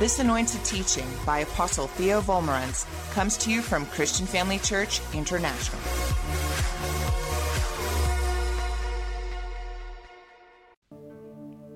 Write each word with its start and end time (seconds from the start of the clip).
This 0.00 0.18
anointed 0.18 0.64
teaching 0.64 1.06
by 1.26 1.40
Apostle 1.40 1.86
Theo 1.86 2.22
Wolmarans 2.22 2.86
comes 3.12 3.36
to 3.36 3.50
you 3.50 3.60
from 3.60 3.84
Christian 3.84 4.24
Family 4.24 4.58
Church 4.58 5.02
International. 5.12 5.78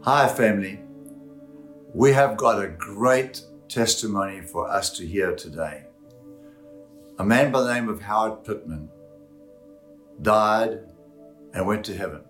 Hi, 0.01 0.27
family. 0.27 0.81
We 1.93 2.15
have 2.15 2.39
got 2.39 2.65
a 2.65 2.69
great 2.69 3.43
testimony 3.69 4.41
for 4.41 4.71
us 4.71 4.89
to 4.97 5.07
hear 5.07 5.37
today. 5.37 5.85
A 7.19 7.25
man 7.25 7.53
by 7.53 7.61
the 7.61 7.75
name 7.75 7.91
of 7.91 8.01
Howard 8.01 8.43
Pittman 8.43 8.89
died 10.23 10.79
and 11.53 11.67
went 11.67 11.85
to 11.85 11.95
heaven. 11.95 12.23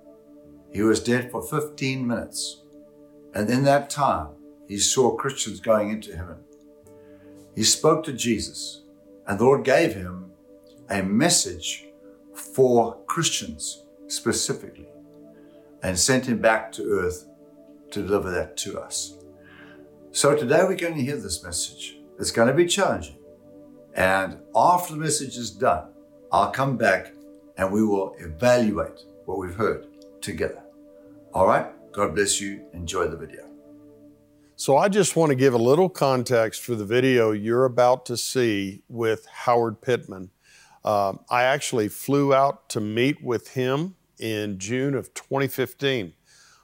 He 0.72 0.82
was 0.82 0.98
dead 0.98 1.30
for 1.30 1.40
15 1.40 2.04
minutes. 2.04 2.62
And 3.32 3.48
in 3.48 3.62
that 3.62 3.90
time, 3.90 4.30
he 4.74 4.80
saw 4.80 5.14
Christians 5.14 5.60
going 5.60 5.90
into 5.90 6.16
heaven. 6.16 6.34
He 7.54 7.62
spoke 7.62 8.02
to 8.06 8.12
Jesus, 8.12 8.82
and 9.24 9.38
the 9.38 9.44
Lord 9.44 9.62
gave 9.62 9.94
him 9.94 10.32
a 10.90 11.00
message 11.00 11.86
for 12.34 13.00
Christians 13.06 13.84
specifically 14.08 14.88
and 15.84 15.96
sent 15.96 16.26
him 16.26 16.40
back 16.40 16.72
to 16.72 16.90
earth 16.90 17.28
to 17.92 18.02
deliver 18.02 18.32
that 18.32 18.56
to 18.56 18.80
us. 18.80 19.16
So 20.10 20.34
today 20.34 20.64
we're 20.64 20.74
going 20.74 20.96
to 20.96 21.02
hear 21.02 21.18
this 21.18 21.44
message. 21.44 21.98
It's 22.18 22.32
going 22.32 22.48
to 22.48 22.54
be 22.54 22.66
challenging. 22.66 23.18
And 23.94 24.38
after 24.56 24.94
the 24.94 24.98
message 24.98 25.36
is 25.36 25.52
done, 25.52 25.86
I'll 26.32 26.50
come 26.50 26.76
back 26.76 27.12
and 27.56 27.72
we 27.72 27.84
will 27.84 28.16
evaluate 28.18 29.02
what 29.26 29.38
we've 29.38 29.54
heard 29.54 29.86
together. 30.20 30.64
All 31.32 31.46
right? 31.46 31.66
God 31.92 32.16
bless 32.16 32.40
you. 32.40 32.66
Enjoy 32.72 33.06
the 33.06 33.16
video. 33.16 33.43
So, 34.56 34.76
I 34.76 34.88
just 34.88 35.16
want 35.16 35.30
to 35.30 35.34
give 35.34 35.52
a 35.52 35.58
little 35.58 35.88
context 35.88 36.62
for 36.62 36.76
the 36.76 36.84
video 36.84 37.32
you're 37.32 37.64
about 37.64 38.06
to 38.06 38.16
see 38.16 38.82
with 38.88 39.26
Howard 39.26 39.80
Pittman. 39.80 40.30
Um, 40.84 41.18
I 41.28 41.42
actually 41.42 41.88
flew 41.88 42.32
out 42.32 42.68
to 42.68 42.80
meet 42.80 43.20
with 43.20 43.54
him 43.54 43.96
in 44.16 44.60
June 44.60 44.94
of 44.94 45.12
2015. 45.12 46.12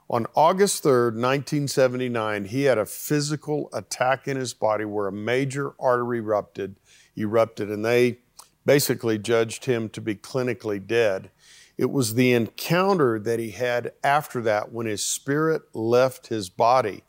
On 0.09 0.27
August 0.37 0.85
3rd, 0.85 1.15
1979, 1.15 2.45
he 2.45 2.63
had 2.63 2.79
a 2.79 2.87
physical 2.87 3.69
attack 3.73 4.29
in 4.29 4.37
his 4.37 4.55
body 4.55 4.85
where 4.85 5.09
a 5.09 5.13
major 5.13 5.73
artery 5.81 6.19
erupted, 6.19 6.77
erupted, 7.19 7.71
and 7.71 7.85
they 7.85 8.19
basically 8.65 9.19
judged 9.19 9.65
him 9.65 9.89
to 9.89 10.01
be 10.01 10.15
clinically 10.15 10.85
dead. 10.85 11.33
It 11.77 11.91
was 11.91 12.15
the 12.15 12.35
encounter 12.35 13.19
that 13.19 13.41
he 13.41 13.51
had 13.51 13.95
after 14.05 14.41
that 14.43 14.71
when 14.71 14.87
his 14.87 15.03
spirit 15.03 15.63
left 15.75 16.29
his 16.29 16.51
body. 16.51 17.03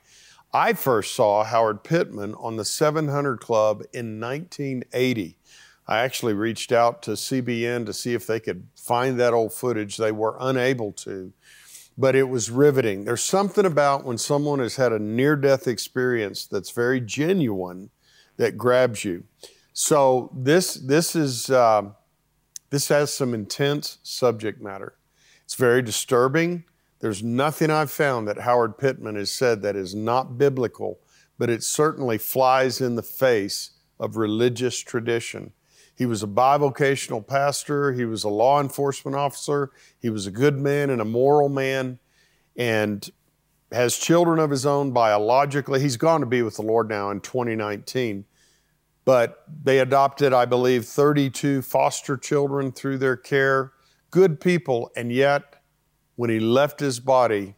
I 0.53 0.73
first 0.73 1.16
saw 1.16 1.44
Howard 1.44 1.83
Pittman 1.83 2.35
on 2.35 2.57
the 2.57 2.66
700 2.66 3.39
Club 3.39 3.83
in 3.94 4.19
1980. 4.19 5.38
I 5.88 5.99
actually 5.99 6.33
reached 6.33 6.71
out 6.71 7.02
to 7.03 7.11
CBN 7.11 7.85
to 7.85 7.94
see 7.94 8.13
if 8.13 8.27
they 8.27 8.39
could 8.39 8.67
find 8.75 9.19
that 9.19 9.33
old 9.33 9.53
footage. 9.53 9.97
They 9.97 10.11
were 10.11 10.35
unable 10.39 10.91
to, 10.94 11.31
but 11.97 12.16
it 12.16 12.29
was 12.29 12.49
riveting. 12.49 13.05
There's 13.05 13.23
something 13.23 13.66
about 13.66 14.03
when 14.03 14.17
someone 14.17 14.59
has 14.59 14.75
had 14.75 14.91
a 14.91 14.99
near 14.99 15.35
death 15.35 15.67
experience 15.67 16.45
that's 16.45 16.72
very 16.72 16.99
genuine 16.99 17.89
that 18.38 18.57
grabs 18.57 19.05
you. 19.05 19.23
So 19.73 20.31
this 20.35 20.75
this 20.75 21.16
is 21.16 21.49
uh, 21.49 21.83
this 22.69 22.89
has 22.89 23.13
some 23.13 23.33
intense 23.33 23.99
subject 24.03 24.61
matter. 24.61 24.95
It's 25.45 25.55
very 25.55 25.81
disturbing. 25.81 26.66
There's 27.02 27.23
nothing 27.23 27.69
I've 27.69 27.91
found 27.91 28.27
that 28.27 28.39
Howard 28.39 28.77
Pittman 28.77 29.16
has 29.16 29.31
said 29.31 29.61
that 29.61 29.75
is 29.75 29.94
not 29.95 30.38
biblical, 30.38 30.99
but 31.38 31.49
it 31.49 31.63
certainly 31.63 32.17
flies 32.17 32.80
in 32.80 32.95
the 32.95 33.03
face 33.03 33.71
of 33.99 34.17
religious 34.17 34.80
tradition. 34.80 35.52
He 35.95 36.05
was 36.05 36.23
a 36.23 36.27
bivocational 36.27 37.25
pastor, 37.25 37.94
he 37.94 38.05
was 38.05 38.23
a 38.23 38.29
law 38.29 38.61
enforcement 38.61 39.16
officer, 39.16 39.72
he 40.00 40.09
was 40.09 40.25
a 40.25 40.31
good 40.31 40.57
man 40.57 40.90
and 40.90 41.01
a 41.01 41.06
moral 41.06 41.50
man, 41.50 42.00
and 42.56 43.09
has 43.72 43.97
children 43.97 44.40
of 44.40 44.50
his 44.50 44.66
own 44.66 44.91
biologically. 44.91 45.79
He's 45.79 45.97
gone 45.97 46.19
to 46.22 46.25
be 46.25 46.41
with 46.41 46.56
the 46.56 46.63
Lord 46.63 46.90
now 46.90 47.09
in 47.09 47.22
2019 47.22 48.25
but 49.06 49.45
they 49.63 49.79
adopted, 49.79 50.34
I 50.34 50.45
believe, 50.45 50.85
32 50.85 51.61
foster 51.61 52.17
children 52.17 52.72
through 52.72 53.00
their 53.00 53.17
care. 53.17 53.73
Good 54.11 54.40
people, 54.40 54.91
and 54.95 55.11
yet 55.11 55.60
when 56.16 56.29
he 56.29 56.39
left 56.39 56.79
his 56.79 56.99
body 56.99 57.55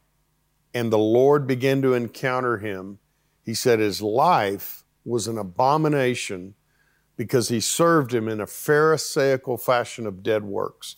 and 0.74 0.92
the 0.92 0.98
Lord 0.98 1.48
began 1.48 1.82
to 1.82 1.94
encounter 1.94 2.58
him, 2.58 3.00
he 3.44 3.54
said 3.54 3.80
his 3.80 4.02
life 4.02 4.84
was 5.06 5.28
an 5.28 5.38
abomination 5.38 6.56
because 7.16 7.50
he 7.50 7.60
served 7.60 8.14
him 8.14 8.28
in 8.28 8.42
a 8.42 8.48
Pharisaical 8.48 9.58
fashion 9.58 10.08
of 10.08 10.24
dead 10.24 10.44
works. 10.44 10.96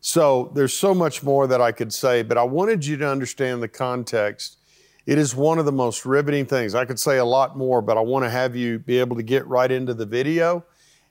So 0.00 0.52
there's 0.54 0.74
so 0.74 0.94
much 0.94 1.22
more 1.22 1.46
that 1.46 1.60
I 1.60 1.72
could 1.72 1.92
say, 1.92 2.22
but 2.22 2.38
I 2.38 2.44
wanted 2.44 2.86
you 2.86 2.96
to 2.98 3.08
understand 3.08 3.62
the 3.62 3.68
context 3.68 4.58
it 5.06 5.18
is 5.18 5.36
one 5.36 5.60
of 5.60 5.64
the 5.64 5.72
most 5.72 6.04
riveting 6.04 6.46
things. 6.46 6.74
I 6.74 6.84
could 6.84 6.98
say 6.98 7.18
a 7.18 7.24
lot 7.24 7.56
more, 7.56 7.80
but 7.80 7.96
I 7.96 8.00
want 8.00 8.24
to 8.24 8.30
have 8.30 8.56
you 8.56 8.80
be 8.80 8.98
able 8.98 9.14
to 9.16 9.22
get 9.22 9.46
right 9.46 9.70
into 9.70 9.94
the 9.94 10.04
video, 10.04 10.64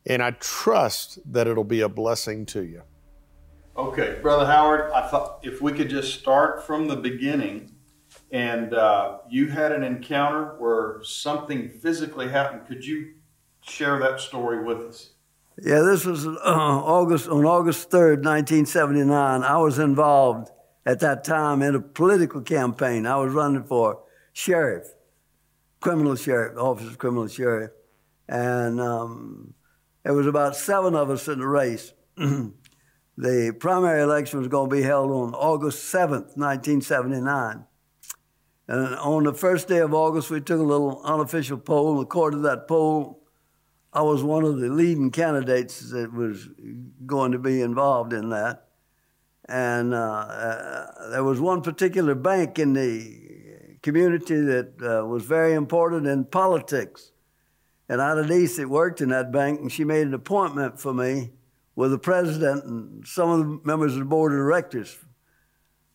and 0.05 0.21
I 0.21 0.31
trust 0.31 1.19
that 1.31 1.47
it'll 1.47 1.63
be 1.63 1.79
a 1.79 1.89
blessing 1.89 2.45
to 2.47 2.63
you. 2.63 2.83
Okay, 3.77 4.19
Brother 4.21 4.45
Howard, 4.45 4.91
I 4.91 5.07
thought 5.09 5.39
if 5.43 5.61
we 5.61 5.73
could 5.73 5.89
just 5.89 6.17
start 6.17 6.65
from 6.65 6.87
the 6.87 6.95
beginning. 6.95 7.71
And 8.31 8.73
uh, 8.73 9.19
you 9.29 9.47
had 9.47 9.73
an 9.73 9.83
encounter 9.83 10.55
where 10.57 11.03
something 11.03 11.69
physically 11.69 12.29
happened. 12.29 12.65
Could 12.67 12.85
you 12.85 13.15
share 13.61 13.99
that 13.99 14.21
story 14.21 14.63
with 14.63 14.77
us? 14.77 15.11
Yeah, 15.61 15.81
this 15.81 16.05
was 16.05 16.25
uh, 16.25 16.33
August 16.37 17.27
on 17.27 17.45
August 17.45 17.89
third, 17.89 18.23
nineteen 18.23 18.65
seventy 18.65 19.03
nine. 19.03 19.43
I 19.43 19.57
was 19.57 19.79
involved 19.79 20.49
at 20.85 20.99
that 21.01 21.23
time 21.23 21.61
in 21.61 21.75
a 21.75 21.81
political 21.81 22.41
campaign. 22.41 23.05
I 23.05 23.17
was 23.17 23.33
running 23.33 23.63
for 23.63 24.03
sheriff, 24.33 24.87
criminal 25.79 26.15
sheriff, 26.15 26.57
office 26.57 26.87
of 26.87 26.97
criminal 26.97 27.27
sheriff. 27.27 27.71
And 28.27 28.81
um, 28.81 29.53
there 30.03 30.13
was 30.13 30.27
about 30.27 30.55
seven 30.55 30.95
of 30.95 31.09
us 31.09 31.27
in 31.27 31.39
the 31.39 31.47
race. 31.47 31.93
the 33.17 33.55
primary 33.59 34.01
election 34.01 34.39
was 34.39 34.47
going 34.47 34.69
to 34.69 34.75
be 34.75 34.81
held 34.81 35.09
on 35.11 35.33
August 35.33 35.93
7th, 35.93 36.35
1979. 36.37 37.65
And 38.67 38.95
on 38.95 39.23
the 39.23 39.33
first 39.33 39.67
day 39.67 39.77
of 39.77 39.93
August, 39.93 40.29
we 40.29 40.41
took 40.41 40.59
a 40.59 40.63
little 40.63 41.01
unofficial 41.03 41.57
poll. 41.57 42.01
According 42.01 42.41
to 42.41 42.49
that 42.49 42.67
poll, 42.67 43.23
I 43.93 44.01
was 44.01 44.23
one 44.23 44.43
of 44.43 44.59
the 44.59 44.69
leading 44.69 45.11
candidates 45.11 45.91
that 45.91 46.11
was 46.11 46.49
going 47.05 47.31
to 47.31 47.39
be 47.39 47.61
involved 47.61 48.11
in 48.11 48.29
that. 48.29 48.67
And 49.47 49.93
uh, 49.93 49.97
uh, 49.97 51.09
there 51.11 51.23
was 51.23 51.39
one 51.39 51.61
particular 51.61 52.15
bank 52.15 52.57
in 52.57 52.73
the 52.73 53.77
community 53.83 54.41
that 54.41 54.73
uh, 54.81 55.05
was 55.05 55.23
very 55.23 55.53
important 55.53 56.07
in 56.07 56.25
politics. 56.25 57.11
And 57.87 58.01
I 58.01 58.09
had 58.09 58.17
a 58.17 58.27
niece 58.27 58.57
that 58.57 58.67
worked 58.67 58.99
in 58.99 59.09
that 59.09 59.31
bank, 59.31 59.61
and 59.61 59.71
she 59.71 59.83
made 59.83 60.07
an 60.07 60.15
appointment 60.15 60.79
for 60.79 60.91
me 60.91 61.29
with 61.75 61.91
the 61.91 61.99
president 61.99 62.63
and 62.65 63.05
some 63.05 63.29
of 63.29 63.39
the 63.39 63.59
members 63.63 63.93
of 63.93 63.99
the 63.99 64.05
board 64.05 64.31
of 64.31 64.37
directors, 64.37 64.97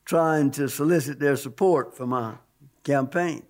trying 0.05 0.51
to 0.51 0.69
solicit 0.69 1.19
their 1.19 1.37
support 1.37 1.97
for 1.97 2.07
my 2.07 2.35
campaign. 2.85 3.43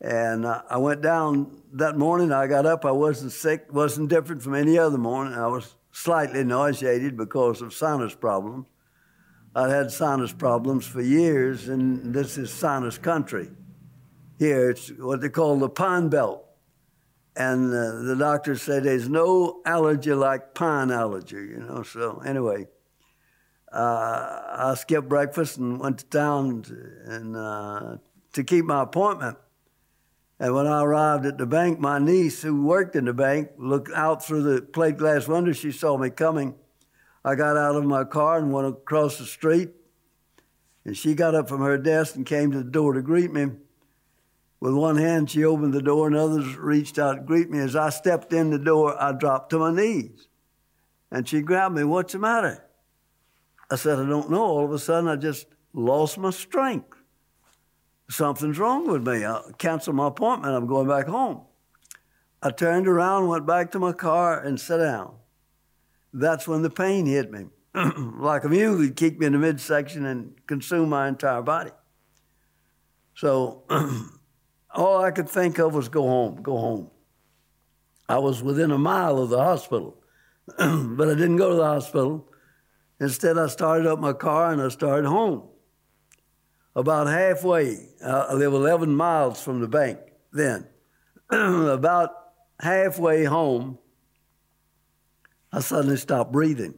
And 0.00 0.44
I 0.46 0.76
went 0.78 1.00
down 1.00 1.62
that 1.74 1.96
morning. 1.96 2.32
I 2.32 2.48
got 2.48 2.66
up. 2.66 2.84
I 2.84 2.90
wasn't 2.90 3.32
sick, 3.32 3.72
wasn't 3.72 4.08
different 4.08 4.42
from 4.42 4.54
any 4.54 4.76
other 4.76 4.98
morning. 4.98 5.34
I 5.34 5.46
was 5.46 5.76
slightly 5.92 6.42
nauseated 6.42 7.16
because 7.16 7.62
of 7.62 7.72
sinus 7.72 8.14
problems. 8.14 8.66
I'd 9.54 9.70
had 9.70 9.92
sinus 9.92 10.32
problems 10.32 10.86
for 10.86 11.02
years, 11.02 11.68
and 11.68 12.12
this 12.12 12.38
is 12.38 12.50
sinus 12.50 12.98
country. 12.98 13.50
Here, 14.38 14.70
it's 14.70 14.88
what 14.88 15.20
they 15.20 15.28
call 15.28 15.58
the 15.58 15.68
pine 15.68 16.08
belt. 16.08 16.44
And 17.34 17.72
uh, 17.72 18.02
the 18.02 18.16
doctor 18.16 18.56
said 18.56 18.84
there's 18.84 19.08
no 19.08 19.62
allergy 19.64 20.12
like 20.12 20.54
pine 20.54 20.90
allergy, 20.90 21.36
you 21.36 21.64
know. 21.66 21.82
So, 21.82 22.22
anyway, 22.24 22.66
uh, 23.72 24.40
I 24.50 24.74
skipped 24.76 25.08
breakfast 25.08 25.56
and 25.56 25.80
went 25.80 25.98
to 25.98 26.06
town 26.06 26.62
to, 26.62 26.74
and, 27.06 27.36
uh, 27.36 27.96
to 28.34 28.44
keep 28.44 28.66
my 28.66 28.82
appointment. 28.82 29.38
And 30.38 30.54
when 30.54 30.66
I 30.66 30.82
arrived 30.82 31.24
at 31.24 31.38
the 31.38 31.46
bank, 31.46 31.78
my 31.78 31.98
niece, 31.98 32.42
who 32.42 32.64
worked 32.64 32.96
in 32.96 33.06
the 33.06 33.14
bank, 33.14 33.50
looked 33.56 33.92
out 33.92 34.24
through 34.24 34.42
the 34.42 34.62
plate 34.62 34.98
glass 34.98 35.26
window. 35.28 35.52
She 35.52 35.72
saw 35.72 35.96
me 35.96 36.10
coming 36.10 36.54
I 37.24 37.36
got 37.36 37.56
out 37.56 37.76
of 37.76 37.84
my 37.84 38.04
car 38.04 38.38
and 38.38 38.52
went 38.52 38.66
across 38.66 39.18
the 39.18 39.24
street. 39.24 39.70
And 40.84 40.96
she 40.96 41.14
got 41.14 41.34
up 41.34 41.48
from 41.48 41.60
her 41.60 41.78
desk 41.78 42.16
and 42.16 42.26
came 42.26 42.50
to 42.50 42.58
the 42.58 42.70
door 42.70 42.94
to 42.94 43.02
greet 43.02 43.32
me. 43.32 43.46
With 44.62 44.74
one 44.74 44.96
hand, 44.96 45.28
she 45.28 45.44
opened 45.44 45.74
the 45.74 45.82
door, 45.82 46.06
and 46.06 46.14
others 46.14 46.56
reached 46.56 46.96
out 46.96 47.14
to 47.14 47.20
greet 47.20 47.50
me. 47.50 47.58
As 47.58 47.74
I 47.74 47.90
stepped 47.90 48.32
in 48.32 48.50
the 48.50 48.60
door, 48.60 48.94
I 48.96 49.10
dropped 49.10 49.50
to 49.50 49.58
my 49.58 49.74
knees. 49.74 50.28
And 51.10 51.26
she 51.26 51.42
grabbed 51.42 51.74
me. 51.74 51.82
What's 51.82 52.12
the 52.12 52.20
matter? 52.20 52.64
I 53.72 53.74
said, 53.74 53.98
I 53.98 54.08
don't 54.08 54.30
know. 54.30 54.44
All 54.44 54.64
of 54.64 54.70
a 54.70 54.78
sudden, 54.78 55.08
I 55.08 55.16
just 55.16 55.48
lost 55.72 56.16
my 56.16 56.30
strength. 56.30 56.96
Something's 58.08 58.56
wrong 58.56 58.86
with 58.86 59.04
me. 59.04 59.26
I 59.26 59.42
canceled 59.58 59.96
my 59.96 60.06
appointment. 60.06 60.54
I'm 60.54 60.68
going 60.68 60.86
back 60.86 61.08
home. 61.08 61.40
I 62.40 62.52
turned 62.52 62.86
around, 62.86 63.26
went 63.26 63.44
back 63.44 63.72
to 63.72 63.80
my 63.80 63.90
car, 63.90 64.40
and 64.40 64.60
sat 64.60 64.76
down. 64.76 65.16
That's 66.14 66.46
when 66.46 66.62
the 66.62 66.70
pain 66.70 67.06
hit 67.06 67.32
me. 67.32 67.46
like 67.74 68.44
a 68.44 68.48
mule, 68.48 68.80
it 68.80 68.94
kicked 68.94 69.18
me 69.18 69.26
in 69.26 69.32
the 69.32 69.38
midsection 69.40 70.06
and 70.06 70.34
consumed 70.46 70.90
my 70.90 71.08
entire 71.08 71.42
body. 71.42 71.72
So 73.16 73.64
all 74.74 75.02
I 75.02 75.10
could 75.10 75.28
think 75.28 75.58
of 75.58 75.74
was 75.74 75.88
go 75.88 76.02
home, 76.02 76.42
go 76.42 76.56
home. 76.56 76.90
I 78.08 78.18
was 78.18 78.42
within 78.42 78.70
a 78.70 78.78
mile 78.78 79.18
of 79.18 79.30
the 79.30 79.38
hospital, 79.38 79.96
but 80.58 81.08
I 81.08 81.14
didn't 81.14 81.36
go 81.36 81.50
to 81.50 81.56
the 81.56 81.64
hospital. 81.64 82.28
Instead, 83.00 83.38
I 83.38 83.46
started 83.48 83.86
up 83.86 83.98
my 83.98 84.12
car 84.12 84.52
and 84.52 84.60
I 84.60 84.68
started 84.68 85.06
home. 85.08 85.48
About 86.74 87.06
halfway, 87.06 87.88
uh, 88.02 88.26
I 88.30 88.34
live 88.34 88.52
11 88.52 88.94
miles 88.94 89.42
from 89.42 89.60
the 89.60 89.68
bank 89.68 89.98
then. 90.32 90.66
About 91.30 92.10
halfway 92.60 93.24
home, 93.24 93.78
I 95.52 95.60
suddenly 95.60 95.96
stopped 95.98 96.32
breathing. 96.32 96.74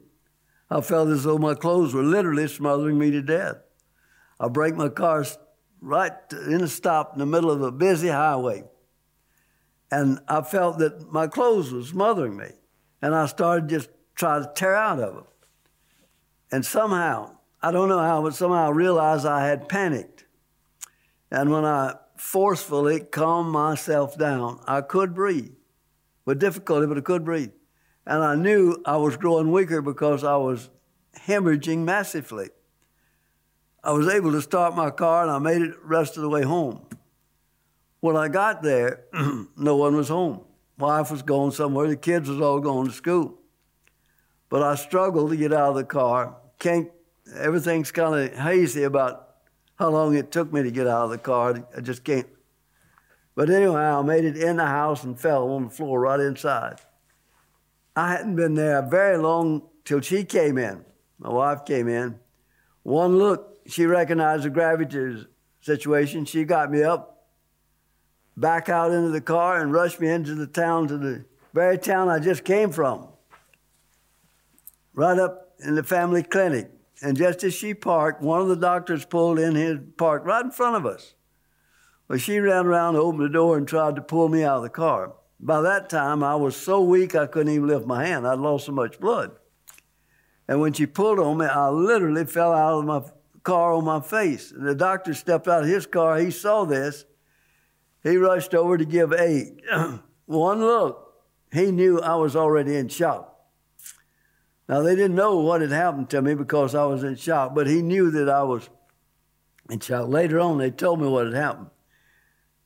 I 0.70 0.80
felt 0.80 1.08
as 1.10 1.22
though 1.22 1.38
my 1.38 1.54
clothes 1.54 1.94
were 1.94 2.02
literally 2.02 2.48
smothering 2.48 2.98
me 2.98 3.10
to 3.12 3.22
death. 3.22 3.56
I 4.40 4.48
braked 4.48 4.76
my 4.76 4.88
car 4.88 5.24
right 5.84 6.12
in 6.32 6.62
a 6.62 6.68
stop 6.68 7.12
in 7.12 7.18
the 7.18 7.26
middle 7.26 7.50
of 7.50 7.60
a 7.60 7.70
busy 7.70 8.08
highway. 8.08 8.64
And 9.90 10.18
I 10.26 10.40
felt 10.40 10.78
that 10.78 11.12
my 11.12 11.26
clothes 11.26 11.72
were 11.72 11.82
smothering 11.82 12.36
me. 12.36 12.48
And 13.02 13.14
I 13.14 13.26
started 13.26 13.68
just 13.68 13.90
trying 14.14 14.42
to 14.42 14.52
tear 14.54 14.74
out 14.74 14.98
of 14.98 15.14
them. 15.14 15.24
And 16.50 16.64
somehow, 16.64 17.36
I 17.62 17.70
don't 17.70 17.88
know 17.88 17.98
how, 17.98 18.22
but 18.22 18.34
somehow 18.34 18.68
I 18.68 18.70
realized 18.70 19.26
I 19.26 19.46
had 19.46 19.68
panicked. 19.68 20.24
And 21.30 21.50
when 21.50 21.64
I 21.64 21.96
forcefully 22.16 23.00
calmed 23.00 23.52
myself 23.52 24.16
down, 24.16 24.60
I 24.66 24.80
could 24.80 25.14
breathe 25.14 25.52
with 26.24 26.40
difficulty, 26.40 26.86
but 26.86 26.96
I 26.96 27.02
could 27.02 27.24
breathe. 27.24 27.52
And 28.06 28.22
I 28.22 28.34
knew 28.36 28.82
I 28.86 28.96
was 28.96 29.16
growing 29.16 29.52
weaker 29.52 29.82
because 29.82 30.24
I 30.24 30.36
was 30.36 30.70
hemorrhaging 31.18 31.78
massively. 31.84 32.48
I 33.84 33.92
was 33.92 34.08
able 34.08 34.32
to 34.32 34.40
start 34.40 34.74
my 34.74 34.90
car 34.90 35.22
and 35.22 35.30
I 35.30 35.38
made 35.38 35.60
it 35.60 35.72
the 35.72 35.86
rest 35.86 36.16
of 36.16 36.22
the 36.22 36.28
way 36.28 36.42
home. 36.42 36.80
When 38.00 38.16
I 38.16 38.28
got 38.28 38.62
there, 38.62 39.04
no 39.56 39.76
one 39.76 39.94
was 39.94 40.08
home. 40.08 40.40
Wife 40.78 41.10
was 41.10 41.22
going 41.22 41.52
somewhere, 41.52 41.86
the 41.86 41.96
kids 41.96 42.28
was 42.28 42.40
all 42.40 42.60
going 42.60 42.86
to 42.86 42.92
school. 42.92 43.38
But 44.48 44.62
I 44.62 44.74
struggled 44.76 45.30
to 45.30 45.36
get 45.36 45.52
out 45.52 45.70
of 45.70 45.76
the 45.76 45.84
car. 45.84 46.36
Can't, 46.58 46.90
everything's 47.36 47.92
kind 47.92 48.14
of 48.14 48.38
hazy 48.38 48.84
about 48.84 49.28
how 49.76 49.90
long 49.90 50.16
it 50.16 50.30
took 50.30 50.52
me 50.52 50.62
to 50.62 50.70
get 50.70 50.86
out 50.86 51.04
of 51.04 51.10
the 51.10 51.18
car. 51.18 51.66
I 51.76 51.80
just 51.80 52.04
can't. 52.04 52.28
But 53.34 53.50
anyhow, 53.50 54.00
I 54.00 54.02
made 54.02 54.24
it 54.24 54.36
in 54.36 54.56
the 54.56 54.66
house 54.66 55.04
and 55.04 55.18
fell 55.18 55.50
on 55.50 55.64
the 55.64 55.70
floor 55.70 56.00
right 56.00 56.20
inside. 56.20 56.80
I 57.94 58.12
hadn't 58.12 58.36
been 58.36 58.54
there 58.54 58.80
very 58.82 59.18
long 59.18 59.62
till 59.84 60.00
she 60.00 60.24
came 60.24 60.56
in. 60.56 60.84
My 61.18 61.30
wife 61.30 61.64
came 61.64 61.88
in. 61.88 62.18
One 62.82 63.18
look, 63.18 63.53
she 63.66 63.86
recognized 63.86 64.44
the 64.44 64.50
gravity 64.50 65.26
situation. 65.60 66.24
She 66.24 66.44
got 66.44 66.70
me 66.70 66.82
up, 66.82 67.26
back 68.36 68.68
out 68.68 68.92
into 68.92 69.10
the 69.10 69.20
car, 69.20 69.60
and 69.60 69.72
rushed 69.72 70.00
me 70.00 70.08
into 70.08 70.34
the 70.34 70.46
town 70.46 70.88
to 70.88 70.98
the 70.98 71.24
very 71.52 71.78
town 71.78 72.08
I 72.08 72.18
just 72.18 72.44
came 72.44 72.70
from. 72.70 73.08
Right 74.92 75.18
up 75.18 75.54
in 75.64 75.74
the 75.74 75.82
family 75.82 76.22
clinic. 76.22 76.70
And 77.02 77.16
just 77.16 77.42
as 77.44 77.54
she 77.54 77.74
parked, 77.74 78.22
one 78.22 78.40
of 78.40 78.48
the 78.48 78.56
doctors 78.56 79.04
pulled 79.04 79.38
in 79.38 79.54
his 79.54 79.78
park 79.96 80.24
right 80.24 80.44
in 80.44 80.50
front 80.50 80.76
of 80.76 80.86
us. 80.86 81.14
Well, 82.08 82.18
she 82.18 82.38
ran 82.38 82.66
around, 82.66 82.96
opened 82.96 83.24
the 83.24 83.28
door, 83.28 83.56
and 83.56 83.66
tried 83.66 83.96
to 83.96 84.02
pull 84.02 84.28
me 84.28 84.44
out 84.44 84.58
of 84.58 84.62
the 84.62 84.68
car. 84.68 85.14
By 85.40 85.60
that 85.62 85.88
time, 85.88 86.22
I 86.22 86.36
was 86.36 86.56
so 86.56 86.80
weak 86.80 87.14
I 87.14 87.26
couldn't 87.26 87.52
even 87.52 87.68
lift 87.68 87.86
my 87.86 88.06
hand. 88.06 88.26
I'd 88.26 88.38
lost 88.38 88.66
so 88.66 88.72
much 88.72 89.00
blood. 89.00 89.32
And 90.46 90.60
when 90.60 90.72
she 90.72 90.86
pulled 90.86 91.18
on 91.18 91.38
me, 91.38 91.46
I 91.46 91.68
literally 91.68 92.24
fell 92.26 92.52
out 92.52 92.78
of 92.78 92.84
my 92.84 93.02
car 93.44 93.74
on 93.74 93.84
my 93.84 94.00
face. 94.00 94.50
And 94.50 94.66
the 94.66 94.74
doctor 94.74 95.14
stepped 95.14 95.46
out 95.46 95.62
of 95.62 95.68
his 95.68 95.86
car. 95.86 96.18
He 96.18 96.30
saw 96.30 96.64
this. 96.64 97.04
He 98.02 98.16
rushed 98.16 98.54
over 98.54 98.76
to 98.76 98.84
give 98.84 99.12
aid. 99.12 99.62
One 100.26 100.60
look, 100.60 101.14
he 101.52 101.70
knew 101.70 102.00
I 102.00 102.16
was 102.16 102.34
already 102.34 102.76
in 102.76 102.88
shock. 102.88 103.30
Now, 104.68 104.80
they 104.80 104.96
didn't 104.96 105.14
know 105.14 105.38
what 105.38 105.60
had 105.60 105.70
happened 105.70 106.08
to 106.10 106.22
me 106.22 106.34
because 106.34 106.74
I 106.74 106.86
was 106.86 107.04
in 107.04 107.16
shock, 107.16 107.54
but 107.54 107.66
he 107.66 107.82
knew 107.82 108.10
that 108.12 108.30
I 108.30 108.42
was 108.42 108.68
in 109.68 109.80
shock. 109.80 110.08
Later 110.08 110.40
on, 110.40 110.56
they 110.56 110.70
told 110.70 111.00
me 111.00 111.08
what 111.08 111.26
had 111.26 111.34
happened. 111.34 111.68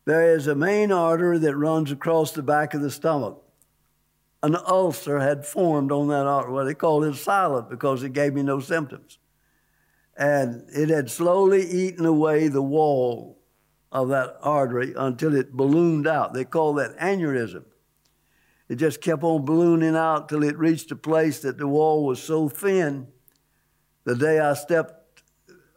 There 0.04 0.34
is 0.34 0.46
a 0.46 0.54
main 0.54 0.92
artery 0.92 1.38
that 1.38 1.56
runs 1.56 1.90
across 1.90 2.32
the 2.32 2.42
back 2.42 2.72
of 2.72 2.80
the 2.80 2.90
stomach. 2.90 3.42
An 4.42 4.56
ulcer 4.66 5.19
had 5.19 5.44
formed 5.44 5.90
on 5.90 6.06
that 6.08 6.26
artery. 6.26 6.52
Well, 6.52 6.64
they 6.64 6.75
called 6.75 7.04
it 7.04 7.16
silent 7.16 7.69
because 7.69 8.04
it 8.04 8.12
gave 8.12 8.32
me 8.32 8.44
no 8.44 8.60
symptoms. 8.60 9.19
And 10.19 10.65
it 10.70 10.88
had 10.88 11.09
slowly 11.09 11.65
eaten 11.65 12.05
away 12.05 12.49
the 12.49 12.61
wall 12.61 13.38
of 13.93 14.09
that 14.09 14.37
artery 14.43 14.93
until 14.97 15.35
it 15.35 15.53
ballooned 15.53 16.09
out. 16.09 16.35
They 16.35 16.44
call 16.44 16.75
that 16.75 16.99
aneurysm. 16.99 17.65
It 18.69 18.76
just 18.76 19.00
kept 19.00 19.23
on 19.23 19.44
ballooning 19.44 19.97
out 19.97 20.29
till 20.29 20.43
it 20.43 20.59
reached 20.59 20.91
a 20.91 20.97
place 20.97 21.38
that 21.41 21.56
the 21.56 21.69
wall 21.69 22.05
was 22.05 22.20
so 22.20 22.49
thin. 22.49 23.06
The 24.05 24.17
day 24.17 24.41
I 24.41 24.55
stepped 24.55 25.23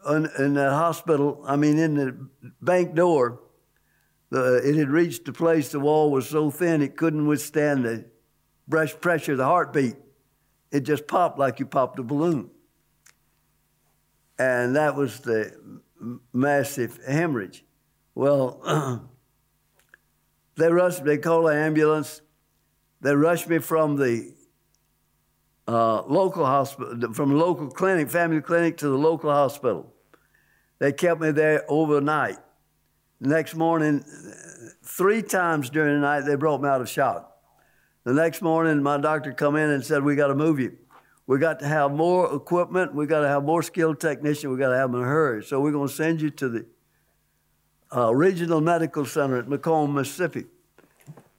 in, 0.10 0.28
in 0.40 0.56
the 0.56 0.72
hospital, 0.72 1.44
I 1.46 1.56
mean, 1.56 1.78
in 1.78 1.94
the 1.94 2.18
bank 2.62 2.96
door, 2.96 3.40
the, 4.32 4.56
it 4.68 4.76
had 4.76 4.90
reached 4.90 5.28
a 5.28 5.34
place 5.34 5.70
the 5.70 5.80
wall 5.80 6.12
was 6.12 6.28
so 6.28 6.50
thin 6.50 6.82
it 6.82 6.98
couldn't 6.98 7.28
withstand 7.28 7.86
the 7.86 8.06
pressure 9.00 9.34
of 9.34 9.38
the 9.38 9.46
heartbeat. 9.46 9.96
It 10.72 10.82
just 10.82 11.08
popped 11.08 11.38
like 11.38 11.60
you 11.60 11.68
popped 11.68 12.00
a 12.00 12.04
balloon. 12.04 12.50
And 14.40 14.76
that 14.76 14.96
was 14.96 15.20
the 15.20 15.82
massive 16.34 17.00
hemorrhage. 17.06 17.64
Well, 18.16 19.10
they 20.58 20.72
rushed, 20.72 21.04
they 21.04 21.18
called 21.18 21.50
an 21.50 21.58
ambulance. 21.58 22.22
They 23.02 23.16
rushed 23.16 23.48
me 23.48 23.60
from 23.60 23.98
the 23.98 24.34
uh, 25.68 26.04
local 26.04 26.46
hospital, 26.46 27.14
from 27.14 27.38
local 27.38 27.70
clinic, 27.70 28.10
family 28.10 28.42
clinic, 28.42 28.78
to 28.78 28.88
the 28.88 28.98
local 28.98 29.32
hospital. 29.32 29.94
They 30.80 30.92
kept 30.92 31.22
me 31.22 31.32
there 31.32 31.64
overnight. 31.70 32.38
The 33.20 33.30
next 33.30 33.56
morning, 33.56 34.04
three 34.84 35.22
times 35.22 35.70
during 35.70 35.96
the 35.96 36.02
night, 36.02 36.22
they 36.22 36.36
brought 36.36 36.62
me 36.62 36.68
out 36.68 36.82
of 36.82 36.90
shock. 36.90 37.32
The 38.04 38.14
next 38.14 38.42
morning, 38.42 38.82
my 38.82 38.98
doctor 38.98 39.32
come 39.32 39.56
in 39.56 39.70
and 39.70 39.86
said, 39.86 40.04
"We 40.04 40.16
got 40.16 40.28
to 40.28 40.36
move 40.36 40.60
you. 40.60 40.76
We 41.32 41.40
got 41.40 41.60
to 41.60 41.66
have 41.66 41.94
more 41.94 42.36
equipment. 42.36 42.94
We 42.94 43.06
got 43.06 43.22
to 43.22 43.28
have 43.30 43.46
more 43.46 43.64
skilled 43.64 44.02
technicians. 44.02 44.52
We 44.52 44.60
got 44.60 44.72
to 44.72 44.76
have 44.76 44.92
them 44.92 45.00
in 45.00 45.08
a 45.08 45.10
hurry. 45.10 45.42
So 45.46 45.62
we're 45.62 45.72
going 45.72 45.88
to 45.88 45.94
send 45.94 46.20
you 46.20 46.30
to 46.32 46.50
the 46.50 46.66
uh, 47.96 48.14
Regional 48.14 48.60
Medical 48.60 49.06
Center 49.06 49.38
at 49.38 49.46
McComb, 49.46 49.94
Mississippi." 49.94 50.48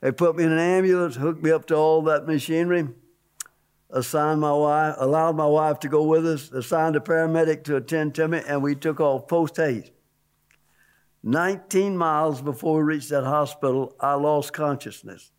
They 0.00 0.10
put 0.10 0.34
me 0.34 0.44
in 0.44 0.52
an 0.52 0.58
ambulance, 0.58 1.16
hooked 1.16 1.42
me 1.42 1.50
up 1.50 1.66
to 1.66 1.74
all 1.74 2.00
that 2.04 2.26
machinery, 2.26 2.88
assigned 3.90 4.40
my 4.40 4.54
wife, 4.54 4.94
allowed 4.96 5.36
my 5.36 5.44
wife 5.44 5.78
to 5.80 5.88
go 5.88 6.04
with 6.04 6.26
us, 6.26 6.50
assigned 6.52 6.96
a 6.96 7.00
paramedic 7.00 7.62
to 7.64 7.76
attend 7.76 8.14
to 8.14 8.28
me, 8.28 8.40
and 8.48 8.62
we 8.62 8.74
took 8.74 8.98
off 8.98 9.28
post 9.28 9.58
haste. 9.58 9.92
19 11.22 11.98
miles 11.98 12.40
before 12.40 12.78
we 12.78 12.82
reached 12.94 13.10
that 13.10 13.24
hospital, 13.24 13.94
I 14.00 14.14
lost 14.14 14.54
consciousness. 14.54 15.32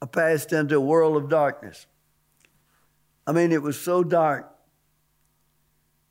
I 0.00 0.06
passed 0.06 0.52
into 0.52 0.76
a 0.76 0.80
world 0.80 1.16
of 1.16 1.28
darkness. 1.28 1.88
I 3.26 3.32
mean, 3.32 3.52
it 3.52 3.62
was 3.62 3.80
so 3.80 4.02
dark 4.02 4.52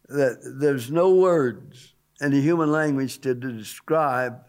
that 0.08 0.40
there's 0.60 0.92
no 0.92 1.14
words 1.16 1.94
in 2.20 2.32
the 2.32 2.42
human 2.42 2.72
language 2.72 3.20
to 3.22 3.34
describe 3.34 4.46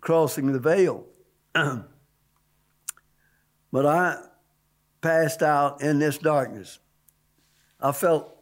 crossing 0.00 0.52
the 0.52 0.58
veil. 0.58 1.06
but 1.54 1.86
I 3.74 4.18
passed 5.00 5.42
out 5.42 5.82
in 5.82 5.98
this 5.98 6.18
darkness. 6.18 6.78
I 7.80 7.92
felt, 7.92 8.34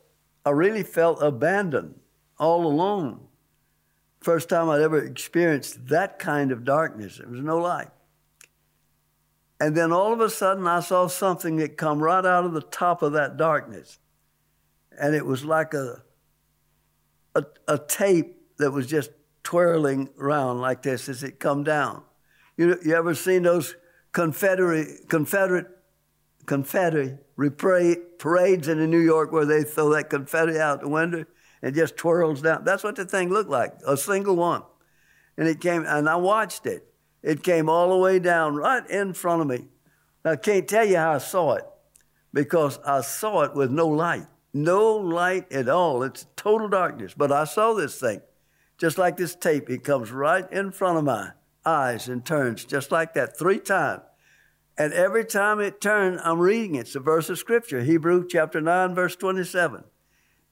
I 0.45 0.51
really 0.51 0.83
felt 0.83 1.23
abandoned, 1.23 1.95
all 2.39 2.67
alone. 2.67 3.21
First 4.21 4.49
time 4.49 4.69
I'd 4.69 4.81
ever 4.81 4.99
experienced 4.99 5.87
that 5.89 6.19
kind 6.19 6.51
of 6.51 6.65
darkness. 6.65 7.19
There 7.19 7.29
was 7.29 7.41
no 7.41 7.59
light. 7.59 7.91
And 9.61 9.77
then 9.77 9.93
all 9.93 10.13
of 10.13 10.21
a 10.21 10.31
sudden, 10.31 10.67
I 10.67 10.81
saw 10.81 11.09
something 11.09 11.57
that 11.57 11.77
come 11.77 12.01
right 12.01 12.25
out 12.25 12.45
of 12.45 12.53
the 12.53 12.61
top 12.61 13.03
of 13.03 13.13
that 13.13 13.37
darkness. 13.37 13.99
And 15.01 15.15
it 15.15 15.27
was 15.27 15.45
like 15.45 15.75
a, 15.75 16.03
a, 17.35 17.45
a 17.67 17.79
tape 17.79 18.37
that 18.59 18.71
was 18.71 18.87
just 18.87 19.11
twirling 19.43 20.11
around 20.19 20.61
like 20.61 20.83
this 20.83 21.09
as 21.09 21.23
it 21.23 21.41
come 21.41 21.65
down. 21.65 22.03
You, 22.57 22.79
you 22.85 22.95
ever 22.95 23.15
seen 23.15 23.43
those 23.43 23.75
Confederate, 24.13 25.09
Confederate, 25.09 25.67
Confederate 26.47 28.19
parades 28.19 28.69
in 28.69 28.91
New 28.91 29.01
York 29.01 29.33
where 29.33 29.45
they 29.45 29.65
throw 29.65 29.91
that 29.91 30.11
confetti 30.11 30.59
out 30.59 30.81
the 30.81 30.89
window? 30.89 31.25
and 31.63 31.75
just 31.75 31.97
twirls 31.97 32.43
down. 32.43 32.65
That's 32.65 32.85
what 32.85 32.97
the 32.97 33.05
thing 33.05 33.31
looked 33.31 33.51
like, 33.51 33.75
a 33.87 33.97
single 33.97 34.37
one. 34.37 34.63
And 35.37 35.49
it 35.49 35.61
came, 35.61 35.85
and 35.87 36.09
I 36.09 36.17
watched 36.17 36.67
it. 36.67 36.85
It 37.23 37.43
came 37.43 37.69
all 37.69 37.91
the 37.91 37.97
way 37.97 38.19
down 38.19 38.55
right 38.55 38.89
in 38.89 39.13
front 39.13 39.43
of 39.43 39.49
me. 39.49 39.69
I 40.25 40.37
can't 40.37 40.69
tell 40.69 40.85
you 40.85 40.97
how 40.97 41.15
I 41.15 41.19
saw 41.19 41.55
it 41.55 41.65
because 42.33 42.79
I 42.85 43.01
saw 43.01 43.43
it 43.43 43.55
with 43.55 43.71
no 43.71 43.89
light. 43.89 44.27
No 44.53 44.97
light 44.97 45.51
at 45.53 45.69
all. 45.69 46.03
It's 46.03 46.27
total 46.37 46.69
darkness. 46.69 47.15
But 47.17 47.33
I 47.33 47.45
saw 47.45 47.75
this 47.75 47.99
thing. 47.99 48.21
Just 48.79 48.99
like 48.99 49.17
this 49.17 49.35
tape, 49.35 49.69
it 49.71 49.85
comes 49.85 50.11
right 50.11 50.51
in 50.53 50.71
front 50.71 50.99
of 50.99 51.05
my 51.05 51.33
eyes 51.65 52.09
and 52.09 52.25
turns 52.25 52.65
just 52.65 52.93
like 52.93 53.15
that 53.15 53.39
three 53.39 53.59
times. 53.59 54.03
And 54.77 54.93
every 54.93 55.25
time 55.25 55.59
it 55.59 55.81
turned, 55.81 56.21
I'm 56.23 56.39
reading 56.39 56.77
it. 56.77 56.81
It's 56.81 56.95
a 56.95 57.01
verse 57.01 57.29
of 57.29 57.39
scripture, 57.39 57.83
Hebrew 57.83 58.25
chapter 58.27 58.61
9, 58.61 58.95
verse 58.95 59.17
27. 59.17 59.83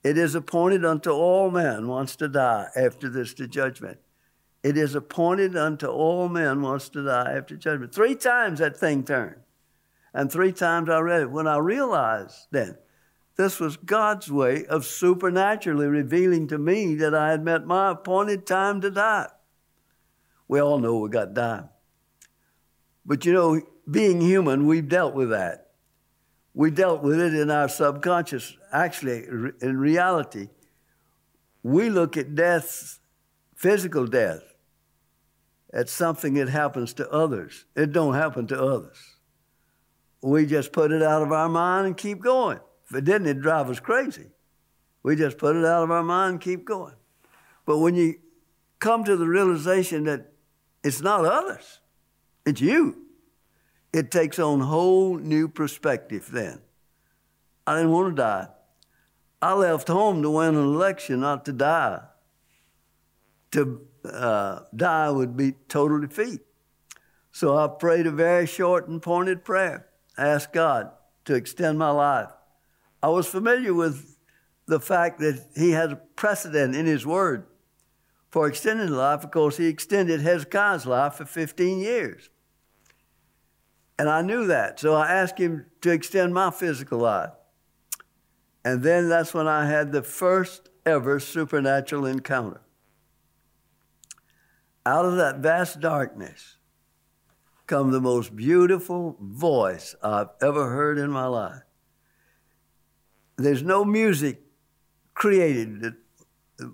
It 0.03 0.19
is 0.19 0.35
appointed 0.35 0.85
unto 0.85 1.11
all 1.11 1.51
men 1.51 1.87
once 1.87 2.17
to 2.17 2.29
die, 2.29 2.69
after 2.75 3.09
this 3.09 3.35
the 3.35 3.47
judgment. 3.47 3.99
It 4.67 4.77
is 4.77 4.97
appointed 4.97 5.55
unto 5.55 5.87
all 5.87 6.29
men 6.29 6.61
once 6.61 6.89
to 6.89 7.05
die 7.05 7.35
after 7.37 7.57
judgment. 7.57 7.95
Three 7.95 8.17
times 8.17 8.59
that 8.59 8.77
thing 8.77 9.05
turned. 9.05 9.37
And 10.13 10.29
three 10.29 10.51
times 10.51 10.91
I 10.91 10.99
read 10.99 11.23
it. 11.23 11.31
When 11.31 11.47
I 11.47 11.59
realized 11.59 12.49
then 12.51 12.77
this 13.37 13.61
was 13.61 13.77
God's 13.77 14.29
way 14.29 14.67
of 14.67 14.85
supernaturally 14.85 15.87
revealing 15.87 16.49
to 16.49 16.59
me 16.59 16.97
that 16.97 17.15
I 17.15 17.31
had 17.31 17.45
met 17.45 17.65
my 17.65 17.93
appointed 17.93 18.45
time 18.45 18.81
to 18.81 18.91
die. 18.91 19.29
We 20.49 20.61
all 20.61 20.81
know 20.81 20.99
we 20.99 21.11
got 21.11 21.33
die. 21.33 21.69
But 23.05 23.25
you 23.25 23.35
know, 23.35 23.63
being 23.89 24.21
human, 24.21 24.67
we've 24.67 24.89
dealt 24.89 25.15
with 25.15 25.31
that. 25.31 25.75
We 26.55 26.73
dealt 26.73 27.05
with 27.05 27.21
it 27.21 27.35
in 27.35 27.53
our 27.53 27.69
subconscious. 27.69 28.57
Actually, 28.73 29.27
in 29.61 29.79
reality, 29.79 30.49
we 31.63 31.89
look 31.89 32.17
at 32.17 32.35
death, 32.35 32.99
physical 33.55 34.09
death, 34.09 34.56
as 35.73 35.91
something 35.91 36.35
that 36.35 36.49
happens 36.49 36.93
to 36.95 37.11
others. 37.11 37.65
It 37.75 37.93
don't 37.93 38.15
happen 38.15 38.47
to 38.49 38.63
others. 38.63 38.99
We 40.23 40.47
just 40.47 40.73
put 40.73 40.93
it 40.93 41.03
out 41.03 41.23
of 41.23 41.33
our 41.33 41.49
mind 41.49 41.87
and 41.87 41.97
keep 41.97 42.21
going. 42.21 42.61
If 42.89 42.97
it 42.97 43.05
didn't, 43.05 43.27
it'd 43.27 43.43
drive 43.43 43.69
us 43.69 43.81
crazy. 43.81 44.31
We 45.03 45.17
just 45.17 45.39
put 45.39 45.57
it 45.57 45.65
out 45.65 45.85
of 45.85 45.91
our 45.91 46.03
mind 46.03 46.33
and 46.33 46.41
keep 46.41 46.65
going. 46.65 46.95
But 47.65 47.79
when 47.79 47.95
you 47.95 48.17
come 48.79 49.05
to 49.05 49.17
the 49.17 49.27
realization 49.27 50.05
that 50.05 50.33
it's 50.83 51.01
not 51.01 51.25
others, 51.25 51.81
it's 52.45 52.61
you 52.61 53.07
it 53.97 54.11
takes 54.11 54.39
on 54.39 54.61
whole 54.61 55.17
new 55.17 55.49
perspective 55.49 56.29
then. 56.31 56.61
I 57.67 57.77
didn't 57.77 57.93
want 57.93 58.15
to 58.15 58.23
die. 58.23 58.49
I 59.41 59.55
left 59.55 59.89
home 59.89 60.23
to 60.23 60.31
win 60.31 60.55
an 60.55 60.65
election, 60.65 61.21
not 61.21 61.47
to 61.47 61.53
die. 61.53 62.03
To 63.53 63.87
uh, 64.07 64.65
die 64.75 65.11
would 65.11 65.37
be 65.37 65.53
total 65.69 66.01
defeat. 66.01 66.41
So 67.33 67.57
I 67.57 67.69
prayed 67.69 68.07
a 68.07 68.11
very 68.11 68.47
short 68.47 68.89
and 68.89 69.03
pointed 69.03 69.45
prayer. 69.45 69.89
I 70.17 70.29
asked 70.29 70.53
God 70.53 70.91
to 71.27 71.35
extend 71.35 71.79
my 71.79 71.91
life. 71.91 72.31
I 73.03 73.09
was 73.09 73.27
familiar 73.27 73.75
with 73.75 74.17
the 74.67 74.81
fact 74.81 75.21
that 75.21 75.45
He 75.55 75.73
had 75.73 75.93
a 75.93 75.97
precedent 75.97 76.75
in 76.75 76.87
His 76.87 77.07
Word 77.07 77.47
for 78.31 78.47
extending 78.47 78.89
life. 78.91 79.23
Of 79.23 79.31
course, 79.31 79.59
He 79.59 79.67
extended 79.67 80.23
Hezekiah's 80.23 80.87
life 80.87 81.15
for 81.15 81.27
15 81.27 81.79
years. 81.79 82.31
And 83.99 84.09
I 84.09 84.23
knew 84.23 84.47
that. 84.47 84.79
So 84.79 84.95
I 84.95 85.11
asked 85.11 85.39
him 85.39 85.67
to 85.81 85.91
extend 85.91 86.35
my 86.35 86.51
physical 86.51 86.99
life. 86.99 87.31
And 88.65 88.83
then 88.83 89.09
that's 89.09 89.33
when 89.33 89.49
I 89.49 89.67
had 89.67 89.93
the 89.93 90.03
first 90.03 90.69
ever 90.85 91.19
supernatural 91.19 92.05
encounter. 92.05 92.61
Out 94.87 95.05
of 95.05 95.17
that 95.17 95.39
vast 95.39 95.81
darkness 95.81 96.59
come 97.67 97.91
the 97.91 98.01
most 98.01 98.37
beautiful 98.37 99.17
voice 99.21 99.97
I've 100.01 100.29
ever 100.41 100.71
heard 100.71 100.97
in 100.97 101.11
my 101.11 101.27
life. 101.27 101.63
There's 103.37 103.65
no 103.65 103.85
music 103.85 104.43
created 105.13 105.81
that 105.81 105.97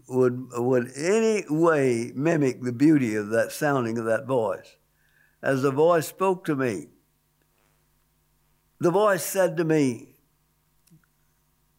would, 0.09 0.49
would 0.53 0.93
any 0.95 1.47
way 1.49 2.13
mimic 2.15 2.61
the 2.61 2.73
beauty 2.73 3.15
of 3.15 3.31
that 3.31 3.51
sounding 3.51 3.97
of 3.97 4.05
that 4.05 4.27
voice. 4.27 4.77
As 5.43 5.63
the 5.63 5.71
voice 5.71 6.07
spoke 6.07 6.45
to 6.45 6.55
me, 6.55 6.89
the 8.79 8.91
voice 8.91 9.25
said 9.25 9.57
to 9.57 9.65
me, 9.65 10.17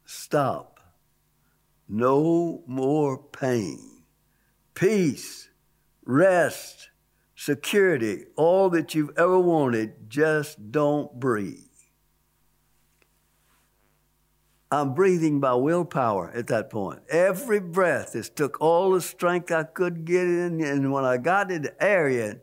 Stop. 0.04 0.80
No 1.88 2.64
more 2.66 3.20
pain. 3.22 4.04
Peace, 4.74 5.50
rest, 6.06 6.90
security, 7.36 8.26
all 8.36 8.70
that 8.70 8.96
you've 8.96 9.18
ever 9.18 9.40
wanted, 9.40 10.10
just 10.10 10.72
don't 10.72 11.20
breathe. 11.20 11.60
I'm 14.72 14.96
breathing 14.96 15.40
by 15.40 15.54
willpower 15.54 16.32
at 16.34 16.48
that 16.48 16.72
point. 16.72 17.02
Every 17.08 17.60
breath 17.60 18.14
has 18.14 18.30
took 18.30 18.60
all 18.60 18.92
the 18.92 19.02
strength 19.02 19.52
I 19.52 19.64
could 19.64 20.04
get 20.04 20.26
in, 20.26 20.62
and 20.62 20.92
when 20.92 21.06
I 21.06 21.18
got 21.18 21.52
in 21.52 21.62
the 21.62 21.84
area, 21.84 22.40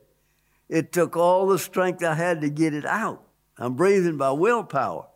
it 0.69 0.93
took 0.93 1.17
all 1.17 1.49
the 1.49 1.59
strength 1.59 2.05
I 2.05 2.15
had 2.15 2.41
to 2.43 2.49
get 2.49 2.73
it 2.73 2.87
out. 2.87 3.25
I'm 3.59 3.75
breathing 3.75 4.17
by 4.17 4.31
willpower. 4.31 5.09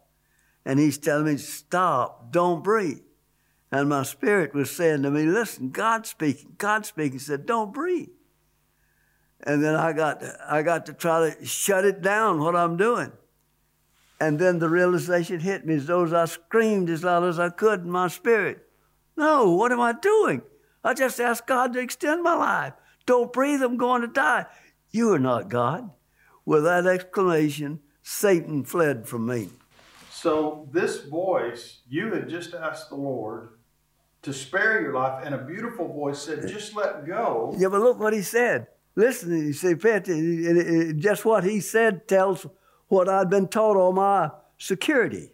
And 0.67 0.81
he's 0.81 0.99
telling 0.99 1.27
me, 1.27 1.37
stop, 1.37 2.33
don't 2.33 2.65
breathe. 2.65 3.03
And 3.71 3.89
my 3.89 4.03
spirit 4.03 4.53
was 4.53 4.71
saying 4.71 5.03
to 5.03 5.11
me, 5.11 5.23
listen, 5.23 5.71
God 5.71 6.07
speaking, 6.07 6.55
God 6.59 6.85
speaking 6.85 7.21
said, 7.21 7.47
don't 7.47 7.73
breathe. 7.73 8.09
And 9.45 9.63
then 9.63 9.77
I 9.77 9.93
got, 9.93 10.21
to, 10.21 10.37
I 10.49 10.63
got 10.63 10.87
to 10.87 10.95
try 10.95 11.31
to 11.31 11.45
shut 11.45 11.85
it 11.85 12.01
down, 12.01 12.41
what 12.41 12.57
I'm 12.57 12.77
doing. 12.77 13.13
And 14.19 14.39
then 14.39 14.59
the 14.59 14.71
realization 14.71 15.41
hit 15.41 15.67
me 15.67 15.75
as 15.75 15.87
though 15.87 16.05
I 16.17 16.25
screamed 16.25 16.89
as 16.89 17.05
loud 17.05 17.25
as 17.25 17.39
I 17.39 17.51
could 17.51 17.81
in 17.81 17.91
my 17.91 18.09
spirit. 18.09 18.67
No, 19.17 19.51
what 19.51 19.71
am 19.71 19.81
I 19.81 19.93
doing? 19.93 20.43
I 20.83 20.95
just 20.95 21.21
asked 21.21 21.47
God 21.47 21.75
to 21.75 21.81
extend 21.81 22.23
my 22.23 22.35
life. 22.35 22.73
Don't 23.07 23.33
breathe, 23.33 23.63
I'm 23.63 23.77
going 23.77 24.01
to 24.01 24.09
die. 24.09 24.47
You 24.91 25.13
are 25.13 25.19
not 25.19 25.51
God. 25.51 25.91
With 26.47 26.65
that 26.65 26.87
exclamation, 26.87 27.81
Satan 28.03 28.65
fled 28.65 29.07
from 29.07 29.27
me. 29.27 29.51
So, 30.11 30.69
this 30.73 31.03
voice, 31.03 31.81
you 31.87 32.13
had 32.13 32.29
just 32.29 32.55
asked 32.55 32.89
the 32.89 32.97
Lord 32.97 33.51
to 34.23 34.33
spare 34.33 34.81
your 34.81 34.95
life, 34.95 35.23
and 35.25 35.35
a 35.35 35.39
beautiful 35.39 35.87
voice 35.87 36.23
said, 36.23 36.49
Just 36.49 36.75
let 36.75 37.07
go. 37.07 37.55
Yeah, 37.59 37.69
but 37.69 37.81
look 37.81 37.99
what 37.99 38.15
he 38.15 38.23
said. 38.23 38.69
Listen, 38.97 39.47
you 39.47 39.53
see, 39.53 40.93
just 40.95 41.25
what 41.25 41.45
he 41.45 41.61
said 41.61 42.07
tells 42.07 42.47
what 42.89 43.09
I'd 43.09 43.31
been 43.31 43.49
taught 43.49 43.77
on 43.77 43.97
my 43.97 44.31
security. 44.59 45.31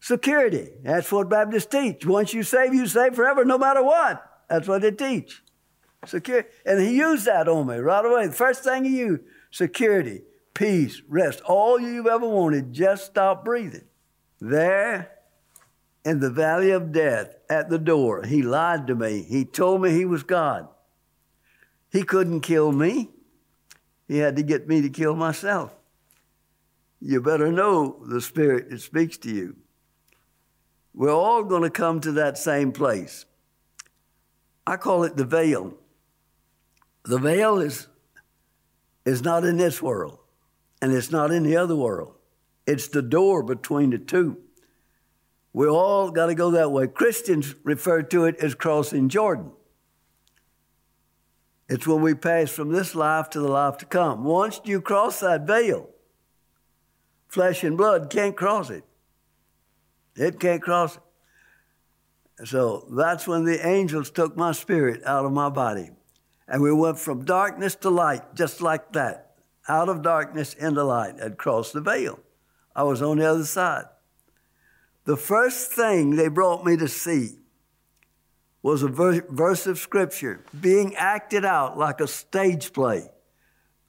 Security. 0.00 0.70
That's 0.82 1.10
what 1.12 1.28
Baptists 1.28 1.66
teach. 1.66 2.04
Once 2.06 2.34
you 2.34 2.42
save, 2.42 2.74
you 2.74 2.86
save 2.86 3.14
forever, 3.14 3.44
no 3.44 3.58
matter 3.58 3.82
what. 3.82 4.24
That's 4.48 4.66
what 4.68 4.82
they 4.82 4.90
teach. 4.90 5.42
Security. 6.04 6.48
And 6.64 6.80
he 6.80 6.96
used 6.96 7.26
that 7.26 7.48
on 7.48 7.66
me 7.66 7.76
right 7.76 8.04
away. 8.04 8.26
The 8.26 8.32
first 8.32 8.64
thing 8.64 8.84
he 8.84 8.98
used, 8.98 9.22
security 9.50 10.22
peace, 10.60 11.00
rest, 11.08 11.40
all 11.46 11.80
you've 11.80 12.06
ever 12.06 12.28
wanted, 12.28 12.70
just 12.72 13.06
stop 13.06 13.44
breathing. 13.44 13.84
There 14.40 15.10
in 16.04 16.20
the 16.20 16.30
valley 16.30 16.70
of 16.70 16.92
death 16.92 17.34
at 17.48 17.70
the 17.70 17.78
door, 17.78 18.24
he 18.24 18.42
lied 18.42 18.86
to 18.88 18.94
me. 18.94 19.22
He 19.22 19.46
told 19.46 19.80
me 19.80 19.90
he 19.90 20.04
was 20.04 20.22
God. 20.22 20.68
He 21.90 22.02
couldn't 22.02 22.40
kill 22.40 22.72
me. 22.72 23.10
He 24.06 24.18
had 24.18 24.36
to 24.36 24.42
get 24.42 24.68
me 24.68 24.80
to 24.82 24.88
kill 24.88 25.14
myself. 25.14 25.74
You 27.00 27.20
better 27.20 27.50
know 27.50 28.02
the 28.06 28.20
Spirit 28.20 28.70
that 28.70 28.80
speaks 28.80 29.16
to 29.18 29.30
you. 29.30 29.56
We're 30.94 31.14
all 31.14 31.44
going 31.44 31.62
to 31.62 31.70
come 31.70 32.00
to 32.00 32.12
that 32.12 32.36
same 32.36 32.72
place. 32.72 33.24
I 34.66 34.76
call 34.76 35.04
it 35.04 35.16
the 35.16 35.24
veil. 35.24 35.74
The 37.04 37.18
veil 37.18 37.58
is, 37.58 37.86
is 39.04 39.22
not 39.22 39.44
in 39.44 39.56
this 39.56 39.80
world 39.80 40.18
and 40.82 40.92
it's 40.92 41.10
not 41.10 41.30
in 41.30 41.42
the 41.42 41.56
other 41.56 41.76
world. 41.76 42.14
It's 42.66 42.88
the 42.88 43.02
door 43.02 43.42
between 43.42 43.90
the 43.90 43.98
two. 43.98 44.38
We 45.52 45.66
all 45.66 46.10
got 46.10 46.26
to 46.26 46.34
go 46.34 46.52
that 46.52 46.70
way. 46.70 46.86
Christians 46.86 47.54
refer 47.64 48.02
to 48.02 48.26
it 48.26 48.36
as 48.36 48.54
crossing 48.54 49.08
Jordan. 49.08 49.52
It's 51.70 51.86
when 51.86 52.02
we 52.02 52.14
pass 52.14 52.50
from 52.50 52.72
this 52.72 52.96
life 52.96 53.30
to 53.30 53.40
the 53.40 53.48
life 53.48 53.78
to 53.78 53.86
come. 53.86 54.24
Once 54.24 54.60
you 54.64 54.80
cross 54.80 55.20
that 55.20 55.46
veil, 55.46 55.88
flesh 57.28 57.62
and 57.62 57.78
blood 57.78 58.10
can't 58.10 58.36
cross 58.36 58.70
it. 58.70 58.82
It 60.16 60.40
can't 60.40 60.60
cross 60.60 60.96
it. 60.96 62.48
So 62.48 62.88
that's 62.90 63.28
when 63.28 63.44
the 63.44 63.64
angels 63.64 64.10
took 64.10 64.36
my 64.36 64.50
spirit 64.50 65.02
out 65.06 65.24
of 65.24 65.30
my 65.30 65.48
body. 65.48 65.90
And 66.48 66.60
we 66.60 66.72
went 66.72 66.98
from 66.98 67.24
darkness 67.24 67.76
to 67.76 67.90
light, 67.90 68.34
just 68.34 68.60
like 68.60 68.92
that 68.94 69.36
out 69.68 69.88
of 69.88 70.02
darkness 70.02 70.54
into 70.54 70.82
light. 70.82 71.22
I'd 71.22 71.38
crossed 71.38 71.74
the 71.74 71.80
veil. 71.80 72.18
I 72.74 72.82
was 72.82 73.00
on 73.00 73.18
the 73.18 73.30
other 73.30 73.44
side. 73.44 73.84
The 75.04 75.16
first 75.16 75.70
thing 75.70 76.16
they 76.16 76.26
brought 76.26 76.64
me 76.64 76.76
to 76.78 76.88
see 76.88 77.36
was 78.62 78.82
a 78.82 78.88
verse 78.88 79.66
of 79.66 79.78
Scripture 79.78 80.40
being 80.60 80.94
acted 80.96 81.44
out 81.44 81.78
like 81.78 82.00
a 82.00 82.06
stage 82.06 82.72
play. 82.72 83.10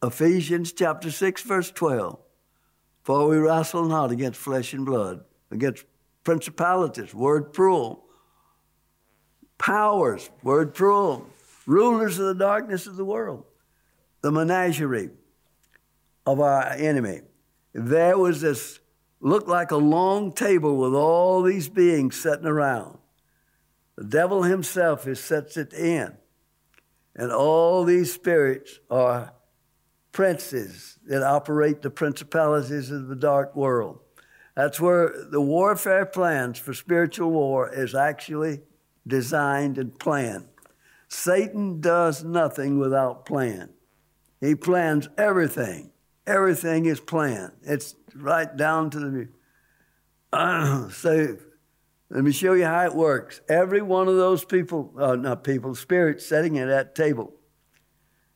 Ephesians 0.01 0.71
chapter 0.71 1.11
6, 1.11 1.43
verse 1.43 1.71
12. 1.71 2.17
For 3.03 3.27
we 3.27 3.37
wrestle 3.37 3.85
not 3.85 4.11
against 4.11 4.39
flesh 4.39 4.73
and 4.73 4.85
blood, 4.85 5.23
against 5.51 5.85
principalities, 6.23 7.13
word 7.13 7.51
plural, 7.51 8.05
powers, 9.57 10.29
word 10.41 10.73
plural, 10.73 11.27
rulers 11.65 12.17
of 12.19 12.27
the 12.27 12.35
darkness 12.35 12.87
of 12.87 12.95
the 12.95 13.05
world, 13.05 13.43
the 14.21 14.31
menagerie 14.31 15.09
of 16.25 16.39
our 16.39 16.69
enemy. 16.69 17.21
There 17.73 18.17
was 18.17 18.41
this, 18.41 18.79
looked 19.19 19.47
like 19.47 19.71
a 19.71 19.77
long 19.77 20.31
table 20.31 20.77
with 20.77 20.93
all 20.93 21.43
these 21.43 21.69
beings 21.69 22.19
sitting 22.19 22.47
around. 22.47 22.97
The 24.01 24.07
devil 24.07 24.41
himself 24.41 25.07
is 25.07 25.19
sits 25.19 25.57
it 25.57 25.73
in. 25.73 26.17
And 27.15 27.31
all 27.31 27.83
these 27.83 28.11
spirits 28.11 28.79
are 28.89 29.31
princes 30.11 30.97
that 31.05 31.21
operate 31.21 31.83
the 31.83 31.91
principalities 31.91 32.89
of 32.89 33.09
the 33.09 33.15
dark 33.15 33.55
world. 33.55 33.99
That's 34.55 34.79
where 34.79 35.13
the 35.29 35.39
warfare 35.39 36.07
plans 36.07 36.57
for 36.57 36.73
spiritual 36.73 37.29
war 37.29 37.69
is 37.71 37.93
actually 37.93 38.61
designed 39.05 39.77
and 39.77 39.99
planned. 39.99 40.47
Satan 41.07 41.79
does 41.79 42.23
nothing 42.23 42.79
without 42.79 43.27
plan. 43.27 43.69
He 44.39 44.55
plans 44.55 45.09
everything. 45.15 45.91
Everything 46.25 46.87
is 46.87 46.99
planned. 46.99 47.53
It's 47.61 47.93
right 48.15 48.57
down 48.57 48.89
to 48.89 48.99
the. 48.99 49.27
Uh, 50.33 50.89
so 50.89 51.37
let 52.11 52.25
me 52.25 52.33
show 52.33 52.51
you 52.53 52.65
how 52.65 52.85
it 52.85 52.93
works. 52.93 53.39
Every 53.47 53.81
one 53.81 54.09
of 54.09 54.17
those 54.17 54.43
people, 54.43 54.93
uh, 54.99 55.15
not 55.15 55.45
people, 55.45 55.73
spirits 55.75 56.25
sitting 56.25 56.59
at 56.59 56.67
that 56.67 56.93
table, 56.93 57.33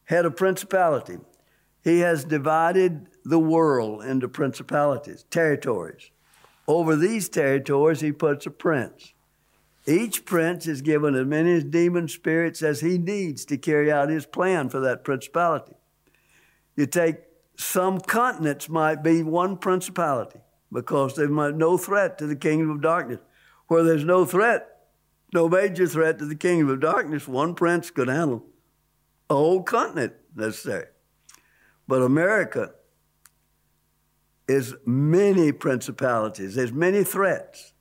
had 0.06 0.26
a 0.26 0.32
principality. 0.32 1.18
He 1.84 2.00
has 2.00 2.24
divided 2.24 3.10
the 3.26 3.38
world 3.38 4.02
into 4.02 4.30
principalities, 4.30 5.26
territories. 5.30 6.10
Over 6.70 6.96
these 6.96 7.28
territories, 7.28 8.00
he 8.00 8.14
puts 8.14 8.46
a 8.46 8.52
prince. 8.52 9.14
Each 9.86 10.24
prince 10.24 10.68
is 10.68 10.82
given 10.82 11.14
as 11.14 11.26
many 11.28 11.62
demon 11.62 12.08
spirits 12.08 12.64
as 12.64 12.80
he 12.80 12.98
needs 12.98 13.44
to 13.46 13.58
carry 13.58 13.92
out 13.92 14.10
his 14.10 14.26
plan 14.26 14.70
for 14.70 14.80
that 14.80 15.04
principality. 15.04 15.74
You 16.78 16.86
take 16.86 17.18
some 17.58 18.00
continents 18.00 18.70
might 18.70 19.04
be 19.04 19.22
one 19.22 19.58
principality 19.58 20.40
because 20.72 21.16
they 21.16 21.28
might 21.28 21.56
no 21.56 21.78
threat 21.78 22.18
to 22.20 22.26
the 22.26 22.38
kingdom 22.38 22.72
of 22.72 22.82
darkness. 22.82 23.20
Where 23.68 23.84
there's 23.84 24.04
no 24.04 24.26
threat, 24.26 24.68
no 25.34 25.50
major 25.50 25.88
threat 25.88 26.20
to 26.20 26.26
the 26.26 26.36
kingdom 26.36 26.70
of 26.70 26.82
darkness, 26.82 27.28
one 27.28 27.56
prince 27.56 27.92
could 27.92 28.08
handle 28.08 28.46
a 29.30 29.36
whole 29.36 29.64
continent 29.64 30.14
let's 30.36 30.60
say. 30.60 30.84
But 31.88 32.02
America 32.02 32.72
is 34.48 34.76
many 34.86 35.52
principalities. 35.52 36.56
There's 36.56 36.74
many 36.74 37.04
threats. 37.04 37.74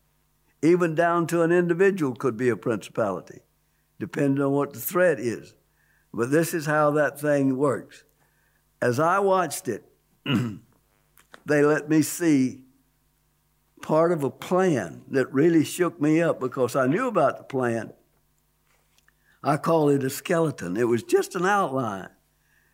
Even 0.62 0.94
down 0.94 1.26
to 1.26 1.42
an 1.42 1.52
individual 1.52 2.14
could 2.14 2.36
be 2.36 2.48
a 2.48 2.56
principality, 2.56 3.40
depending 3.98 4.42
on 4.42 4.52
what 4.52 4.72
the 4.72 4.80
threat 4.80 5.20
is. 5.20 5.54
But 6.12 6.30
this 6.30 6.54
is 6.54 6.64
how 6.64 6.92
that 6.92 7.20
thing 7.20 7.56
works. 7.56 8.04
As 8.80 8.98
I 8.98 9.18
watched 9.18 9.68
it, 9.68 9.84
they 11.46 11.62
let 11.62 11.88
me 11.88 12.02
see 12.02 12.63
part 13.84 14.12
of 14.12 14.24
a 14.24 14.30
plan 14.30 15.02
that 15.10 15.30
really 15.30 15.62
shook 15.62 16.00
me 16.00 16.22
up 16.22 16.40
because 16.40 16.74
I 16.74 16.86
knew 16.86 17.06
about 17.06 17.36
the 17.36 17.44
plan. 17.44 17.92
I 19.42 19.58
call 19.58 19.90
it 19.90 20.02
a 20.02 20.08
skeleton. 20.08 20.78
It 20.78 20.88
was 20.88 21.02
just 21.02 21.34
an 21.34 21.44
outline 21.44 22.08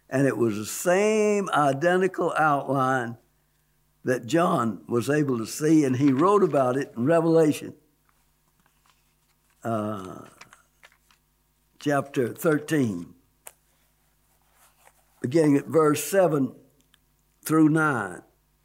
and 0.09 0.27
it 0.27 0.37
was 0.37 0.57
the 0.57 0.67
same 0.67 1.49
identical 1.51 2.33
outline 2.37 3.17
that 4.05 4.27
John 4.27 4.83
was 4.89 5.09
able 5.09 5.39
to 5.39 5.47
see, 5.47 5.85
and 5.85 5.97
he 5.97 6.13
wrote 6.13 6.43
about 6.43 6.77
it 6.77 6.93
in 6.97 7.05
Revelation 7.05 7.75
uh, 9.63 10.23
chapter 11.79 12.33
13, 12.33 13.15
beginning 15.21 15.57
at 15.57 15.67
verse 15.67 16.03
7 16.03 16.55
through 17.45 17.69
9. 17.69 18.23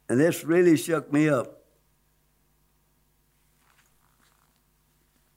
And 0.08 0.20
this 0.20 0.42
really 0.42 0.76
shook 0.76 1.12
me 1.12 1.28
up. 1.28 1.55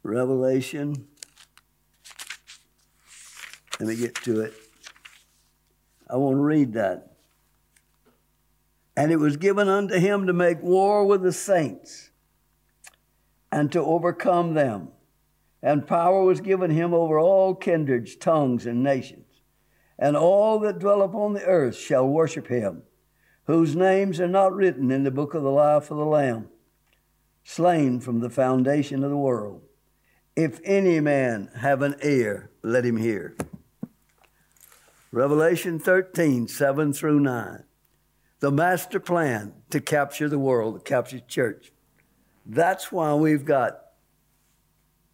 Revelation, 0.03 1.07
let 3.79 3.89
me 3.89 3.95
get 3.95 4.15
to 4.15 4.41
it. 4.41 4.53
I 6.09 6.15
want 6.17 6.35
to 6.35 6.41
read 6.41 6.73
that. 6.73 7.13
And 8.97 9.11
it 9.11 9.17
was 9.17 9.37
given 9.37 9.69
unto 9.69 9.95
him 9.95 10.27
to 10.27 10.33
make 10.33 10.61
war 10.61 11.05
with 11.05 11.21
the 11.21 11.31
saints 11.31 12.09
and 13.51 13.71
to 13.71 13.81
overcome 13.81 14.53
them. 14.53 14.89
And 15.61 15.87
power 15.87 16.23
was 16.23 16.41
given 16.41 16.71
him 16.71 16.93
over 16.93 17.19
all 17.19 17.55
kindreds, 17.55 18.15
tongues, 18.15 18.65
and 18.65 18.83
nations. 18.83 19.41
And 19.97 20.15
all 20.15 20.59
that 20.59 20.79
dwell 20.79 21.01
upon 21.01 21.33
the 21.33 21.43
earth 21.43 21.77
shall 21.77 22.07
worship 22.07 22.47
him, 22.47 22.83
whose 23.45 23.75
names 23.75 24.19
are 24.19 24.27
not 24.27 24.53
written 24.53 24.91
in 24.91 25.03
the 25.03 25.11
book 25.11 25.33
of 25.33 25.43
the 25.43 25.51
life 25.51 25.91
of 25.91 25.97
the 25.97 26.05
Lamb, 26.05 26.47
slain 27.43 27.99
from 27.99 28.19
the 28.19 28.29
foundation 28.29 29.03
of 29.03 29.09
the 29.09 29.17
world. 29.17 29.68
If 30.35 30.59
any 30.63 30.99
man 30.99 31.49
have 31.57 31.81
an 31.81 31.95
ear, 32.03 32.51
let 32.63 32.85
him 32.85 32.97
hear. 32.97 33.35
Revelation 35.11 35.79
13, 35.79 36.47
7 36.47 36.93
through 36.93 37.19
9. 37.19 37.63
The 38.39 38.51
master 38.51 38.99
plan 38.99 39.53
to 39.69 39.81
capture 39.81 40.29
the 40.29 40.39
world, 40.39 40.75
to 40.75 40.81
capture 40.81 41.19
church. 41.19 41.71
That's 42.45 42.91
why 42.91 43.13
we've 43.15 43.43
got 43.43 43.81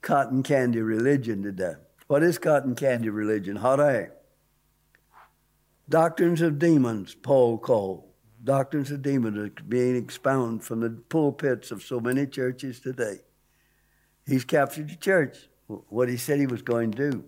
cotton 0.02 0.44
candy 0.44 0.82
religion 0.82 1.42
today. 1.42 1.74
What 2.08 2.22
is 2.22 2.38
cotton 2.38 2.76
candy 2.76 3.10
religion? 3.10 3.56
Hot 3.56 3.80
air. 3.80 4.14
Doctrines 5.90 6.42
of 6.42 6.60
demons, 6.60 7.16
Paul 7.16 7.58
called. 7.58 8.04
Doctrines 8.44 8.92
of 8.92 9.02
demons 9.02 9.38
are 9.38 9.64
being 9.64 9.96
expounded 9.96 10.64
from 10.64 10.82
the 10.82 10.90
pulpits 10.90 11.72
of 11.72 11.82
so 11.82 12.00
many 12.00 12.28
churches 12.28 12.80
today. 12.80 13.22
He's 14.26 14.44
captured 14.44 14.90
the 14.90 14.96
church, 14.96 15.38
what 15.68 16.10
he 16.10 16.18
said 16.18 16.40
he 16.40 16.48
was 16.48 16.62
going 16.62 16.92
to 16.92 17.12
do. 17.12 17.26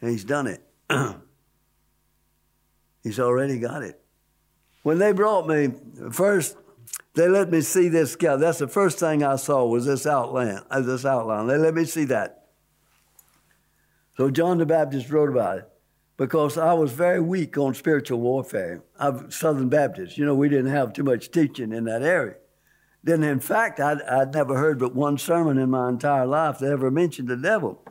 And 0.00 0.10
he's 0.10 0.24
done 0.24 0.46
it. 0.46 0.62
He's 3.02 3.18
already 3.18 3.58
got 3.58 3.82
it. 3.82 3.98
When 4.82 4.98
they 4.98 5.12
brought 5.12 5.46
me, 5.46 5.70
first 6.12 6.54
they 7.14 7.28
let 7.28 7.50
me 7.50 7.60
see 7.60 7.88
this 7.88 8.16
guy. 8.16 8.36
That's 8.36 8.58
the 8.58 8.68
first 8.68 8.98
thing 8.98 9.24
I 9.24 9.36
saw 9.36 9.64
was 9.66 9.86
this 9.86 10.06
outline. 10.06 10.60
Uh, 10.70 10.80
this 10.80 11.04
outline. 11.04 11.46
They 11.46 11.56
let 11.56 11.74
me 11.74 11.84
see 11.84 12.04
that. 12.06 12.48
So 14.16 14.30
John 14.30 14.58
the 14.58 14.66
Baptist 14.66 15.10
wrote 15.10 15.30
about 15.30 15.58
it 15.58 15.68
because 16.16 16.58
I 16.58 16.72
was 16.74 16.92
very 16.92 17.20
weak 17.20 17.56
on 17.56 17.74
spiritual 17.74 18.20
warfare. 18.20 18.82
I'm 18.98 19.30
Southern 19.30 19.68
Baptist. 19.68 20.18
You 20.18 20.26
know, 20.26 20.34
we 20.34 20.48
didn't 20.48 20.70
have 20.70 20.92
too 20.92 21.04
much 21.04 21.30
teaching 21.30 21.72
in 21.72 21.84
that 21.84 22.02
area. 22.02 22.36
Then, 23.02 23.22
in 23.22 23.40
fact, 23.40 23.80
I'd, 23.80 24.02
I'd 24.02 24.34
never 24.34 24.56
heard 24.56 24.78
but 24.78 24.94
one 24.94 25.16
sermon 25.16 25.58
in 25.58 25.70
my 25.70 25.88
entire 25.88 26.26
life 26.26 26.58
that 26.58 26.70
ever 26.70 26.90
mentioned 26.90 27.28
the 27.28 27.36
devil. 27.36 27.82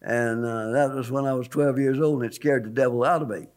And 0.00 0.44
uh, 0.44 0.70
that 0.70 0.94
was 0.94 1.10
when 1.10 1.26
I 1.26 1.34
was 1.34 1.48
12 1.48 1.78
years 1.78 2.00
old, 2.00 2.22
and 2.22 2.30
it 2.30 2.34
scared 2.34 2.64
the 2.64 2.70
devil 2.70 3.04
out 3.04 3.22
of 3.22 3.28
me. 3.28 3.48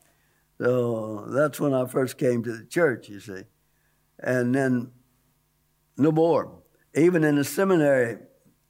So 0.59 1.25
that's 1.29 1.59
when 1.59 1.73
I 1.73 1.85
first 1.85 2.17
came 2.17 2.43
to 2.43 2.57
the 2.57 2.65
church, 2.65 3.09
you 3.09 3.19
see. 3.19 3.43
And 4.19 4.53
then 4.53 4.91
no 5.97 6.11
more. 6.11 6.51
Even 6.95 7.23
in 7.23 7.35
the 7.35 7.43
seminary, 7.43 8.17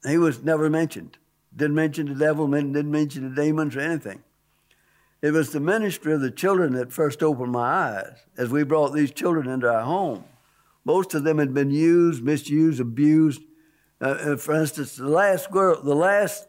he 0.06 0.18
was 0.18 0.42
never 0.42 0.70
mentioned. 0.70 1.18
Didn't 1.54 1.76
mention 1.76 2.06
the 2.06 2.14
devil, 2.14 2.46
didn't 2.48 2.90
mention 2.90 3.34
the 3.34 3.42
demons 3.42 3.76
or 3.76 3.80
anything. 3.80 4.22
It 5.22 5.32
was 5.32 5.52
the 5.52 5.60
ministry 5.60 6.12
of 6.12 6.20
the 6.20 6.30
children 6.30 6.74
that 6.74 6.92
first 6.92 7.22
opened 7.22 7.52
my 7.52 7.60
eyes 7.60 8.18
as 8.36 8.50
we 8.50 8.62
brought 8.62 8.90
these 8.90 9.10
children 9.10 9.48
into 9.48 9.70
our 9.70 9.82
home. 9.82 10.24
Most 10.84 11.14
of 11.14 11.24
them 11.24 11.38
had 11.38 11.54
been 11.54 11.70
used, 11.70 12.22
misused, 12.22 12.80
abused. 12.80 13.42
Uh, 14.00 14.08
uh, 14.08 14.36
for 14.36 14.54
instance, 14.54 14.96
the 14.96 15.08
last 15.08 15.50
girl, 15.50 15.82
the 15.82 15.94
last 15.94 16.46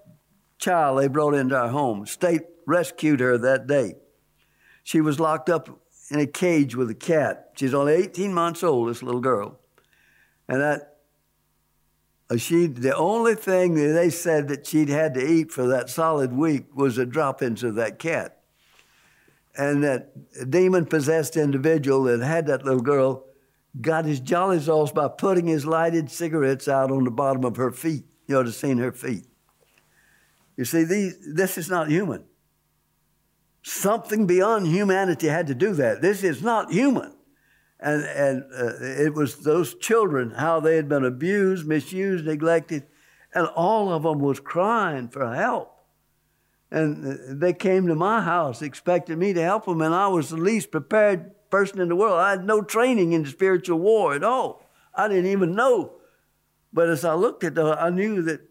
child 0.57 0.99
they 0.99 1.07
brought 1.07 1.33
into 1.33 1.55
our 1.55 1.69
home, 1.69 2.05
state 2.05 2.41
rescued 2.67 3.19
her 3.19 3.37
that 3.37 3.67
day. 3.67 3.95
She 4.83 5.01
was 5.01 5.19
locked 5.19 5.49
up 5.49 5.81
in 6.11 6.19
a 6.19 6.27
cage 6.27 6.75
with 6.75 6.89
a 6.89 6.95
cat. 6.95 7.51
She's 7.55 7.73
only 7.73 7.93
18 7.93 8.33
months 8.33 8.63
old, 8.63 8.89
this 8.89 9.01
little 9.01 9.21
girl. 9.21 9.59
And 10.47 10.61
that 10.61 10.95
uh, 12.29 12.37
she 12.37 12.67
the 12.67 12.95
only 12.95 13.35
thing 13.35 13.75
that 13.75 13.93
they 13.93 14.09
said 14.09 14.47
that 14.47 14.65
she'd 14.65 14.89
had 14.89 15.13
to 15.13 15.25
eat 15.25 15.51
for 15.51 15.67
that 15.67 15.89
solid 15.89 16.33
week 16.33 16.75
was 16.75 16.95
the 16.95 17.05
droppings 17.05 17.63
of 17.63 17.75
that 17.75 17.99
cat. 17.99 18.39
And 19.57 19.83
that 19.83 20.49
demon 20.49 20.85
possessed 20.85 21.37
individual 21.37 22.03
that 22.03 22.21
had 22.21 22.47
that 22.47 22.65
little 22.65 22.81
girl 22.81 23.24
got 23.81 24.05
his 24.05 24.19
jollies 24.19 24.69
off 24.69 24.93
by 24.93 25.07
putting 25.07 25.47
his 25.47 25.65
lighted 25.65 26.09
cigarettes 26.09 26.67
out 26.67 26.91
on 26.91 27.03
the 27.03 27.11
bottom 27.11 27.43
of 27.43 27.57
her 27.57 27.71
feet, 27.71 28.05
you 28.27 28.37
ought 28.37 28.43
to 28.43 28.47
have 28.47 28.55
seen 28.55 28.77
her 28.77 28.91
feet. 28.91 29.25
You 30.57 30.65
see, 30.65 30.83
these, 30.83 31.17
this 31.33 31.57
is 31.57 31.69
not 31.69 31.89
human. 31.89 32.23
Something 33.63 34.25
beyond 34.25 34.67
humanity 34.67 35.27
had 35.27 35.47
to 35.47 35.55
do 35.55 35.73
that. 35.73 36.01
This 36.01 36.23
is 36.23 36.41
not 36.41 36.71
human. 36.71 37.13
And, 37.79 38.03
and 38.03 38.43
uh, 38.57 39.03
it 39.03 39.13
was 39.13 39.43
those 39.43 39.75
children, 39.75 40.31
how 40.31 40.59
they 40.59 40.77
had 40.77 40.87
been 40.87 41.03
abused, 41.03 41.67
misused, 41.67 42.25
neglected, 42.25 42.83
and 43.33 43.47
all 43.47 43.91
of 43.91 44.03
them 44.03 44.19
was 44.19 44.39
crying 44.39 45.09
for 45.09 45.33
help. 45.35 45.73
And 46.71 47.05
uh, 47.05 47.17
they 47.27 47.53
came 47.53 47.87
to 47.87 47.95
my 47.95 48.21
house 48.21 48.61
expecting 48.61 49.19
me 49.19 49.33
to 49.33 49.41
help 49.41 49.65
them, 49.65 49.81
and 49.81 49.93
I 49.93 50.07
was 50.07 50.29
the 50.29 50.37
least 50.37 50.71
prepared 50.71 51.34
person 51.49 51.79
in 51.79 51.89
the 51.89 51.95
world. 51.95 52.19
I 52.19 52.31
had 52.31 52.45
no 52.45 52.61
training 52.61 53.13
in 53.13 53.25
spiritual 53.25 53.79
war 53.79 54.13
at 54.13 54.23
all. 54.23 54.65
I 54.93 55.07
didn't 55.07 55.31
even 55.31 55.55
know. 55.55 55.93
But 56.73 56.89
as 56.89 57.05
I 57.05 57.13
looked 57.13 57.43
at 57.43 57.55
them, 57.55 57.75
I 57.79 57.89
knew 57.89 58.21
that 58.23 58.41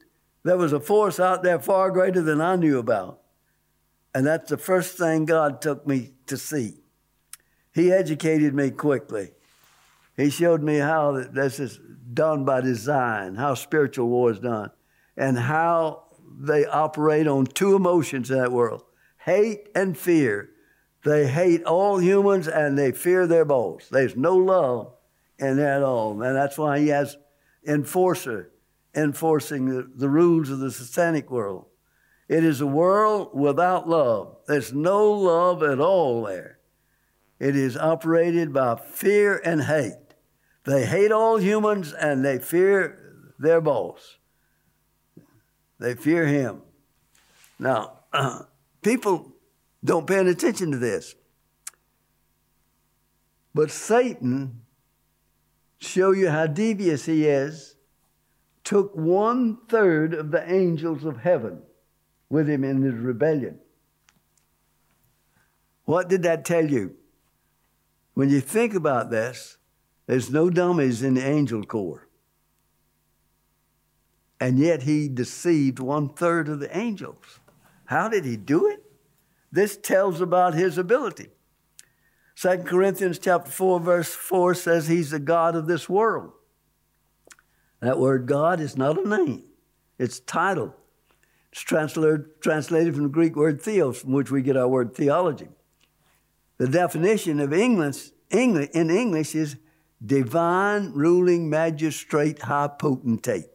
there 0.44 0.56
was 0.56 0.72
a 0.72 0.80
force 0.80 1.18
out 1.18 1.42
there 1.42 1.58
far 1.58 1.90
greater 1.90 2.22
than 2.22 2.40
I 2.40 2.56
knew 2.56 2.78
about. 2.78 3.20
And 4.14 4.26
that's 4.26 4.50
the 4.50 4.58
first 4.58 4.96
thing 4.96 5.24
God 5.24 5.60
took 5.60 5.86
me 5.86 6.12
to 6.26 6.36
see. 6.36 6.74
He 7.74 7.92
educated 7.92 8.54
me 8.54 8.70
quickly. 8.70 9.32
He 10.16 10.30
showed 10.30 10.62
me 10.62 10.78
how 10.78 11.24
this 11.32 11.58
is 11.58 11.80
done 12.12 12.44
by 12.44 12.60
design, 12.60 13.34
how 13.34 13.54
spiritual 13.54 14.08
war 14.08 14.30
is 14.30 14.38
done, 14.38 14.70
and 15.16 15.36
how 15.36 16.04
they 16.38 16.64
operate 16.66 17.26
on 17.26 17.46
two 17.46 17.74
emotions 17.74 18.30
in 18.30 18.38
that 18.38 18.52
world 18.52 18.84
hate 19.18 19.68
and 19.74 19.96
fear. 19.96 20.50
They 21.04 21.26
hate 21.26 21.62
all 21.64 21.98
humans 21.98 22.48
and 22.48 22.78
they 22.78 22.92
fear 22.92 23.26
their 23.26 23.44
boss. 23.44 23.88
There's 23.88 24.16
no 24.16 24.36
love 24.36 24.92
in 25.38 25.58
that 25.58 25.76
at 25.78 25.82
all. 25.82 26.22
And 26.22 26.34
that's 26.34 26.58
why 26.58 26.78
he 26.80 26.88
has 26.88 27.16
enforcer 27.66 28.50
enforcing 28.94 29.66
the, 29.66 29.90
the 29.94 30.08
rules 30.08 30.50
of 30.50 30.60
the 30.60 30.70
satanic 30.70 31.30
world. 31.30 31.66
It 32.28 32.44
is 32.44 32.60
a 32.60 32.66
world 32.66 33.30
without 33.34 33.88
love. 33.88 34.36
There's 34.46 34.72
no 34.72 35.10
love 35.10 35.62
at 35.62 35.80
all 35.80 36.22
there. 36.24 36.58
It 37.38 37.56
is 37.56 37.76
operated 37.76 38.52
by 38.52 38.76
fear 38.76 39.40
and 39.44 39.64
hate. 39.64 39.92
They 40.64 40.86
hate 40.86 41.12
all 41.12 41.36
humans 41.36 41.92
and 41.92 42.24
they 42.24 42.38
fear 42.38 43.32
their 43.38 43.60
boss. 43.60 44.18
They 45.78 45.94
fear 45.94 46.26
him. 46.26 46.62
Now, 47.58 48.00
uh, 48.12 48.44
people 48.82 49.33
don't 49.84 50.06
pay 50.06 50.18
any 50.18 50.30
attention 50.30 50.70
to 50.70 50.78
this. 50.78 51.14
But 53.54 53.70
Satan, 53.70 54.62
show 55.78 56.12
you 56.12 56.30
how 56.30 56.46
devious 56.46 57.04
he 57.04 57.26
is, 57.26 57.76
took 58.64 58.94
one 58.96 59.58
third 59.68 60.14
of 60.14 60.30
the 60.30 60.50
angels 60.50 61.04
of 61.04 61.18
heaven 61.18 61.62
with 62.30 62.48
him 62.48 62.64
in 62.64 62.82
his 62.82 62.94
rebellion. 62.94 63.58
What 65.84 66.08
did 66.08 66.22
that 66.22 66.44
tell 66.44 66.68
you? 66.70 66.96
When 68.14 68.30
you 68.30 68.40
think 68.40 68.74
about 68.74 69.10
this, 69.10 69.58
there's 70.06 70.30
no 70.30 70.50
dummies 70.50 71.02
in 71.02 71.14
the 71.14 71.26
angel 71.26 71.64
corps. 71.64 72.08
And 74.40 74.58
yet 74.58 74.82
he 74.82 75.08
deceived 75.08 75.78
one 75.78 76.08
third 76.10 76.48
of 76.48 76.60
the 76.60 76.76
angels. 76.76 77.40
How 77.86 78.08
did 78.08 78.24
he 78.24 78.36
do 78.36 78.68
it? 78.68 78.83
This 79.54 79.76
tells 79.76 80.20
about 80.20 80.54
his 80.54 80.78
ability. 80.78 81.28
2 82.34 82.64
Corinthians 82.64 83.20
chapter 83.20 83.52
4, 83.52 83.78
verse 83.78 84.12
4 84.12 84.52
says 84.52 84.88
he's 84.88 85.12
the 85.12 85.20
God 85.20 85.54
of 85.54 85.68
this 85.68 85.88
world. 85.88 86.32
That 87.80 88.00
word 88.00 88.26
God 88.26 88.58
is 88.58 88.76
not 88.76 88.98
a 88.98 89.08
name, 89.08 89.44
it's 89.96 90.18
title. 90.18 90.74
It's 91.52 91.60
translated, 91.60 92.40
translated 92.40 92.94
from 92.94 93.04
the 93.04 93.10
Greek 93.10 93.36
word 93.36 93.62
theos, 93.62 94.00
from 94.00 94.10
which 94.10 94.28
we 94.28 94.42
get 94.42 94.56
our 94.56 94.66
word 94.66 94.92
theology. 94.92 95.46
The 96.58 96.66
definition 96.66 97.38
of 97.38 97.52
English, 97.52 98.10
English 98.32 98.70
in 98.74 98.90
English 98.90 99.36
is 99.36 99.54
divine 100.04 100.90
ruling 100.94 101.48
magistrate 101.48 102.42
high 102.42 102.70
potentate. 102.76 103.46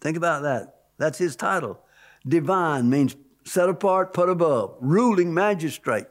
Think 0.00 0.16
about 0.16 0.42
that. 0.42 0.76
That's 0.96 1.18
his 1.18 1.34
title. 1.34 1.80
Divine 2.24 2.88
means 2.88 3.16
set 3.44 3.68
apart, 3.68 4.12
put 4.12 4.28
above. 4.28 4.76
Ruling 4.80 5.32
magistrate. 5.34 6.06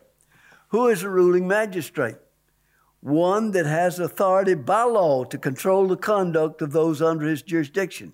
Who 0.69 0.87
is 0.87 1.03
a 1.03 1.09
ruling 1.09 1.47
magistrate? 1.47 2.15
One 3.01 3.51
that 3.51 3.65
has 3.65 3.99
authority 3.99 4.53
by 4.53 4.83
law 4.83 5.23
to 5.25 5.37
control 5.37 5.87
the 5.87 5.97
conduct 5.97 6.61
of 6.61 6.71
those 6.71 7.01
under 7.01 7.27
his 7.27 7.41
jurisdiction. 7.41 8.13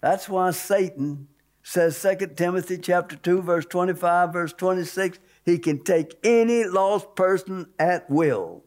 That's 0.00 0.28
why 0.28 0.50
Satan 0.52 1.28
says 1.62 2.00
2 2.00 2.28
Timothy 2.36 2.78
chapter 2.78 3.16
2 3.16 3.42
verse 3.42 3.66
25 3.66 4.32
verse 4.32 4.52
26 4.52 5.18
he 5.44 5.58
can 5.58 5.82
take 5.82 6.16
any 6.22 6.64
lost 6.64 7.14
person 7.16 7.66
at 7.78 8.08
will. 8.08 8.64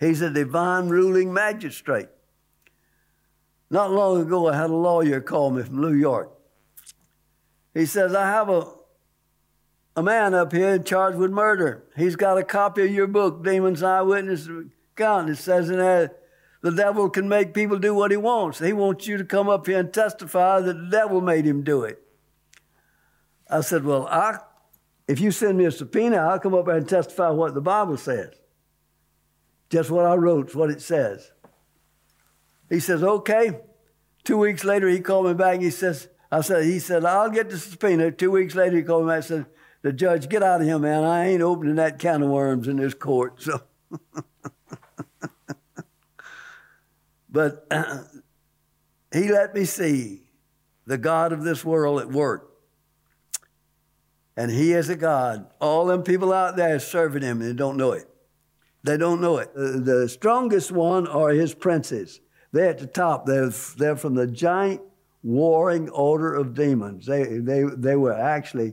He's 0.00 0.20
a 0.22 0.30
divine 0.30 0.88
ruling 0.88 1.32
magistrate. 1.32 2.08
Not 3.70 3.90
long 3.90 4.22
ago, 4.22 4.48
I 4.48 4.56
had 4.56 4.70
a 4.70 4.74
lawyer 4.74 5.20
call 5.20 5.50
me 5.50 5.62
from 5.62 5.80
New 5.80 5.94
York. 5.94 6.37
He 7.78 7.86
says, 7.86 8.12
I 8.12 8.26
have 8.26 8.48
a, 8.48 8.66
a 9.94 10.02
man 10.02 10.34
up 10.34 10.52
here 10.52 10.80
charged 10.80 11.16
with 11.16 11.30
murder. 11.30 11.84
He's 11.96 12.16
got 12.16 12.36
a 12.36 12.42
copy 12.42 12.84
of 12.84 12.90
your 12.90 13.06
book, 13.06 13.44
Demon's 13.44 13.84
Eyewitness 13.84 14.48
Account. 14.96 15.30
It 15.30 15.36
says 15.36 15.70
in 15.70 15.78
there, 15.78 16.16
the 16.60 16.72
devil 16.72 17.08
can 17.08 17.28
make 17.28 17.54
people 17.54 17.78
do 17.78 17.94
what 17.94 18.10
he 18.10 18.16
wants. 18.16 18.58
He 18.58 18.72
wants 18.72 19.06
you 19.06 19.16
to 19.16 19.24
come 19.24 19.48
up 19.48 19.68
here 19.68 19.78
and 19.78 19.92
testify 19.92 20.60
that 20.60 20.72
the 20.72 20.88
devil 20.90 21.20
made 21.20 21.44
him 21.44 21.62
do 21.62 21.84
it. 21.84 22.02
I 23.48 23.60
said, 23.60 23.84
Well, 23.84 24.08
I 24.08 24.40
if 25.06 25.20
you 25.20 25.30
send 25.30 25.56
me 25.56 25.64
a 25.64 25.70
subpoena, 25.70 26.16
I'll 26.16 26.40
come 26.40 26.54
up 26.54 26.66
here 26.66 26.74
and 26.74 26.88
testify 26.88 27.30
what 27.30 27.54
the 27.54 27.60
Bible 27.60 27.96
says. 27.96 28.34
Just 29.70 29.88
what 29.88 30.04
I 30.04 30.16
wrote, 30.16 30.52
what 30.52 30.70
it 30.70 30.82
says. 30.82 31.30
He 32.68 32.80
says, 32.80 33.04
okay. 33.04 33.60
Two 34.24 34.36
weeks 34.36 34.64
later, 34.64 34.88
he 34.88 34.98
called 34.98 35.26
me 35.26 35.34
back. 35.34 35.60
He 35.60 35.70
says, 35.70 36.08
I 36.30 36.40
said, 36.42 36.64
he 36.64 36.78
said, 36.78 37.04
I'll 37.04 37.30
get 37.30 37.50
the 37.50 37.58
subpoena. 37.58 38.10
Two 38.10 38.30
weeks 38.30 38.54
later, 38.54 38.76
he 38.76 38.82
called 38.82 39.06
me 39.06 39.14
and 39.14 39.24
said, 39.24 39.46
the 39.82 39.92
judge, 39.92 40.28
get 40.28 40.42
out 40.42 40.60
of 40.60 40.66
here, 40.66 40.78
man. 40.78 41.04
I 41.04 41.28
ain't 41.28 41.42
opening 41.42 41.76
that 41.76 41.98
can 41.98 42.22
of 42.22 42.30
worms 42.30 42.68
in 42.68 42.76
this 42.76 42.94
court. 42.94 43.40
So, 43.40 43.62
but 47.30 47.66
uh, 47.70 48.02
he 49.12 49.30
let 49.30 49.54
me 49.54 49.64
see 49.64 50.22
the 50.86 50.98
God 50.98 51.32
of 51.32 51.44
this 51.44 51.64
world 51.64 52.00
at 52.00 52.08
work 52.08 52.48
and 54.38 54.52
he 54.52 54.72
is 54.72 54.88
a 54.88 54.94
God. 54.94 55.46
All 55.60 55.86
them 55.86 56.04
people 56.04 56.32
out 56.32 56.56
there 56.56 56.78
serving 56.78 57.22
him 57.22 57.40
and 57.40 57.50
they 57.50 57.54
don't 57.54 57.76
know 57.76 57.90
it. 57.90 58.08
They 58.84 58.96
don't 58.96 59.20
know 59.20 59.38
it. 59.38 59.52
The 59.52 60.08
strongest 60.08 60.70
one 60.70 61.08
are 61.08 61.30
his 61.30 61.54
princes. 61.54 62.20
They're 62.52 62.70
at 62.70 62.78
the 62.78 62.86
top. 62.86 63.26
They're, 63.26 63.50
they're 63.76 63.96
from 63.96 64.14
the 64.14 64.28
giant 64.28 64.80
warring 65.28 65.90
order 65.90 66.34
of 66.34 66.54
demons. 66.54 67.04
They, 67.04 67.22
they, 67.38 67.62
they 67.62 67.96
were 67.96 68.14
actually, 68.14 68.72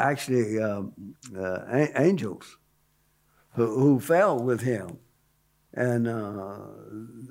actually 0.00 0.60
um, 0.60 0.92
uh, 1.38 1.86
angels 1.94 2.58
who, 3.54 3.78
who 3.78 4.00
fell 4.00 4.40
with 4.40 4.62
him. 4.62 4.98
And 5.72 6.08
uh, 6.08 6.58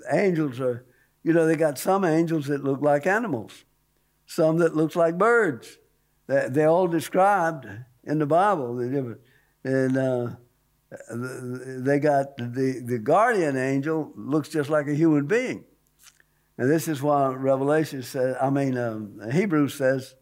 angels 0.09 0.61
are, 0.61 0.85
you 1.23 1.33
know, 1.33 1.45
they 1.45 1.57
got 1.57 1.77
some 1.77 2.05
angels 2.05 2.47
that 2.47 2.63
look 2.63 2.81
like 2.81 3.05
animals, 3.05 3.65
some 4.25 4.59
that 4.59 4.77
looks 4.77 4.95
like 4.95 5.17
birds. 5.17 5.77
They're 6.27 6.69
all 6.69 6.87
described 6.87 7.67
in 8.05 8.19
the 8.19 8.25
Bible. 8.25 8.79
And 9.63 9.97
uh, 9.97 10.29
they 11.11 11.99
got 11.99 12.37
the, 12.37 12.81
the 12.85 12.99
guardian 12.99 13.57
angel 13.57 14.13
looks 14.15 14.47
just 14.47 14.69
like 14.69 14.87
a 14.87 14.95
human 14.95 15.25
being. 15.25 15.65
And 16.57 16.69
this 16.69 16.87
is 16.87 17.01
why 17.01 17.33
Revelation 17.33 18.01
says, 18.01 18.35
I 18.41 18.49
mean, 18.49 18.77
um, 18.77 19.21
Hebrews 19.31 19.75
says, 19.75 20.15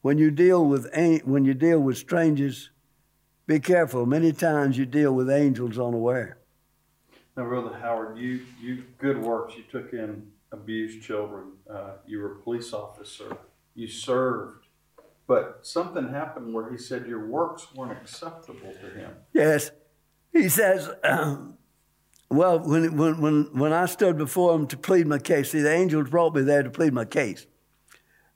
when 0.00 0.18
you 0.18 0.30
deal 0.30 0.64
with 0.66 0.86
when 1.24 1.44
you 1.44 1.54
deal 1.54 1.80
with 1.80 1.96
strangers, 1.96 2.70
be 3.46 3.60
careful. 3.60 4.04
Many 4.06 4.32
times 4.32 4.76
you 4.76 4.86
deal 4.86 5.12
with 5.14 5.30
angels 5.30 5.78
unaware. 5.78 6.38
Now, 7.36 7.44
Brother 7.44 7.76
Howard, 7.80 8.18
you 8.18 8.40
you 8.60 8.84
good 8.98 9.20
works. 9.20 9.54
You 9.56 9.64
took 9.70 9.92
in 9.92 10.30
abused 10.52 11.02
children. 11.02 11.52
Uh, 11.68 11.92
you 12.06 12.20
were 12.20 12.32
a 12.32 12.36
police 12.36 12.72
officer. 12.72 13.36
You 13.74 13.88
served 13.88 14.64
but 15.26 15.60
something 15.62 16.08
happened 16.08 16.52
where 16.52 16.70
he 16.70 16.76
said 16.76 17.06
your 17.06 17.26
works 17.26 17.68
weren't 17.74 17.92
acceptable 17.92 18.72
to 18.72 18.90
him. 18.90 19.10
Yes. 19.32 19.70
He 20.32 20.48
says, 20.48 20.90
um, 21.02 21.53
well, 22.30 22.58
when, 22.58 22.96
when, 22.96 23.20
when, 23.20 23.44
when 23.52 23.72
I 23.72 23.86
stood 23.86 24.16
before 24.18 24.54
him 24.54 24.66
to 24.68 24.76
plead 24.76 25.06
my 25.06 25.18
case, 25.18 25.52
see, 25.52 25.60
the 25.60 25.72
angels 25.72 26.10
brought 26.10 26.34
me 26.34 26.42
there 26.42 26.62
to 26.62 26.70
plead 26.70 26.92
my 26.92 27.04
case. 27.04 27.46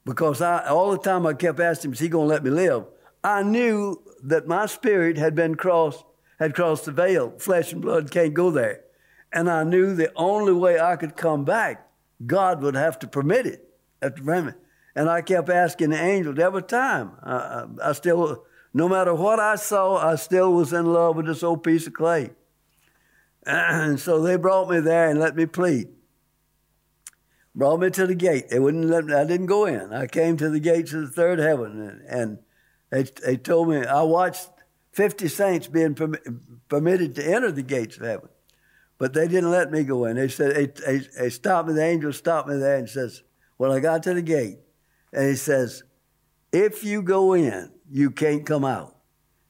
Because 0.04 0.40
I, 0.40 0.68
all 0.68 0.92
the 0.92 0.98
time 0.98 1.26
I 1.26 1.34
kept 1.34 1.60
asking 1.60 1.90
him, 1.90 1.92
is 1.94 1.98
he 1.98 2.08
going 2.08 2.28
to 2.28 2.34
let 2.34 2.44
me 2.44 2.50
live? 2.50 2.86
I 3.22 3.42
knew 3.42 4.02
that 4.24 4.46
my 4.46 4.66
spirit 4.66 5.16
had 5.16 5.34
been 5.34 5.54
crossed, 5.54 6.04
had 6.38 6.54
crossed 6.54 6.84
the 6.84 6.92
veil. 6.92 7.34
Flesh 7.38 7.72
and 7.72 7.82
blood 7.82 8.10
can't 8.10 8.34
go 8.34 8.50
there. 8.50 8.82
And 9.32 9.50
I 9.50 9.64
knew 9.64 9.94
the 9.94 10.12
only 10.16 10.52
way 10.52 10.80
I 10.80 10.96
could 10.96 11.16
come 11.16 11.44
back, 11.44 11.86
God 12.24 12.62
would 12.62 12.74
have 12.74 12.98
to 13.00 13.06
permit 13.06 13.46
it. 13.46 13.68
And 14.00 15.10
I 15.10 15.22
kept 15.22 15.50
asking 15.50 15.90
the 15.90 16.00
angels 16.00 16.38
every 16.38 16.62
time. 16.62 17.12
I, 17.22 17.66
I 17.82 17.92
still, 17.92 18.44
no 18.72 18.88
matter 18.88 19.14
what 19.14 19.40
I 19.40 19.56
saw, 19.56 19.96
I 19.96 20.14
still 20.16 20.52
was 20.52 20.72
in 20.72 20.86
love 20.86 21.16
with 21.16 21.26
this 21.26 21.42
old 21.42 21.62
piece 21.62 21.86
of 21.86 21.92
clay. 21.92 22.30
And 23.48 23.98
so 24.00 24.20
they 24.20 24.36
brought 24.36 24.70
me 24.70 24.78
there 24.78 25.08
and 25.08 25.18
let 25.18 25.34
me 25.34 25.46
plead. 25.46 25.88
Brought 27.54 27.80
me 27.80 27.90
to 27.90 28.06
the 28.06 28.14
gate. 28.14 28.50
They 28.50 28.60
wouldn't 28.60 28.84
let 28.84 29.06
me, 29.06 29.14
I 29.14 29.24
didn't 29.24 29.46
go 29.46 29.64
in. 29.64 29.92
I 29.92 30.06
came 30.06 30.36
to 30.36 30.50
the 30.50 30.60
gates 30.60 30.92
of 30.92 31.00
the 31.00 31.08
third 31.08 31.40
heaven 31.40 31.80
and, 31.80 32.02
and 32.08 32.38
they, 32.90 33.10
they 33.24 33.36
told 33.36 33.70
me, 33.70 33.84
I 33.84 34.02
watched 34.02 34.48
50 34.92 35.26
saints 35.28 35.66
being 35.66 35.96
permitted 36.68 37.14
to 37.16 37.26
enter 37.26 37.50
the 37.50 37.62
gates 37.62 37.96
of 37.96 38.04
heaven. 38.04 38.28
But 38.98 39.14
they 39.14 39.28
didn't 39.28 39.50
let 39.50 39.70
me 39.70 39.82
go 39.84 40.04
in. 40.04 40.16
They 40.16 40.28
said, 40.28 40.54
they, 40.54 40.66
they, 40.66 41.06
they 41.18 41.30
stopped 41.30 41.68
me, 41.68 41.74
the 41.74 41.84
angel 41.84 42.12
stopped 42.12 42.48
me 42.48 42.56
there 42.56 42.76
and 42.76 42.88
says, 42.88 43.22
Well, 43.56 43.72
I 43.72 43.80
got 43.80 44.02
to 44.04 44.14
the 44.14 44.22
gate. 44.22 44.58
And 45.12 45.28
he 45.28 45.36
says, 45.36 45.84
If 46.52 46.82
you 46.82 47.02
go 47.02 47.34
in, 47.34 47.70
you 47.88 48.10
can't 48.10 48.44
come 48.44 48.64
out. 48.64 48.96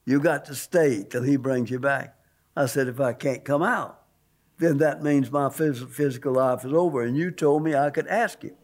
You 0.05 0.19
got 0.19 0.45
to 0.45 0.55
stay 0.55 1.03
till 1.03 1.23
he 1.23 1.35
brings 1.35 1.71
you 1.71 1.79
back. 1.79 2.18
I 2.59 2.65
said, 2.65 2.89
If 2.89 2.99
I 2.99 3.13
can't 3.13 3.45
come 3.45 3.63
out, 3.63 4.01
then 4.57 4.79
that 4.79 5.01
means 5.01 5.31
my 5.31 5.49
physical 5.49 6.33
life 6.33 6.65
is 6.65 6.73
over. 6.73 7.03
And 7.03 7.15
you 7.15 7.31
told 7.31 7.63
me 7.63 7.73
I 7.73 7.89
could 7.89 8.07
ask 8.07 8.41
him. 8.41 8.55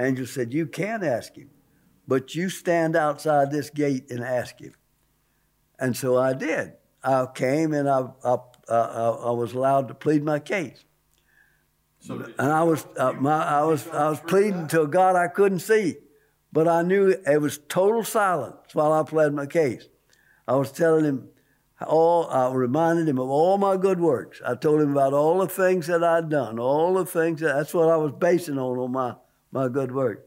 Angel 0.00 0.24
said, 0.24 0.54
You 0.54 0.66
can 0.66 1.04
ask 1.04 1.36
him, 1.36 1.50
but 2.06 2.34
you 2.34 2.48
stand 2.48 2.96
outside 2.96 3.50
this 3.50 3.68
gate 3.68 4.10
and 4.10 4.24
ask 4.24 4.58
him. 4.58 4.72
And 5.78 5.94
so 5.94 6.16
I 6.16 6.32
did. 6.32 6.72
I 7.04 7.26
came 7.26 7.74
and 7.74 7.88
I, 7.88 8.06
I, 8.24 8.36
I, 8.70 8.74
I 8.74 9.30
was 9.32 9.52
allowed 9.52 9.88
to 9.88 9.94
plead 9.94 10.24
my 10.24 10.38
case. 10.38 10.82
So 12.00 12.14
and 12.38 12.50
I 12.50 12.62
was, 12.62 12.86
uh, 12.96 13.12
my, 13.12 13.44
I 13.44 13.64
was, 13.64 13.86
I 13.88 14.08
was 14.08 14.20
pleading 14.20 14.68
to 14.68 14.82
a 14.82 14.88
God 14.88 15.16
I 15.16 15.28
couldn't 15.28 15.58
see, 15.58 15.96
but 16.50 16.66
I 16.66 16.80
knew 16.80 17.08
it 17.10 17.42
was 17.42 17.58
total 17.68 18.04
silence 18.04 18.74
while 18.74 18.92
I 18.92 19.02
pled 19.02 19.34
my 19.34 19.46
case. 19.46 19.86
I 20.46 20.54
was 20.54 20.72
telling 20.72 21.04
him 21.04 21.28
I 21.80 22.52
reminded 22.52 23.08
him 23.08 23.18
of 23.18 23.28
all 23.28 23.56
my 23.58 23.76
good 23.76 24.00
works. 24.00 24.40
I 24.44 24.54
told 24.54 24.80
him 24.80 24.92
about 24.92 25.12
all 25.12 25.38
the 25.38 25.48
things 25.48 25.86
that 25.86 26.02
I'd 26.02 26.28
done, 26.28 26.58
all 26.58 26.94
the 26.94 27.06
things 27.06 27.40
that, 27.40 27.54
that's 27.54 27.72
what 27.72 27.88
I 27.88 27.96
was 27.96 28.12
basing 28.12 28.58
on, 28.58 28.78
on 28.78 28.92
my, 28.92 29.14
my 29.52 29.68
good 29.68 29.92
work. 29.92 30.26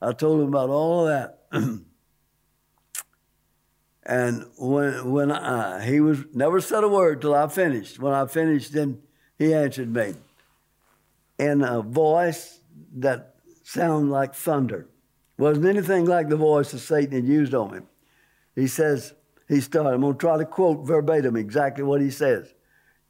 I 0.00 0.12
told 0.12 0.40
him 0.40 0.48
about 0.48 0.70
all 0.70 1.06
of 1.06 1.08
that. 1.08 1.38
And 4.04 4.46
when 4.58 5.12
when 5.12 5.30
I, 5.30 5.84
he 5.84 6.00
was 6.00 6.24
never 6.34 6.60
said 6.60 6.82
a 6.82 6.88
word 6.88 7.20
till 7.20 7.34
I 7.34 7.46
finished. 7.46 8.00
When 8.00 8.12
I 8.12 8.26
finished, 8.26 8.72
then 8.72 9.00
he 9.38 9.54
answered 9.54 9.92
me 9.92 10.14
in 11.38 11.62
a 11.62 11.82
voice 11.82 12.60
that 12.96 13.36
sounded 13.62 14.10
like 14.10 14.34
thunder. 14.34 14.88
Wasn't 15.38 15.66
anything 15.66 16.04
like 16.04 16.28
the 16.28 16.36
voice 16.36 16.72
that 16.72 16.80
Satan 16.80 17.12
had 17.12 17.24
used 17.24 17.54
on 17.54 17.74
him. 17.74 17.86
He 18.54 18.66
says, 18.66 19.14
he 19.52 19.60
started, 19.60 19.90
I'm 19.90 20.00
going 20.00 20.14
to 20.14 20.18
try 20.18 20.38
to 20.38 20.44
quote 20.44 20.86
verbatim 20.86 21.36
exactly 21.36 21.84
what 21.84 22.00
he 22.00 22.10
says. 22.10 22.54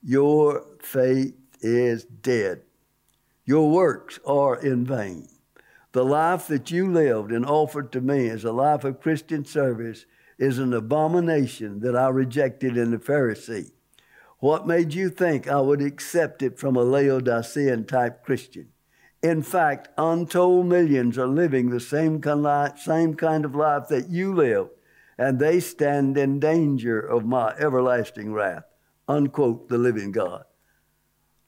Your 0.03 0.67
faith 0.81 1.35
is 1.61 2.05
dead. 2.05 2.63
Your 3.45 3.71
works 3.71 4.19
are 4.27 4.57
in 4.61 4.85
vain. 4.85 5.29
The 5.93 6.05
life 6.05 6.47
that 6.49 6.71
you 6.71 6.91
lived 6.91 7.33
and 7.33 7.45
offered 7.45 7.93
to 7.93 8.01
me 8.01 8.29
as 8.29 8.45
a 8.45 8.53
life 8.53 8.83
of 8.85 9.01
Christian 9.01 9.45
service 9.45 10.07
is 10.39 10.59
an 10.59 10.73
abomination 10.73 11.81
that 11.81 11.95
I 11.95 12.09
rejected 12.09 12.77
in 12.77 12.91
the 12.91 12.97
Pharisee. 12.97 13.73
What 14.39 14.67
made 14.67 14.95
you 14.95 15.09
think 15.11 15.47
I 15.47 15.61
would 15.61 15.83
accept 15.83 16.43
it 16.43 16.59
from 16.59 16.77
a 16.77 16.83
Laodicean 16.83 17.85
type 17.85 18.25
Christian? 18.25 18.69
In 19.23 19.43
fact, 19.43 19.89
untold 19.97 20.67
millions 20.67 21.17
are 21.17 21.29
living 21.29 21.71
the 21.71 21.79
same 21.79 22.21
kind 22.21 23.45
of 23.45 23.55
life 23.55 23.89
that 23.89 24.09
you 24.09 24.35
live, 24.35 24.71
and 25.23 25.39
they 25.39 25.61
stand 25.61 26.19
in 26.19 26.41
danger 26.41 26.99
of 26.99 27.25
my 27.25 27.51
everlasting 27.51 28.33
wrath. 28.33 28.65
Unquote, 29.07 29.69
the 29.69 29.79
living 29.79 30.11
God. 30.11 30.43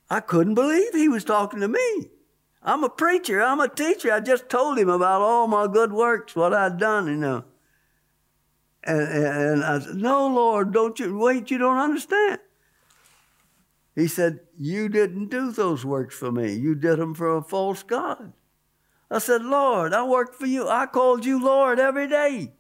I 0.09 0.21
couldn't 0.21 0.55
believe 0.55 0.93
he 0.93 1.09
was 1.09 1.25
talking 1.25 1.59
to 1.59 1.67
me. 1.67 2.11
I'm 2.63 2.85
a 2.85 2.89
preacher, 2.89 3.43
I'm 3.43 3.61
a 3.61 3.69
teacher. 3.69 4.13
I 4.13 4.21
just 4.21 4.49
told 4.49 4.79
him 4.79 4.89
about 4.89 5.23
all 5.23 5.49
my 5.49 5.67
good 5.67 5.93
works, 5.93 6.37
what 6.37 6.55
I'd 6.55 6.79
done, 6.79 7.09
you 7.09 7.17
know. 7.17 7.45
And, 8.85 9.09
and 9.09 9.65
I 9.65 9.81
said, 9.81 9.97
No, 9.97 10.29
Lord, 10.29 10.73
don't 10.73 10.99
you 11.01 11.19
wait, 11.19 11.51
you 11.51 11.59
don't 11.59 11.79
understand. 11.79 12.39
He 13.97 14.07
said, 14.07 14.41
You 14.57 14.89
didn't 14.89 15.31
do 15.31 15.51
those 15.51 15.85
works 15.85 16.15
for 16.15 16.31
me. 16.31 16.55
You 16.55 16.77
did 16.77 17.01
them 17.01 17.15
for 17.15 17.37
a 17.37 17.43
false 17.43 17.83
God. 17.83 18.33
I 19.11 19.19
said, 19.19 19.43
Lord, 19.43 19.93
I 19.93 20.05
worked 20.05 20.37
for 20.37 20.47
you. 20.47 20.69
I 20.69 20.87
called 20.87 21.25
you 21.25 21.43
Lord 21.43 21.81
every 21.81 22.09
day. 22.09 22.53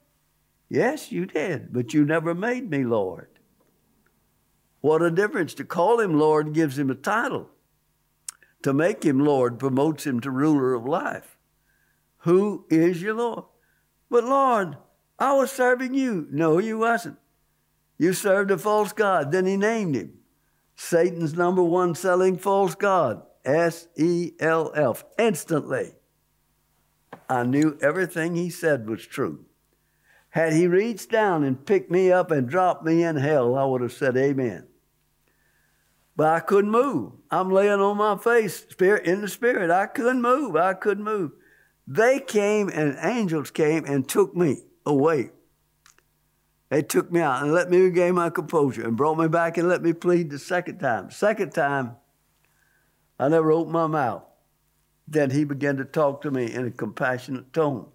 Yes, 0.74 1.12
you 1.12 1.24
did, 1.24 1.72
but 1.72 1.94
you 1.94 2.04
never 2.04 2.34
made 2.34 2.68
me 2.68 2.82
Lord. 2.82 3.28
What 4.80 5.02
a 5.02 5.10
difference. 5.10 5.54
To 5.54 5.64
call 5.64 6.00
him 6.00 6.18
Lord 6.18 6.52
gives 6.52 6.76
him 6.76 6.90
a 6.90 6.96
title. 6.96 7.48
To 8.64 8.72
make 8.72 9.04
him 9.04 9.20
Lord 9.20 9.60
promotes 9.60 10.04
him 10.04 10.18
to 10.18 10.32
ruler 10.32 10.74
of 10.74 10.84
life. 10.84 11.38
Who 12.22 12.66
is 12.70 13.00
your 13.00 13.14
Lord? 13.14 13.44
But 14.10 14.24
Lord, 14.24 14.76
I 15.16 15.34
was 15.34 15.52
serving 15.52 15.94
you. 15.94 16.26
No, 16.32 16.58
you 16.58 16.78
wasn't. 16.78 17.18
You 17.96 18.12
served 18.12 18.50
a 18.50 18.58
false 18.58 18.92
God. 18.92 19.30
Then 19.30 19.46
he 19.46 19.56
named 19.56 19.94
him 19.94 20.14
Satan's 20.74 21.34
number 21.34 21.62
one 21.62 21.94
selling 21.94 22.36
false 22.36 22.74
God, 22.74 23.22
S 23.44 23.86
E 23.96 24.32
L 24.40 24.72
F. 24.74 25.04
Instantly, 25.20 25.92
I 27.28 27.44
knew 27.44 27.78
everything 27.80 28.34
he 28.34 28.50
said 28.50 28.88
was 28.88 29.06
true. 29.06 29.43
Had 30.34 30.52
he 30.52 30.66
reached 30.66 31.10
down 31.10 31.44
and 31.44 31.64
picked 31.64 31.92
me 31.92 32.10
up 32.10 32.32
and 32.32 32.48
dropped 32.48 32.84
me 32.84 33.04
in 33.04 33.14
hell, 33.14 33.54
I 33.54 33.64
would 33.64 33.82
have 33.82 33.92
said 33.92 34.16
amen. 34.16 34.66
But 36.16 36.26
I 36.26 36.40
couldn't 36.40 36.72
move. 36.72 37.12
I'm 37.30 37.52
laying 37.52 37.78
on 37.78 37.96
my 37.96 38.16
face, 38.16 38.66
spirit 38.68 39.06
in 39.06 39.20
the 39.20 39.28
spirit. 39.28 39.70
I 39.70 39.86
couldn't 39.86 40.22
move. 40.22 40.56
I 40.56 40.74
couldn't 40.74 41.04
move. 41.04 41.30
They 41.86 42.18
came 42.18 42.68
and 42.68 42.98
angels 43.00 43.52
came 43.52 43.84
and 43.84 44.08
took 44.08 44.34
me 44.34 44.64
away. 44.84 45.30
They 46.68 46.82
took 46.82 47.12
me 47.12 47.20
out 47.20 47.44
and 47.44 47.54
let 47.54 47.70
me 47.70 47.78
regain 47.78 48.16
my 48.16 48.28
composure 48.28 48.82
and 48.82 48.96
brought 48.96 49.18
me 49.18 49.28
back 49.28 49.56
and 49.56 49.68
let 49.68 49.82
me 49.82 49.92
plead 49.92 50.30
the 50.30 50.40
second 50.40 50.80
time. 50.80 51.12
Second 51.12 51.52
time, 51.52 51.94
I 53.20 53.28
never 53.28 53.52
opened 53.52 53.72
my 53.72 53.86
mouth. 53.86 54.24
Then 55.06 55.30
he 55.30 55.44
began 55.44 55.76
to 55.76 55.84
talk 55.84 56.22
to 56.22 56.32
me 56.32 56.52
in 56.52 56.66
a 56.66 56.72
compassionate 56.72 57.52
tone. 57.52 57.86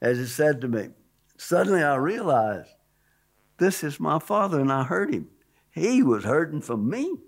As 0.00 0.18
he 0.18 0.26
said 0.26 0.60
to 0.60 0.68
me, 0.68 0.90
suddenly 1.40 1.82
I 1.82 1.96
realized 1.96 2.70
this 3.58 3.84
is 3.84 4.00
my 4.00 4.18
father, 4.18 4.60
and 4.60 4.72
I 4.72 4.84
heard 4.84 5.12
him. 5.12 5.28
He 5.72 6.02
was 6.02 6.24
hurting 6.24 6.62
for 6.62 6.76
me. 6.76 7.18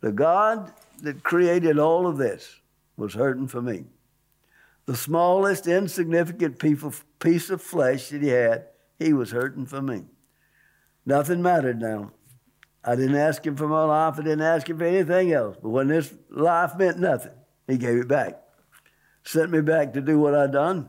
The 0.00 0.12
God 0.12 0.72
that 1.02 1.22
created 1.22 1.78
all 1.78 2.06
of 2.06 2.18
this 2.18 2.60
was 2.96 3.14
hurting 3.14 3.48
for 3.48 3.62
me 3.62 3.84
the 4.88 4.96
smallest 4.96 5.66
insignificant 5.66 6.58
piece 6.58 7.50
of 7.50 7.60
flesh 7.60 8.08
that 8.08 8.22
he 8.22 8.28
had, 8.28 8.68
he 8.98 9.12
was 9.12 9.32
hurting 9.32 9.66
for 9.66 9.82
me. 9.82 10.04
Nothing 11.04 11.42
mattered 11.42 11.78
now. 11.78 12.12
I 12.82 12.96
didn't 12.96 13.16
ask 13.16 13.46
him 13.46 13.54
for 13.54 13.68
my 13.68 13.84
life. 13.84 14.14
I 14.18 14.22
didn't 14.22 14.40
ask 14.40 14.66
him 14.66 14.78
for 14.78 14.86
anything 14.86 15.30
else. 15.30 15.58
But 15.62 15.68
when 15.68 15.88
this 15.88 16.14
life 16.30 16.74
meant 16.78 16.98
nothing, 16.98 17.34
he 17.66 17.76
gave 17.76 17.98
it 17.98 18.08
back. 18.08 18.40
Sent 19.24 19.50
me 19.50 19.60
back 19.60 19.92
to 19.92 20.00
do 20.00 20.18
what 20.18 20.34
I'd 20.34 20.52
done. 20.52 20.88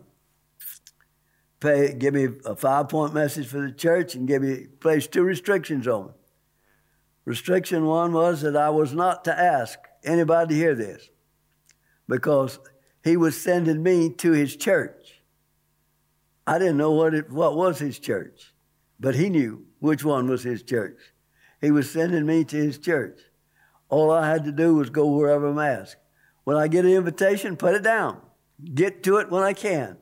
Pay, 1.60 1.94
give 1.94 2.14
me 2.14 2.28
a 2.46 2.56
five 2.56 2.88
point 2.90 3.14
message 3.14 3.48
for 3.48 3.62
the 3.62 3.72
church 3.72 4.16
and 4.16 4.28
give 4.28 4.42
me 4.42 4.68
placed 4.80 5.12
two 5.12 5.24
restrictions 5.24 5.88
on 5.88 6.08
me. 6.08 6.14
Restriction 7.26 7.86
one 7.86 8.14
was 8.14 8.42
that 8.42 8.56
I 8.56 8.70
was 8.70 8.94
not 8.94 9.26
to 9.26 9.38
ask 9.38 9.78
anybody 10.04 10.56
to 10.56 10.60
hear 10.60 10.76
this 10.76 11.10
because 12.08 12.60
he 13.04 13.18
was 13.18 13.40
sending 13.40 13.84
me 13.84 14.10
to 14.10 14.32
his 14.32 14.56
church. 14.56 15.22
I 16.48 16.58
didn't 16.58 16.78
know 16.78 16.92
what, 16.92 17.14
it, 17.14 17.30
what 17.30 17.56
was 17.56 17.78
his 17.78 18.00
church, 18.00 18.54
but 19.00 19.16
he 19.16 19.30
knew 19.30 19.66
which 19.80 20.04
one 20.04 20.28
was 20.28 20.44
his 20.44 20.64
church. 20.64 20.98
He 21.62 21.72
was 21.72 21.92
sending 21.92 22.26
me 22.26 22.44
to 22.46 22.56
his 22.56 22.80
church. 22.80 23.20
All 23.90 24.10
I 24.10 24.28
had 24.28 24.46
to 24.46 24.52
do 24.52 24.76
was 24.76 24.90
go 24.90 25.08
wherever 25.08 25.48
I'm 25.48 25.60
asked. 25.60 25.98
When 26.46 26.58
I 26.58 26.68
get 26.68 26.86
an 26.86 26.92
invitation, 26.92 27.58
put 27.58 27.76
it 27.76 27.84
down. 27.84 28.22
Get 28.74 29.04
to 29.04 29.18
it 29.18 29.30
when 29.30 29.44
I 29.44 29.54
can. 29.54 29.98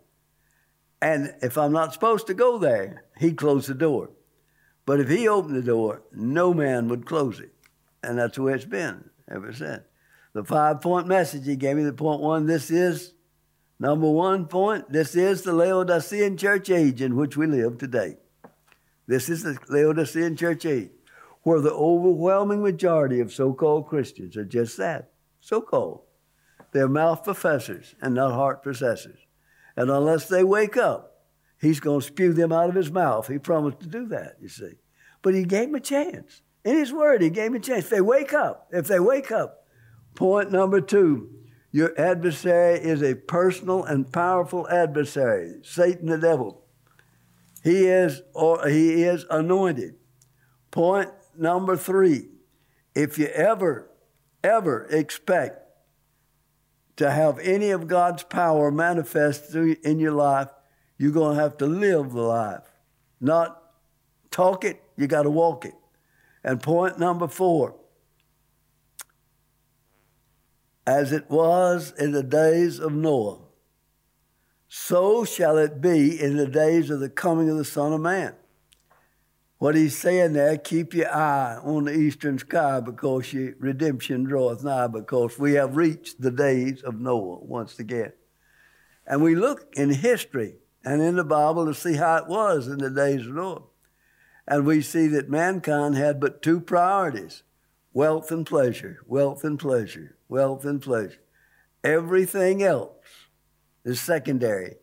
And 1.02 1.36
if 1.42 1.58
I'm 1.58 1.72
not 1.72 1.94
supposed 1.94 2.28
to 2.28 2.34
go 2.34 2.58
there, 2.58 3.06
he'd 3.18 3.38
close 3.38 3.68
the 3.68 3.74
door. 3.74 4.10
But 4.86 5.00
if 5.00 5.10
he 5.10 5.28
opened 5.28 5.56
the 5.56 5.62
door, 5.62 6.04
no 6.12 6.54
man 6.54 6.88
would 6.88 7.06
close 7.06 7.40
it. 7.40 7.54
And 8.02 8.18
that's 8.18 8.36
the 8.36 8.44
way 8.44 8.54
it's 8.54 8.66
been 8.66 9.10
ever 9.30 9.54
since 9.54 9.84
the 10.38 10.44
five 10.44 10.82
point 10.82 11.08
message 11.08 11.48
he 11.48 11.56
gave 11.56 11.76
me. 11.76 11.84
The 11.84 11.94
point 11.94 12.22
one 12.22 12.46
this 12.46 12.70
is 12.70 13.14
number 13.80 14.08
one 14.08 14.46
point 14.46 14.92
this 14.92 15.16
is 15.16 15.42
the 15.42 15.52
Laodicean 15.52 16.38
church 16.38 16.70
age 16.70 17.02
in 17.02 17.16
which 17.16 17.36
we 17.36 17.48
live 17.48 17.80
today. 17.80 18.18
This 19.08 19.30
is 19.30 19.42
the 19.42 19.58
Laodicean 19.68 20.36
church 20.36 20.64
age 20.64 20.92
where 21.42 21.60
the 21.60 21.74
overwhelming 21.74 22.62
majority 22.62 23.20
of 23.20 23.34
so 23.34 23.52
called 23.52 23.88
Christians 23.88 24.38
are 24.38 24.46
just 24.46 24.78
that 24.78 25.10
so 25.42 25.60
called. 25.60 26.02
They're 26.72 26.88
mouth 26.88 27.24
professors 27.24 27.96
and 28.00 28.14
not 28.14 28.34
heart 28.34 28.62
possessors. 28.62 29.18
And 29.78 29.90
unless 29.90 30.28
they 30.28 30.44
wake 30.44 30.76
up, 30.76 31.22
he's 31.62 31.80
going 31.80 32.02
to 32.02 32.06
spew 32.06 32.34
them 32.34 32.52
out 32.52 32.70
of 32.70 32.76
his 32.76 32.92
mouth. 32.92 33.28
He 33.28 33.38
promised 33.38 33.80
to 33.82 33.88
do 33.88 34.08
that, 34.08 34.36
you 34.42 34.50
see. 34.50 34.74
But 35.22 35.36
he 35.36 35.46
gave 35.46 35.68
them 35.68 35.76
a 35.76 35.80
chance. 35.80 36.42
In 36.66 36.76
his 36.76 36.92
word, 36.92 37.22
he 37.22 37.30
gave 37.30 37.52
them 37.52 37.62
a 37.62 37.64
chance. 37.64 37.86
If 37.86 37.92
they 37.92 38.02
wake 38.02 38.34
up, 38.34 38.68
if 38.74 38.88
they 38.88 39.00
wake 39.00 39.32
up, 39.32 39.66
point 40.16 40.52
number 40.52 40.82
two, 40.82 41.30
your 41.72 41.98
adversary 41.98 42.80
is 42.80 43.02
a 43.02 43.16
personal 43.16 43.84
and 43.84 44.12
powerful 44.12 44.68
adversary, 44.68 45.60
Satan 45.62 46.08
the 46.08 46.18
devil. 46.18 46.64
He 47.64 47.86
is 47.86 48.22
or 48.34 48.68
he 48.68 49.04
is 49.04 49.26
anointed. 49.30 49.96
Point 50.72 51.10
number 51.38 51.76
3. 51.76 52.30
If 52.96 53.18
you 53.18 53.28
ever 53.28 53.92
ever 54.44 54.88
expect 54.90 55.67
to 56.98 57.12
have 57.12 57.40
any 57.40 57.70
of 57.70 57.88
God's 57.88 58.24
power 58.24 58.72
manifest 58.72 59.56
in 59.56 60.00
your 60.00 60.12
life, 60.12 60.50
you're 60.98 61.12
going 61.12 61.38
to 61.38 61.42
have 61.42 61.58
to 61.58 61.66
live 61.66 62.12
the 62.12 62.22
life. 62.22 62.64
Not 63.22 63.62
talk 64.32 64.66
it, 64.66 64.84
you 64.98 65.08
got 65.08 65.24
to 65.24 65.30
walk 65.30 65.66
it. 65.66 65.76
And 66.44 66.62
point 66.62 67.00
number 67.00 67.28
4 67.28 67.76
as 70.86 71.12
it 71.12 71.30
was 71.30 71.94
in 72.00 72.14
the 72.14 72.24
days 72.24 72.80
of 72.80 72.94
Noah, 72.94 73.40
so 74.70 75.26
shall 75.26 75.58
it 75.58 75.82
be 75.82 76.20
in 76.20 76.38
the 76.38 76.48
days 76.48 76.90
of 76.90 77.00
the 77.00 77.10
coming 77.10 77.50
of 77.50 77.58
the 77.58 77.66
Son 77.66 77.94
of 77.94 78.02
Man. 78.02 78.34
What 79.60 79.74
he's 79.76 79.98
saying 79.98 80.34
there, 80.34 80.58
keep 80.58 80.94
your 80.94 81.12
eye 81.12 81.58
on 81.64 81.86
the 81.86 81.94
eastern 81.94 82.38
sky 82.38 82.80
because 82.80 83.34
your 83.34 83.54
redemption 83.58 84.24
draweth 84.24 84.64
nigh, 84.64 84.86
because 84.88 85.40
we 85.40 85.54
have 85.54 85.76
reached 85.76 86.22
the 86.22 86.30
days 86.30 86.84
of 86.84 87.00
Noah 87.00 87.40
once 87.44 87.80
again. 87.80 88.14
And 89.08 89.24
we 89.24 89.36
look 89.36 89.74
in 89.76 89.90
history 89.90 90.58
and 90.86 91.02
in 91.02 91.16
the 91.16 91.24
Bible 91.24 91.66
to 91.66 91.74
see 91.74 91.96
how 91.96 92.18
it 92.18 92.28
was 92.28 92.68
in 92.68 92.78
the 92.78 92.92
days 92.92 93.26
of 93.26 93.34
Noah. 93.34 93.64
And 94.48 94.66
we 94.66 94.82
see 94.82 95.08
that 95.08 95.30
mankind 95.30 95.96
had 95.96 96.20
but 96.20 96.42
two 96.42 96.60
priorities 96.60 97.44
wealth 97.94 98.30
and 98.30 98.46
pleasure, 98.46 99.00
wealth 99.08 99.44
and 99.44 99.58
pleasure, 99.58 100.18
wealth 100.30 100.66
and 100.66 100.80
pleasure. 100.82 101.20
Everything 101.84 102.62
else 102.62 102.92
is 103.84 104.00
secondary. 104.00 104.76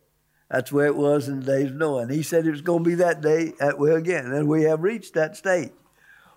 That's 0.51 0.71
where 0.71 0.87
it 0.87 0.97
was 0.97 1.29
in 1.29 1.41
the 1.41 1.47
days 1.47 1.71
of 1.71 1.77
Noah. 1.77 2.03
And 2.03 2.11
he 2.11 2.23
said 2.23 2.47
it 2.47 2.51
was 2.51 2.61
going 2.61 2.85
to 2.85 2.91
be 2.91 2.95
that 2.97 3.21
day 3.21 3.55
that 3.59 3.79
way 3.79 3.93
again. 3.93 4.27
And 4.27 4.49
we 4.49 4.65
have 4.65 4.83
reached 4.83 5.15
that 5.15 5.37
state. 5.37 5.73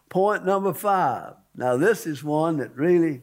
Point 0.09 0.45
number 0.45 0.73
five. 0.73 1.33
Now, 1.55 1.75
this 1.75 2.07
is 2.07 2.23
one 2.23 2.57
that 2.57 2.75
really, 2.75 3.21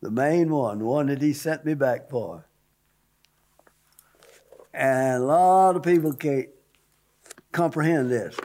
the 0.00 0.10
main 0.10 0.50
one, 0.50 0.84
one 0.84 1.06
that 1.06 1.20
he 1.20 1.32
sent 1.32 1.64
me 1.64 1.74
back 1.74 2.08
for. 2.08 2.46
And 4.72 5.22
a 5.22 5.26
lot 5.26 5.76
of 5.76 5.82
people 5.82 6.12
can't 6.12 6.48
comprehend 7.52 8.10
this. 8.10 8.36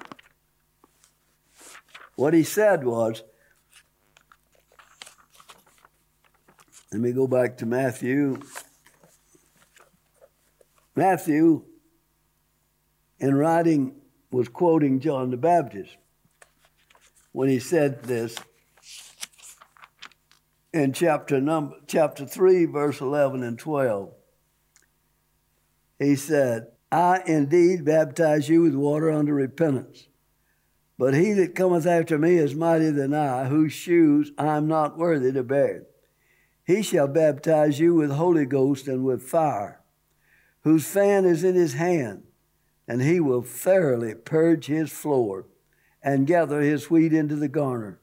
What 2.16 2.34
he 2.34 2.44
said 2.44 2.84
was, 2.84 3.24
let 6.92 7.02
me 7.02 7.12
go 7.12 7.28
back 7.28 7.58
to 7.58 7.66
Matthew. 7.66 8.42
Matthew, 10.96 11.64
in 13.20 13.36
writing, 13.36 13.96
was 14.32 14.48
quoting 14.48 15.00
John 15.00 15.32
the 15.32 15.38
Baptist 15.38 15.98
when 17.32 17.50
he 17.50 17.60
said 17.60 18.04
this 18.04 18.36
in 20.74 20.94
chapter 20.94 21.40
number 21.40 21.76
chapter 21.88 22.26
3 22.26 22.66
verse 22.66 23.00
11 23.00 23.44
and 23.44 23.58
12 23.58 24.14
he 26.00 26.18
said 26.18 26.68
i 26.92 27.22
indeed 27.26 27.86
baptize 27.86 28.50
you 28.50 28.64
with 28.64 28.76
water 28.76 29.10
unto 29.10 29.32
repentance 29.32 30.08
but 30.98 31.14
he 31.14 31.34
that 31.34 31.56
cometh 31.56 31.86
after 31.86 32.18
me 32.18 32.36
is 32.38 32.56
mightier 32.56 32.92
than 32.92 33.14
I, 33.14 33.46
whose 33.46 33.74
shoes 33.74 34.32
I 34.38 34.58
am 34.58 34.68
not 34.68 34.98
worthy 34.98 35.32
to 35.34 35.44
bear. 35.44 35.84
He 36.66 36.82
shall 36.82 37.08
baptize 37.08 37.80
you 37.80 37.96
with 37.96 38.12
Holy 38.12 38.46
Ghost 38.46 38.88
and 38.88 39.04
with 39.04 39.22
fire, 39.22 39.82
whose 40.66 40.88
fan 40.88 41.26
is 41.26 41.44
in 41.44 41.54
his 41.54 41.76
hand, 41.76 42.24
and 42.88 43.00
he 43.00 43.20
will 43.20 43.44
thoroughly 43.44 44.16
purge 44.16 44.66
his 44.66 44.92
floor 44.92 45.46
and 46.02 46.26
gather 46.26 46.60
his 46.60 46.90
wheat 46.90 47.14
into 47.14 47.36
the 47.36 47.48
garner, 47.48 48.02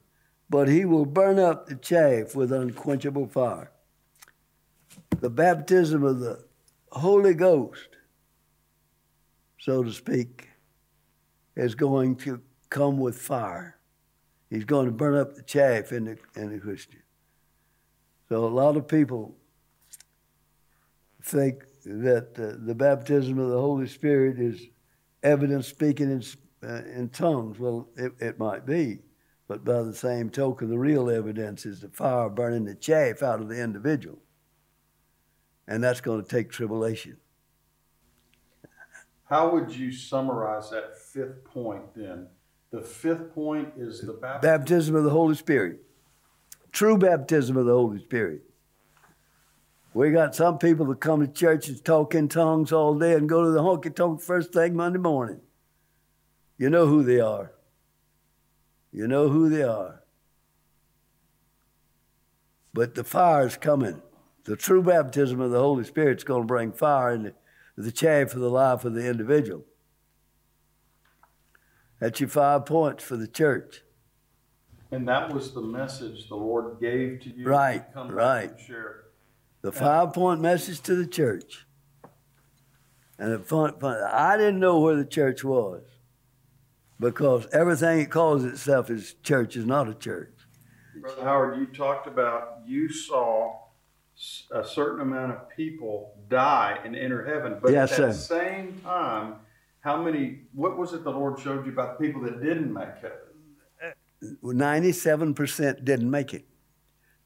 but 0.49 0.69
he 0.69 0.85
will 0.85 1.05
burn 1.05 1.37
up 1.37 1.67
the 1.67 1.75
chaff 1.75 2.33
with 2.35 2.53
unquenchable 2.53 3.27
fire. 3.27 3.69
The 5.19 5.29
baptism 5.29 6.05
of 6.05 6.21
the 6.21 6.45
Holy 6.93 7.33
Ghost, 7.33 7.89
so 9.59 9.83
to 9.83 9.91
speak, 9.91 10.47
is 11.57 11.75
going 11.75 12.15
to 12.17 12.41
come 12.69 12.97
with 12.97 13.17
fire. 13.17 13.77
He's 14.49 14.63
going 14.63 14.85
to 14.85 14.91
burn 14.93 15.15
up 15.15 15.35
the 15.35 15.43
chaff 15.43 15.91
in 15.91 16.05
the, 16.05 16.17
in 16.37 16.53
the 16.53 16.59
Christian. 16.59 17.01
So 18.29 18.45
a 18.45 18.47
lot 18.47 18.77
of 18.77 18.87
people 18.87 19.35
think 21.21 21.65
that 21.83 22.29
uh, 22.37 22.57
the 22.65 22.75
baptism 22.75 23.39
of 23.39 23.49
the 23.49 23.59
Holy 23.59 23.87
Spirit 23.87 24.39
is 24.39 24.67
evidence 25.21 25.67
speaking 25.67 26.11
in, 26.11 26.23
uh, 26.67 26.83
in 26.85 27.09
tongues. 27.09 27.59
Well, 27.59 27.89
it, 27.95 28.13
it 28.19 28.39
might 28.39 28.65
be, 28.65 28.99
but 29.47 29.63
by 29.63 29.81
the 29.83 29.93
same 29.93 30.29
token, 30.29 30.69
the 30.69 30.77
real 30.77 31.09
evidence 31.09 31.65
is 31.65 31.81
the 31.81 31.89
fire 31.89 32.29
burning 32.29 32.65
the 32.65 32.75
chaff 32.75 33.21
out 33.21 33.41
of 33.41 33.49
the 33.49 33.61
individual. 33.61 34.19
And 35.67 35.83
that's 35.83 36.01
going 36.01 36.21
to 36.21 36.27
take 36.27 36.51
tribulation. 36.51 37.17
How 39.25 39.49
would 39.51 39.73
you 39.73 39.91
summarize 39.91 40.69
that 40.71 40.97
fifth 40.97 41.43
point 41.45 41.95
then? 41.95 42.27
The 42.71 42.81
fifth 42.81 43.33
point 43.33 43.69
is 43.77 44.01
the 44.01 44.13
baptism. 44.13 44.41
baptism 44.41 44.95
of 44.95 45.03
the 45.03 45.09
Holy 45.09 45.35
Spirit. 45.35 45.79
True 46.71 46.97
baptism 46.97 47.55
of 47.55 47.65
the 47.65 47.73
Holy 47.73 47.99
Spirit. 47.99 48.41
We 49.93 50.11
got 50.11 50.35
some 50.35 50.57
people 50.57 50.87
that 50.87 50.99
come 50.99 51.21
to 51.21 51.27
church 51.27 51.67
and 51.67 51.83
talk 51.83 52.15
in 52.15 52.27
tongues 52.27 52.71
all 52.71 52.97
day 52.97 53.13
and 53.13 53.29
go 53.29 53.43
to 53.43 53.51
the 53.51 53.61
honky 53.61 53.95
tonk 53.95 54.21
first 54.21 54.51
thing 54.51 54.75
Monday 54.75 54.99
morning. 54.99 55.41
You 56.57 56.69
know 56.69 56.87
who 56.87 57.03
they 57.03 57.19
are. 57.19 57.51
You 58.91 59.07
know 59.07 59.29
who 59.29 59.49
they 59.49 59.63
are. 59.63 60.03
But 62.73 62.95
the 62.95 63.03
fire 63.03 63.45
is 63.45 63.55
coming. 63.55 64.01
The 64.45 64.55
true 64.55 64.81
baptism 64.81 65.39
of 65.39 65.51
the 65.51 65.59
Holy 65.59 65.83
Spirit 65.83 66.17
is 66.17 66.23
going 66.23 66.41
to 66.41 66.47
bring 66.47 66.71
fire 66.71 67.13
in 67.13 67.33
the, 67.77 67.91
chaff 67.91 68.33
of 68.33 68.41
the 68.41 68.49
life 68.49 68.83
of 68.85 68.93
the 68.93 69.07
individual. 69.07 69.63
That's 71.99 72.19
your 72.19 72.29
five 72.29 72.65
points 72.65 73.03
for 73.03 73.15
the 73.15 73.27
church. 73.27 73.83
And 74.91 75.07
that 75.07 75.33
was 75.33 75.53
the 75.53 75.61
message 75.61 76.27
the 76.27 76.35
Lord 76.35 76.79
gave 76.79 77.21
to 77.21 77.29
you. 77.29 77.47
Right, 77.47 77.91
to 77.93 78.03
right. 78.03 78.51
share. 78.59 79.02
The 79.63 79.71
five 79.71 80.11
point 80.11 80.41
message 80.41 80.81
to 80.81 80.95
the 80.95 81.07
church. 81.07 81.65
And 83.17 83.31
the 83.31 83.39
fun, 83.39 83.79
fun, 83.79 83.97
I 84.11 84.35
didn't 84.35 84.59
know 84.59 84.79
where 84.81 84.97
the 84.97 85.05
church 85.05 85.41
was 85.41 85.83
because 86.99 87.47
everything 87.53 88.01
it 88.01 88.11
calls 88.11 88.43
itself 88.43 88.89
is 88.89 89.15
church 89.23 89.55
is 89.55 89.65
not 89.65 89.87
a 89.87 89.93
church. 89.93 90.33
Brother 90.99 91.23
Howard, 91.23 91.59
you 91.59 91.67
talked 91.67 92.07
about 92.07 92.59
you 92.65 92.91
saw 92.91 93.57
a 94.51 94.65
certain 94.65 94.99
amount 94.99 95.31
of 95.31 95.49
people 95.49 96.13
die 96.29 96.79
and 96.83 96.93
enter 96.93 97.25
heaven, 97.25 97.57
but 97.61 97.71
yes, 97.71 97.93
at 97.93 97.97
that 97.99 98.13
sir. 98.15 98.39
same 98.39 98.81
time, 98.83 99.35
how 99.79 100.01
many, 100.01 100.41
what 100.53 100.77
was 100.77 100.91
it 100.93 101.05
the 101.05 101.11
Lord 101.11 101.39
showed 101.39 101.65
you 101.65 101.71
about 101.71 101.97
the 101.97 102.05
people 102.05 102.21
that 102.23 102.41
didn't 102.43 102.71
make 102.71 102.95
heaven? 103.01 103.95
97% 104.43 105.85
didn't 105.85 106.11
make 106.11 106.33
it. 106.33 106.45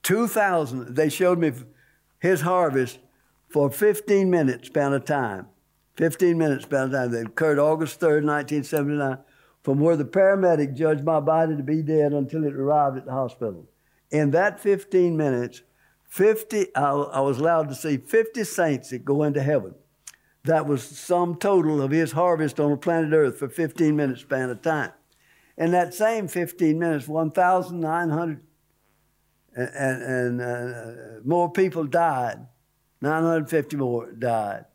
2,000, 0.03 0.95
they 0.95 1.09
showed 1.09 1.39
me 1.39 1.51
his 2.19 2.41
harvest 2.41 2.99
for 3.49 3.69
15 3.69 4.29
minutes 4.29 4.67
span 4.67 4.93
of 4.93 5.05
time. 5.05 5.47
15 5.97 6.37
minutes 6.37 6.65
span 6.65 6.85
of 6.85 6.91
time. 6.91 7.11
They 7.11 7.21
occurred 7.21 7.59
August 7.59 7.99
3rd, 7.99 8.25
1979, 8.25 9.17
from 9.63 9.79
where 9.79 9.95
the 9.95 10.05
paramedic 10.05 10.75
judged 10.75 11.03
my 11.03 11.19
body 11.19 11.55
to 11.55 11.63
be 11.63 11.81
dead 11.81 12.13
until 12.13 12.43
it 12.43 12.53
arrived 12.53 12.97
at 12.97 13.05
the 13.05 13.11
hospital. 13.11 13.67
In 14.11 14.31
that 14.31 14.59
15 14.59 15.17
minutes, 15.17 15.63
50, 16.03 16.75
I, 16.75 16.91
I 16.91 17.19
was 17.19 17.39
allowed 17.39 17.69
to 17.69 17.75
see 17.75 17.97
50 17.97 18.43
saints 18.43 18.89
that 18.89 19.03
go 19.03 19.23
into 19.23 19.41
heaven. 19.41 19.75
That 20.43 20.65
was 20.65 20.81
sum 20.83 21.35
total 21.35 21.81
of 21.81 21.91
his 21.91 22.13
harvest 22.13 22.59
on 22.59 22.71
the 22.71 22.77
planet 22.77 23.11
Earth 23.11 23.39
for 23.39 23.49
15 23.49 23.95
minutes 23.95 24.21
span 24.21 24.49
of 24.49 24.61
time. 24.61 24.93
In 25.57 25.71
that 25.71 25.93
same 25.93 26.27
15 26.27 26.79
minutes, 26.79 27.07
1,900 27.07 28.46
and, 29.57 30.03
and, 30.03 30.41
uh, 30.41 30.91
more 31.25 31.51
people 31.51 31.85
died. 31.85 32.45
950 33.01 33.77
more 33.77 34.11
died. 34.11 34.65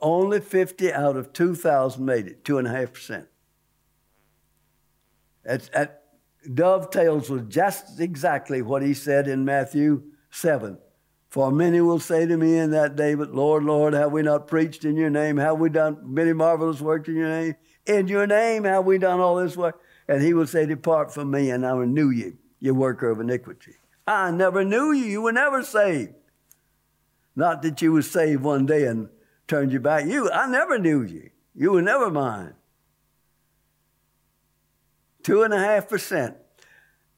Only 0.00 0.40
50 0.40 0.92
out 0.92 1.16
of 1.16 1.32
2,000 1.32 2.04
made 2.04 2.26
it, 2.26 2.44
2.5%. 2.44 3.26
That, 5.44 5.70
that 5.72 6.02
dovetails 6.54 7.28
with 7.30 7.50
just 7.50 8.00
exactly 8.00 8.62
what 8.62 8.82
he 8.82 8.94
said 8.94 9.26
in 9.26 9.44
Matthew 9.44 10.02
7 10.30 10.78
For 11.30 11.50
many 11.50 11.80
will 11.80 11.98
say 11.98 12.26
to 12.26 12.36
me 12.36 12.58
in 12.58 12.70
that 12.70 12.94
day, 12.94 13.14
But 13.14 13.34
Lord, 13.34 13.64
Lord, 13.64 13.92
have 13.94 14.12
we 14.12 14.22
not 14.22 14.46
preached 14.46 14.84
in 14.84 14.96
your 14.96 15.10
name? 15.10 15.36
Have 15.36 15.58
we 15.58 15.68
done 15.68 15.98
many 16.04 16.32
marvelous 16.32 16.80
works 16.80 17.08
in 17.08 17.16
your 17.16 17.28
name? 17.28 17.54
In 17.86 18.06
your 18.06 18.26
name 18.26 18.64
have 18.64 18.84
we 18.84 18.98
done 18.98 19.18
all 19.18 19.36
this 19.36 19.56
work? 19.56 19.80
And 20.06 20.22
he 20.22 20.32
will 20.32 20.46
say, 20.46 20.64
Depart 20.64 21.12
from 21.12 21.30
me, 21.30 21.50
and 21.50 21.66
I 21.66 21.72
will 21.72 21.86
knew 21.86 22.10
you, 22.10 22.38
you 22.60 22.74
worker 22.74 23.10
of 23.10 23.20
iniquity. 23.20 23.74
I 24.08 24.30
never 24.30 24.64
knew 24.64 24.90
you. 24.92 25.04
You 25.04 25.22
were 25.22 25.32
never 25.32 25.62
saved. 25.62 26.14
Not 27.36 27.60
that 27.60 27.82
you 27.82 27.92
were 27.92 28.02
saved 28.02 28.42
one 28.42 28.64
day 28.64 28.86
and 28.86 29.10
turned 29.46 29.70
you 29.70 29.80
back. 29.80 30.06
You, 30.06 30.30
I 30.30 30.46
never 30.48 30.78
knew 30.78 31.02
you. 31.02 31.28
You 31.54 31.72
were 31.72 31.82
never 31.82 32.10
mine. 32.10 32.54
Two 35.22 35.42
and 35.42 35.52
a 35.52 35.58
half 35.58 35.90
percent. 35.90 36.38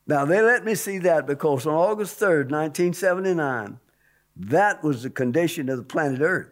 Now, 0.08 0.24
they 0.24 0.42
let 0.42 0.64
me 0.64 0.74
see 0.74 0.98
that 0.98 1.28
because 1.28 1.64
on 1.64 1.74
August 1.74 2.18
3rd, 2.18 2.50
1979, 2.50 3.78
that 4.36 4.82
was 4.82 5.04
the 5.04 5.10
condition 5.10 5.68
of 5.68 5.76
the 5.76 5.84
planet 5.84 6.20
Earth. 6.20 6.50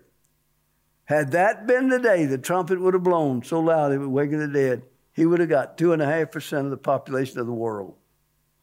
Had 1.06 1.32
that 1.32 1.66
been 1.66 1.88
the 1.88 1.98
day, 1.98 2.26
the 2.26 2.38
trumpet 2.38 2.80
would 2.80 2.94
have 2.94 3.02
blown 3.02 3.42
so 3.42 3.58
loud 3.58 3.90
it 3.90 3.98
would 3.98 4.08
wake 4.08 4.30
the 4.30 4.46
dead. 4.46 4.82
He 5.12 5.26
would 5.26 5.40
have 5.40 5.48
got 5.48 5.76
2.5% 5.76 6.64
of 6.64 6.70
the 6.70 6.76
population 6.76 7.40
of 7.40 7.46
the 7.46 7.52
world. 7.52 7.96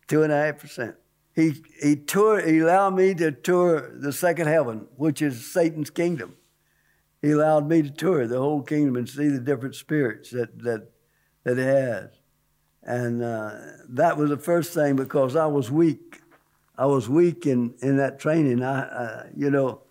2.5%. 0.07 0.95
He 1.35 1.61
he 1.81 1.95
toured, 1.97 2.47
he 2.47 2.59
allowed 2.59 2.95
me 2.95 3.13
to 3.15 3.31
tour 3.31 3.91
the 3.93 4.13
second 4.13 4.47
heaven, 4.47 4.87
which 4.95 5.21
is 5.21 5.51
Satan's 5.51 5.89
kingdom. 5.89 6.35
He 7.21 7.31
allowed 7.31 7.67
me 7.67 7.81
to 7.81 7.89
tour 7.89 8.25
the 8.25 8.39
whole 8.39 8.61
kingdom 8.61 8.95
and 8.95 9.09
see 9.09 9.27
the 9.27 9.39
different 9.39 9.75
spirits 9.75 10.29
that 10.31 10.57
that 10.63 10.91
that 11.43 11.59
it 11.59 11.65
has. 11.65 12.09
And 12.83 13.23
uh, 13.23 13.51
that 13.89 14.17
was 14.17 14.29
the 14.29 14.37
first 14.37 14.73
thing 14.73 14.95
because 14.95 15.35
I 15.35 15.47
was 15.47 15.71
weak. 15.71 16.21
I 16.77 16.85
was 16.85 17.09
weak 17.09 17.45
in, 17.45 17.73
in 17.81 17.97
that 17.97 18.19
training. 18.19 18.61
I, 18.61 18.81
uh, 18.81 19.23
you 19.35 19.49
know, 19.49 19.81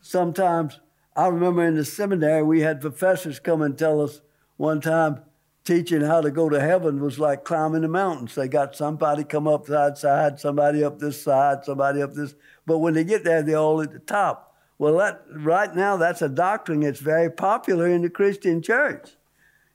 sometimes 0.00 0.80
I 1.14 1.28
remember 1.28 1.64
in 1.64 1.76
the 1.76 1.84
seminary 1.84 2.42
we 2.42 2.60
had 2.60 2.80
professors 2.80 3.38
come 3.38 3.62
and 3.62 3.78
tell 3.78 4.00
us 4.00 4.20
one 4.56 4.80
time 4.80 5.20
teaching 5.68 6.00
how 6.00 6.22
to 6.22 6.30
go 6.30 6.48
to 6.48 6.58
heaven 6.58 6.98
was 6.98 7.18
like 7.18 7.44
climbing 7.44 7.82
the 7.82 7.88
mountains. 7.88 8.34
They 8.34 8.48
got 8.48 8.74
somebody 8.74 9.22
come 9.22 9.46
up 9.46 9.66
that 9.66 9.98
side, 9.98 10.40
somebody 10.40 10.82
up 10.82 10.98
this 10.98 11.22
side, 11.22 11.62
somebody 11.62 12.00
up 12.00 12.14
this. 12.14 12.34
But 12.64 12.78
when 12.78 12.94
they 12.94 13.04
get 13.04 13.22
there, 13.22 13.42
they're 13.42 13.58
all 13.58 13.82
at 13.82 13.92
the 13.92 13.98
top. 13.98 14.56
Well, 14.78 14.96
that 14.96 15.24
right 15.30 15.74
now 15.76 15.98
that's 15.98 16.22
a 16.22 16.28
doctrine 16.30 16.80
that's 16.80 17.00
very 17.00 17.30
popular 17.30 17.86
in 17.86 18.00
the 18.00 18.08
Christian 18.08 18.62
church. 18.62 19.10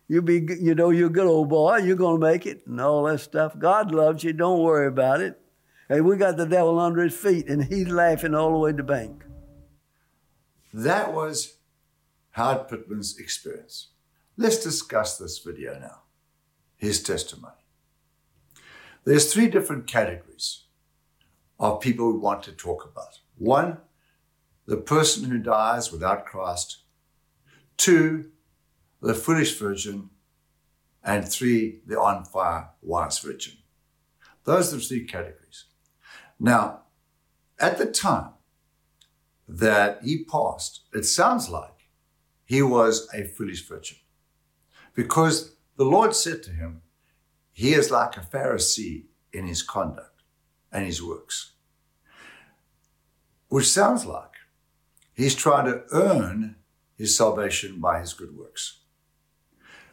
You 0.08 0.24
be, 0.24 0.48
you 0.60 0.74
know, 0.74 0.90
you're 0.90 1.08
a 1.08 1.12
good 1.12 1.28
old 1.28 1.50
boy. 1.50 1.78
You're 1.78 1.96
going 1.96 2.20
to 2.20 2.26
make 2.26 2.48
it, 2.48 2.66
and 2.66 2.82
all 2.82 3.04
that 3.04 3.20
stuff. 3.20 3.58
God 3.60 3.94
loves 3.94 4.24
you. 4.24 4.34
Don't 4.34 4.64
worry 4.64 4.88
about 4.88 5.22
it. 5.22 5.40
Hey, 5.90 6.02
we 6.02 6.18
got 6.18 6.38
the 6.38 6.48
devil 6.48 6.80
under 6.80 7.04
his 7.04 7.16
feet, 7.16 7.48
and 7.48 7.64
he's 7.64 7.90
laughing 7.90 8.34
all 8.34 8.52
the 8.52 8.58
way 8.58 8.72
to 8.72 8.78
the 8.78 8.84
bank. 8.84 9.24
That 10.74 11.14
was 11.14 11.58
Howard 12.32 12.68
Pittman's 12.68 13.20
experience. 13.20 13.90
Let's 14.36 14.64
discuss 14.64 15.18
this 15.18 15.38
video 15.38 15.78
now. 15.80 16.02
His 16.76 17.04
testimony. 17.04 17.54
There's 19.06 19.32
three 19.32 19.48
different 19.48 19.86
categories 19.86 20.64
of 21.60 21.82
people 21.82 22.12
we 22.12 22.18
want 22.18 22.42
to 22.44 22.52
talk 22.52 22.90
about. 22.92 23.20
One, 23.38 23.78
the 24.66 24.78
person 24.78 25.30
who 25.30 25.38
dies 25.38 25.92
without 25.92 26.26
Christ. 26.26 26.80
Two, 27.78 28.32
the 29.02 29.14
foolish 29.14 29.58
virgin, 29.58 30.10
and 31.04 31.28
three, 31.28 31.82
the 31.86 32.00
on 32.00 32.26
fire 32.26 32.70
wise 32.82 33.20
virgin. 33.20 33.54
Those 34.46 34.74
are 34.74 34.78
the 34.78 34.84
three 34.84 35.06
categories. 35.06 35.66
Now, 36.40 36.84
at 37.60 37.78
the 37.78 37.86
time 37.86 38.32
that 39.48 40.00
he 40.04 40.24
passed, 40.24 40.82
it 40.94 41.04
sounds 41.04 41.50
like 41.50 41.90
he 42.46 42.62
was 42.62 43.08
a 43.14 43.26
foolish 43.26 43.68
virgin 43.68 43.98
because 44.96 45.56
the 45.78 45.86
Lord 45.86 46.16
said 46.16 46.44
to 46.44 46.52
him, 46.52 46.82
He 47.52 47.74
is 47.74 47.92
like 47.92 48.18
a 48.18 48.22
Pharisee 48.22 49.06
in 49.32 49.48
his 49.48 49.64
conduct 49.64 50.22
and 50.72 50.86
his 50.86 51.02
works, 51.02 51.54
which 53.50 53.70
sounds 53.70 54.06
like 54.06 54.32
he's 55.14 55.36
trying 55.36 55.66
to 55.66 55.84
earn 55.92 56.56
his 56.96 57.18
salvation 57.18 57.80
by 57.80 58.00
his 58.00 58.14
good 58.14 58.36
works. 58.38 58.82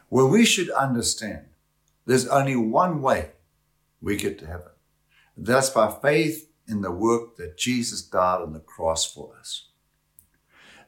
Well, 0.09 0.27
we 0.27 0.45
should 0.45 0.69
understand 0.71 1.45
there's 2.05 2.27
only 2.27 2.55
one 2.55 3.01
way 3.01 3.31
we 4.01 4.17
get 4.17 4.39
to 4.39 4.47
heaven. 4.47 4.71
That's 5.37 5.69
by 5.69 5.91
faith 6.01 6.49
in 6.67 6.81
the 6.81 6.91
work 6.91 7.37
that 7.37 7.57
Jesus 7.57 8.01
died 8.01 8.41
on 8.41 8.53
the 8.53 8.59
cross 8.59 9.11
for 9.11 9.35
us. 9.39 9.69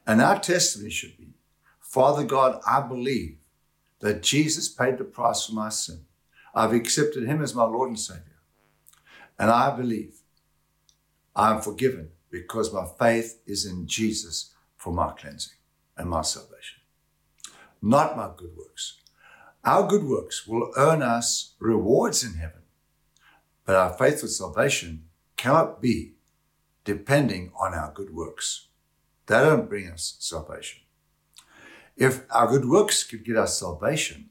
And 0.06 0.20
our 0.20 0.38
testimony 0.38 0.90
should 0.90 1.16
be 1.16 1.34
Father 1.80 2.24
God, 2.24 2.60
I 2.66 2.80
believe 2.80 3.38
that 4.04 4.22
Jesus 4.22 4.68
paid 4.68 4.98
the 4.98 5.04
price 5.04 5.46
for 5.46 5.54
my 5.54 5.70
sin. 5.70 6.04
I've 6.54 6.74
accepted 6.74 7.24
him 7.24 7.42
as 7.42 7.54
my 7.54 7.64
Lord 7.64 7.88
and 7.88 7.98
Savior. 7.98 8.36
And 9.38 9.50
I 9.50 9.74
believe 9.74 10.16
I 11.34 11.54
am 11.54 11.62
forgiven 11.62 12.10
because 12.30 12.70
my 12.70 12.84
faith 12.98 13.40
is 13.46 13.64
in 13.64 13.86
Jesus 13.86 14.52
for 14.76 14.92
my 14.92 15.12
cleansing 15.12 15.56
and 15.96 16.10
my 16.10 16.20
salvation, 16.20 16.82
not 17.80 18.14
my 18.14 18.28
good 18.36 18.54
works. 18.54 19.00
Our 19.64 19.88
good 19.88 20.04
works 20.04 20.46
will 20.46 20.70
earn 20.76 21.00
us 21.00 21.54
rewards 21.58 22.22
in 22.22 22.34
heaven, 22.34 22.60
but 23.64 23.74
our 23.74 23.94
faith 23.94 24.20
with 24.20 24.32
salvation 24.32 25.04
cannot 25.38 25.80
be 25.80 26.12
depending 26.84 27.52
on 27.58 27.72
our 27.72 27.90
good 27.90 28.14
works. 28.14 28.68
They 29.28 29.38
don't 29.38 29.66
bring 29.66 29.88
us 29.88 30.16
salvation. 30.18 30.83
If 31.96 32.22
our 32.30 32.48
good 32.48 32.64
works 32.64 33.04
could 33.04 33.24
get 33.24 33.36
us 33.36 33.58
salvation, 33.58 34.30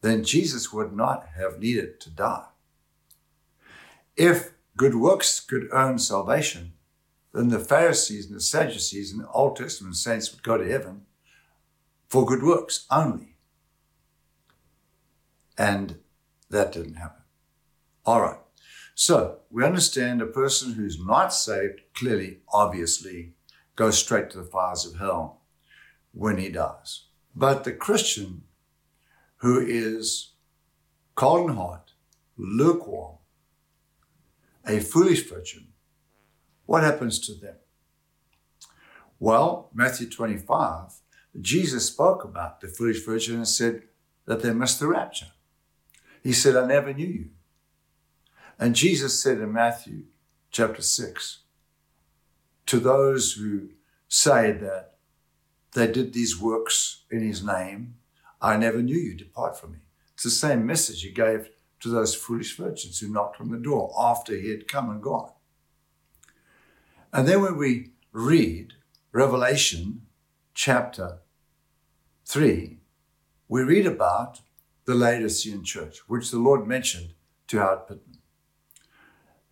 then 0.00 0.24
Jesus 0.24 0.72
would 0.72 0.94
not 0.94 1.28
have 1.36 1.58
needed 1.58 2.00
to 2.00 2.10
die. 2.10 2.46
If 4.16 4.52
good 4.76 4.94
works 4.94 5.40
could 5.40 5.68
earn 5.72 5.98
salvation, 5.98 6.72
then 7.32 7.48
the 7.48 7.58
Pharisees 7.58 8.26
and 8.26 8.36
the 8.36 8.40
Sadducees 8.40 9.12
and 9.12 9.22
the 9.22 9.28
Old 9.28 9.56
Testament 9.56 9.96
saints 9.96 10.32
would 10.32 10.42
go 10.42 10.56
to 10.56 10.70
heaven 10.70 11.02
for 12.08 12.26
good 12.26 12.42
works 12.42 12.86
only. 12.90 13.36
And 15.56 15.98
that 16.48 16.72
didn't 16.72 16.94
happen. 16.94 17.22
All 18.06 18.22
right. 18.22 18.38
So 18.94 19.38
we 19.50 19.64
understand 19.64 20.20
a 20.20 20.26
person 20.26 20.72
who's 20.72 20.98
not 20.98 21.32
saved, 21.32 21.82
clearly, 21.94 22.38
obviously, 22.52 23.34
goes 23.76 23.98
straight 23.98 24.30
to 24.30 24.38
the 24.38 24.44
fires 24.44 24.84
of 24.84 24.98
hell 24.98 25.39
when 26.12 26.38
he 26.38 26.48
dies. 26.48 27.04
But 27.34 27.64
the 27.64 27.72
Christian 27.72 28.42
who 29.36 29.60
is 29.60 30.32
cold 31.14 31.50
and 31.50 31.58
lukewarm, 32.36 33.16
a 34.66 34.80
foolish 34.80 35.28
virgin, 35.28 35.68
what 36.66 36.82
happens 36.82 37.18
to 37.20 37.34
them? 37.34 37.56
Well, 39.18 39.70
Matthew 39.74 40.08
25, 40.08 40.92
Jesus 41.40 41.86
spoke 41.86 42.24
about 42.24 42.60
the 42.60 42.68
foolish 42.68 43.04
virgin 43.04 43.36
and 43.36 43.48
said 43.48 43.82
that 44.26 44.42
they 44.42 44.52
missed 44.52 44.80
the 44.80 44.86
rapture. 44.86 45.32
He 46.22 46.32
said, 46.32 46.56
I 46.56 46.66
never 46.66 46.92
knew 46.92 47.06
you. 47.06 47.28
And 48.58 48.74
Jesus 48.74 49.22
said 49.22 49.38
in 49.38 49.52
Matthew 49.52 50.04
chapter 50.50 50.82
6 50.82 51.40
to 52.66 52.78
those 52.78 53.32
who 53.32 53.70
say 54.08 54.52
that 54.52 54.89
they 55.72 55.90
did 55.90 56.12
these 56.12 56.40
works 56.40 57.04
in 57.10 57.22
his 57.22 57.44
name, 57.44 57.94
I 58.40 58.56
never 58.56 58.82
knew 58.82 58.96
you, 58.96 59.14
depart 59.14 59.58
from 59.58 59.72
me. 59.72 59.78
It's 60.14 60.24
the 60.24 60.30
same 60.30 60.66
message 60.66 61.02
he 61.02 61.10
gave 61.10 61.50
to 61.80 61.88
those 61.88 62.14
foolish 62.14 62.56
virgins 62.56 63.00
who 63.00 63.08
knocked 63.08 63.40
on 63.40 63.50
the 63.50 63.58
door 63.58 63.92
after 63.98 64.34
he 64.34 64.50
had 64.50 64.68
come 64.68 64.90
and 64.90 65.02
gone. 65.02 65.30
And 67.12 67.26
then 67.26 67.42
when 67.42 67.56
we 67.56 67.90
read 68.12 68.74
Revelation 69.12 70.02
chapter 70.54 71.18
3, 72.26 72.78
we 73.48 73.62
read 73.62 73.86
about 73.86 74.40
the 74.84 74.94
Laodicean 74.94 75.64
church, 75.64 75.98
which 76.06 76.30
the 76.30 76.38
Lord 76.38 76.66
mentioned 76.66 77.14
to 77.48 77.58
Howard 77.58 77.88
Pittman. 77.88 78.18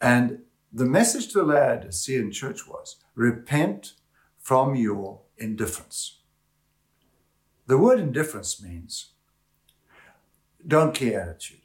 And 0.01 0.41
the 0.73 0.85
message 0.85 1.33
to 1.33 1.39
the 1.39 1.45
Laodicean 1.45 2.31
church 2.31 2.67
was 2.69 2.97
repent 3.15 3.95
from 4.39 4.75
your 4.77 5.23
indifference. 5.39 6.19
The 7.67 7.79
word 7.79 8.01
indifference 8.01 8.63
means 8.63 9.13
don't 10.67 10.95
care 10.95 11.21
attitude. 11.21 11.61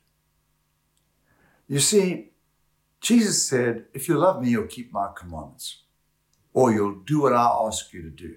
You 1.67 1.79
see, 1.79 2.31
Jesus 2.99 3.43
said, 3.43 3.85
if 3.93 4.07
you 4.07 4.17
love 4.17 4.41
me, 4.41 4.49
you'll 4.49 4.67
keep 4.67 4.91
my 4.93 5.09
commandments, 5.15 5.83
or 6.53 6.71
you'll 6.71 6.95
do 6.95 7.21
what 7.21 7.33
I 7.33 7.47
ask 7.65 7.93
you 7.93 8.01
to 8.01 8.09
do. 8.09 8.35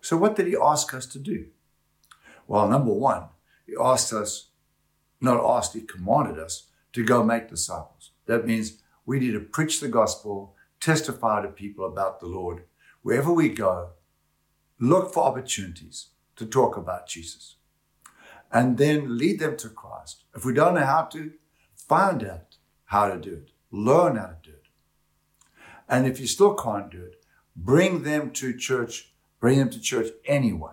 So, 0.00 0.16
what 0.16 0.36
did 0.36 0.46
he 0.46 0.56
ask 0.62 0.92
us 0.94 1.06
to 1.06 1.18
do? 1.18 1.46
Well, 2.46 2.68
number 2.68 2.92
one, 2.92 3.24
he 3.66 3.74
asked 3.80 4.12
us, 4.12 4.48
not 5.20 5.42
asked, 5.42 5.72
he 5.72 5.80
commanded 5.80 6.38
us 6.38 6.68
to 6.92 7.04
go 7.04 7.22
make 7.22 7.48
disciples. 7.48 8.10
That 8.26 8.46
means 8.46 8.82
we 9.06 9.18
need 9.18 9.32
to 9.32 9.40
preach 9.40 9.80
the 9.80 9.88
gospel, 9.88 10.54
testify 10.80 11.42
to 11.42 11.48
people 11.48 11.86
about 11.86 12.20
the 12.20 12.26
Lord. 12.26 12.64
Wherever 13.02 13.32
we 13.32 13.48
go, 13.48 13.90
look 14.88 15.12
for 15.12 15.24
opportunities 15.24 16.08
to 16.36 16.46
talk 16.46 16.76
about 16.76 17.08
Jesus 17.08 17.56
and 18.52 18.78
then 18.78 19.18
lead 19.18 19.40
them 19.40 19.56
to 19.58 19.68
Christ. 19.68 20.24
If 20.34 20.44
we 20.44 20.54
don't 20.54 20.74
know 20.74 20.84
how 20.84 21.02
to, 21.06 21.32
find 21.76 22.24
out 22.24 22.56
how 22.86 23.08
to 23.08 23.18
do 23.18 23.32
it, 23.32 23.50
learn 23.70 24.16
how 24.16 24.26
to 24.26 24.36
do 24.42 24.50
it. 24.50 24.68
And 25.88 26.06
if 26.06 26.20
you 26.20 26.26
still 26.26 26.54
can't 26.54 26.90
do 26.90 27.02
it, 27.02 27.24
bring 27.56 28.02
them 28.02 28.30
to 28.32 28.56
church, 28.56 29.12
bring 29.40 29.58
them 29.58 29.70
to 29.70 29.80
church 29.80 30.08
anyway. 30.24 30.72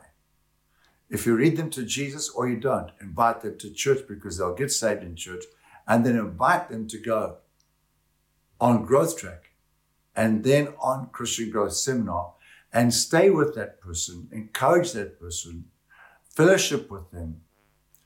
If 1.09 1.26
you 1.26 1.38
lead 1.38 1.57
them 1.57 1.70
to 1.72 1.84
Jesus 1.84 2.30
or 2.30 2.47
you 2.47 2.57
don't, 2.57 2.91
invite 3.01 3.41
them 3.41 3.57
to 3.57 3.70
church 3.70 4.07
because 4.07 4.38
they'll 4.38 4.55
get 4.55 4.72
saved 4.72 5.03
in 5.03 5.16
church 5.16 5.43
and 5.88 6.05
then 6.05 6.16
invite 6.16 6.70
them 6.70 6.88
to 6.88 6.97
go 6.97 7.38
on 8.59 8.86
growth 8.86 9.18
track 9.18 9.51
and 10.16 10.43
then 10.43 10.70
on 10.80 11.09
Christian 11.12 11.49
growth 11.49 11.74
seminar 11.74 12.34
and 12.74 12.93
stay 12.93 13.30
with 13.30 13.53
that 13.55 13.82
person, 13.82 14.30
encourage 14.32 14.93
that 14.93 15.19
person, 15.19 15.65
fellowship 16.30 16.89
with 16.89 17.11
them, 17.11 17.41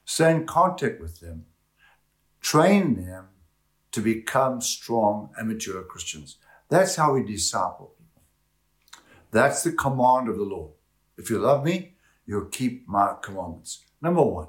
stay 0.06 0.32
in 0.32 0.46
contact 0.46 1.00
with 1.00 1.20
them, 1.20 1.46
train 2.42 3.06
them 3.06 3.28
to 3.92 4.02
become 4.02 4.62
strong 4.62 5.30
and 5.38 5.48
mature 5.48 5.82
Christians. 5.84 6.38
That's 6.70 6.96
how 6.96 7.14
we 7.14 7.24
disciple 7.24 7.94
people. 7.98 8.24
That's 9.32 9.64
the 9.64 9.72
command 9.72 10.28
of 10.30 10.38
the 10.38 10.44
Lord. 10.44 10.72
If 11.18 11.30
you 11.30 11.40
love 11.40 11.64
me, 11.64 11.96
you'll 12.26 12.46
keep 12.46 12.88
my 12.88 13.16
commandments. 13.22 13.86
Number 14.02 14.22
one. 14.22 14.48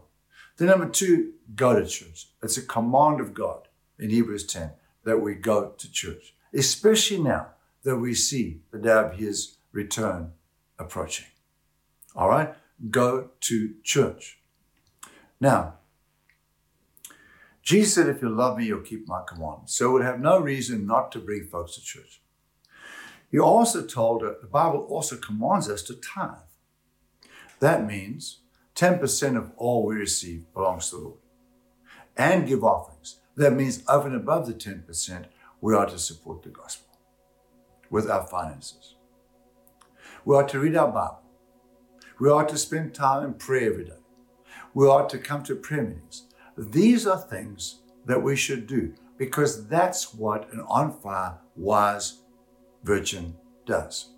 Then 0.57 0.69
number 0.69 0.89
two, 0.89 1.35
go 1.55 1.79
to 1.79 1.87
church. 1.87 2.29
It's 2.43 2.57
a 2.57 2.63
command 2.63 3.21
of 3.21 3.35
God 3.35 3.69
in 3.99 4.11
Hebrews 4.11 4.47
10 4.47 4.71
that 5.05 5.19
we 5.19 5.35
go 5.35 5.73
to 5.77 5.93
church, 5.93 6.35
especially 6.55 7.23
now 7.23 7.49
that 7.85 7.97
we 7.97 8.15
see 8.15 8.63
the 8.73 8.79
day 8.79 8.93
of 8.93 9.15
his 9.15 9.56
return 9.77 10.33
approaching. 10.79 11.27
All 12.17 12.29
right? 12.29 12.55
Go 12.91 13.31
to 13.41 13.75
church. 13.85 14.39
Now, 15.41 15.75
Jesus 17.63 17.95
said, 17.95 18.09
If 18.09 18.23
you 18.23 18.29
love 18.29 18.59
me, 18.59 18.67
you'll 18.67 18.81
keep 18.81 19.07
my 19.07 19.23
commandments. 19.29 19.77
So 19.77 19.93
we'd 19.93 20.05
have 20.05 20.21
no 20.21 20.41
reason 20.41 20.87
not 20.87 21.13
to 21.13 21.19
bring 21.19 21.45
folks 21.45 21.75
to 21.75 21.83
church. 21.83 22.23
He 23.31 23.39
also 23.39 23.85
told, 23.85 24.23
uh, 24.23 24.35
the 24.41 24.47
Bible 24.47 24.87
also 24.89 25.17
commands 25.17 25.69
us 25.69 25.83
to 25.83 25.95
tithe. 25.95 26.39
That 27.61 27.87
means 27.87 28.41
10% 28.77 29.37
of 29.37 29.51
all 29.57 29.85
we 29.85 29.97
receive 29.97 30.53
belongs 30.55 30.91
to 30.91 30.97
the 30.97 31.03
Lord. 31.03 31.19
And 32.17 32.47
give 32.47 32.65
offerings. 32.65 33.21
That 33.37 33.53
means 33.53 33.83
over 33.89 34.07
and 34.07 34.17
above 34.17 34.47
the 34.47 34.55
10%, 34.55 35.27
we 35.61 35.75
are 35.75 35.87
to 35.87 35.99
support 35.99 36.43
the 36.43 36.49
gospel 36.51 36.97
with 37.91 38.09
our 38.09 38.27
finances. 38.27 38.96
We 40.27 40.35
ought 40.35 40.49
to 40.49 40.59
read 40.59 40.75
our 40.75 40.89
Bible. 40.89 41.23
We 42.19 42.29
ought 42.29 42.49
to 42.49 42.59
spend 42.59 42.95
time 42.95 43.25
in 43.25 43.35
prayer 43.35 43.71
every 43.71 43.85
day. 43.85 44.01
We 44.75 44.85
ought 44.85 45.09
to 45.11 45.19
come 45.19 45.45
to 45.45 45.55
prayer 45.55 45.85
meetings. 45.85 46.25
These 46.59 47.07
are 47.07 47.17
things 47.17 47.83
that 48.07 48.21
we 48.21 48.35
should 48.35 48.67
do 48.67 48.95
because 49.19 49.69
that's 49.69 50.13
what 50.13 50.53
an 50.53 50.65
on 50.67 51.01
fire, 51.01 51.39
wise 51.55 52.23
virgin 52.83 53.37
does. 53.67 54.15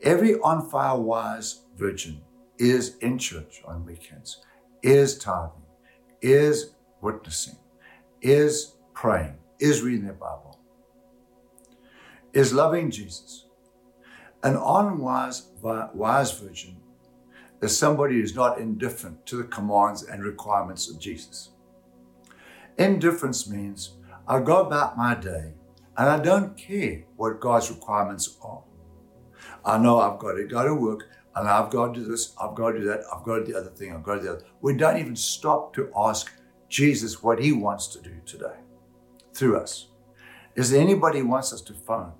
Every 0.00 0.40
on 0.40 0.66
fire, 0.70 0.98
wise 0.98 1.64
virgin 1.76 2.22
is 2.58 2.96
in 2.96 3.18
church 3.18 3.60
on 3.66 3.84
weekends, 3.84 4.40
is 4.82 5.18
tithing, 5.18 5.66
is 6.22 6.70
witnessing, 7.02 7.58
is 8.22 8.76
praying, 8.94 9.36
is 9.58 9.82
reading 9.82 10.06
their 10.06 10.14
Bible, 10.14 10.58
is 12.32 12.54
loving 12.54 12.90
Jesus. 12.90 13.44
An 14.42 14.54
unwise, 14.54 15.48
wise 15.62 16.38
virgin 16.38 16.76
is 17.60 17.76
somebody 17.76 18.14
who's 18.14 18.36
not 18.36 18.60
indifferent 18.60 19.26
to 19.26 19.36
the 19.36 19.44
commands 19.44 20.04
and 20.04 20.22
requirements 20.22 20.88
of 20.88 21.00
Jesus. 21.00 21.50
Indifference 22.78 23.48
means 23.48 23.96
I 24.28 24.40
go 24.40 24.60
about 24.60 24.96
my 24.96 25.16
day 25.16 25.54
and 25.96 26.08
I 26.08 26.20
don't 26.20 26.56
care 26.56 27.02
what 27.16 27.40
God's 27.40 27.70
requirements 27.70 28.36
are. 28.40 28.62
I 29.64 29.76
know 29.78 29.98
I've 29.98 30.20
got 30.20 30.34
to 30.34 30.44
go 30.44 30.64
to 30.64 30.74
work 30.74 31.08
and 31.34 31.48
I've 31.48 31.70
got 31.70 31.94
to 31.94 32.00
do 32.00 32.06
this, 32.06 32.34
I've 32.40 32.54
got 32.54 32.72
to 32.72 32.78
do 32.78 32.84
that, 32.84 33.00
I've 33.12 33.24
got 33.24 33.38
to 33.38 33.44
do 33.44 33.52
the 33.52 33.58
other 33.58 33.70
thing, 33.70 33.92
I've 33.92 34.04
got 34.04 34.14
to 34.14 34.20
do 34.20 34.26
the 34.26 34.32
other. 34.34 34.44
We 34.60 34.74
don't 34.74 34.98
even 34.98 35.16
stop 35.16 35.74
to 35.74 35.90
ask 35.96 36.32
Jesus 36.68 37.24
what 37.24 37.40
he 37.40 37.50
wants 37.50 37.88
to 37.88 38.00
do 38.00 38.14
today 38.24 38.56
through 39.34 39.58
us. 39.58 39.88
Is 40.54 40.70
there 40.70 40.80
anybody 40.80 41.20
who 41.20 41.26
wants 41.26 41.52
us 41.52 41.60
to 41.62 41.72
phone, 41.72 42.12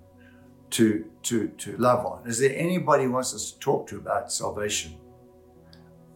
to, 0.70 1.04
to, 1.22 1.48
to 1.48 1.76
love 1.76 2.04
on? 2.04 2.26
Is 2.26 2.38
there 2.38 2.54
anybody 2.54 3.04
who 3.04 3.12
wants 3.12 3.34
us 3.34 3.52
to 3.52 3.58
talk 3.58 3.86
to 3.88 3.96
about 3.96 4.32
salvation? 4.32 4.96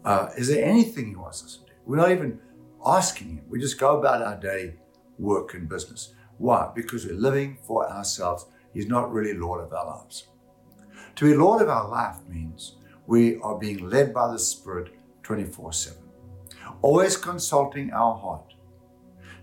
Uh, 0.05 0.29
is 0.37 0.49
there 0.49 0.65
anything 0.65 1.09
he 1.09 1.17
wants 1.17 1.45
us 1.45 1.57
to 1.57 1.67
do? 1.67 1.73
We're 1.87 1.97
not 1.97 2.11
even 2.11 2.41
asking 2.85 3.29
him. 3.29 3.45
We 3.49 3.61
just 3.61 3.79
go 3.79 3.99
about 3.99 4.23
our 4.23 4.37
day 4.37 4.75
work 5.19 5.55
and 5.55 5.69
business. 5.69 6.15
Why? 6.39 6.71
Because 6.75 7.07
we're 7.07 7.15
living 7.15 7.59
for 7.67 7.89
ourselves. 7.89 8.47
He's 8.75 8.87
not 8.87 9.13
really 9.13 9.35
Lord 9.35 9.63
of 9.63 9.73
our 9.73 9.87
lives. 9.87 10.27
To 11.17 11.25
be 11.25 11.35
Lord 11.35 11.63
of 11.63 11.69
our 11.69 11.89
life 11.89 12.17
means 12.29 12.77
we 13.07 13.37
are 13.41 13.59
being 13.59 13.89
led 13.89 14.15
by 14.15 14.33
the 14.33 14.39
Spirit 14.39 14.93
24 15.23 15.73
7, 15.73 15.99
always 16.81 17.17
consulting 17.17 17.93
our 17.93 18.19
heart 18.19 18.55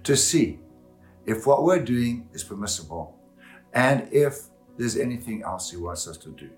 to 0.04 0.18
see 0.18 0.60
if 1.26 1.46
what 1.46 1.64
we're 1.64 1.84
doing 1.84 2.28
is 2.34 2.44
permissible 2.44 3.16
and 3.74 4.08
if 4.12 4.49
there's 4.80 4.96
anything 4.96 5.44
else 5.44 5.70
he 5.70 5.78
wants 5.78 6.08
us 6.08 6.18
to 6.18 6.30
do. 6.30 6.50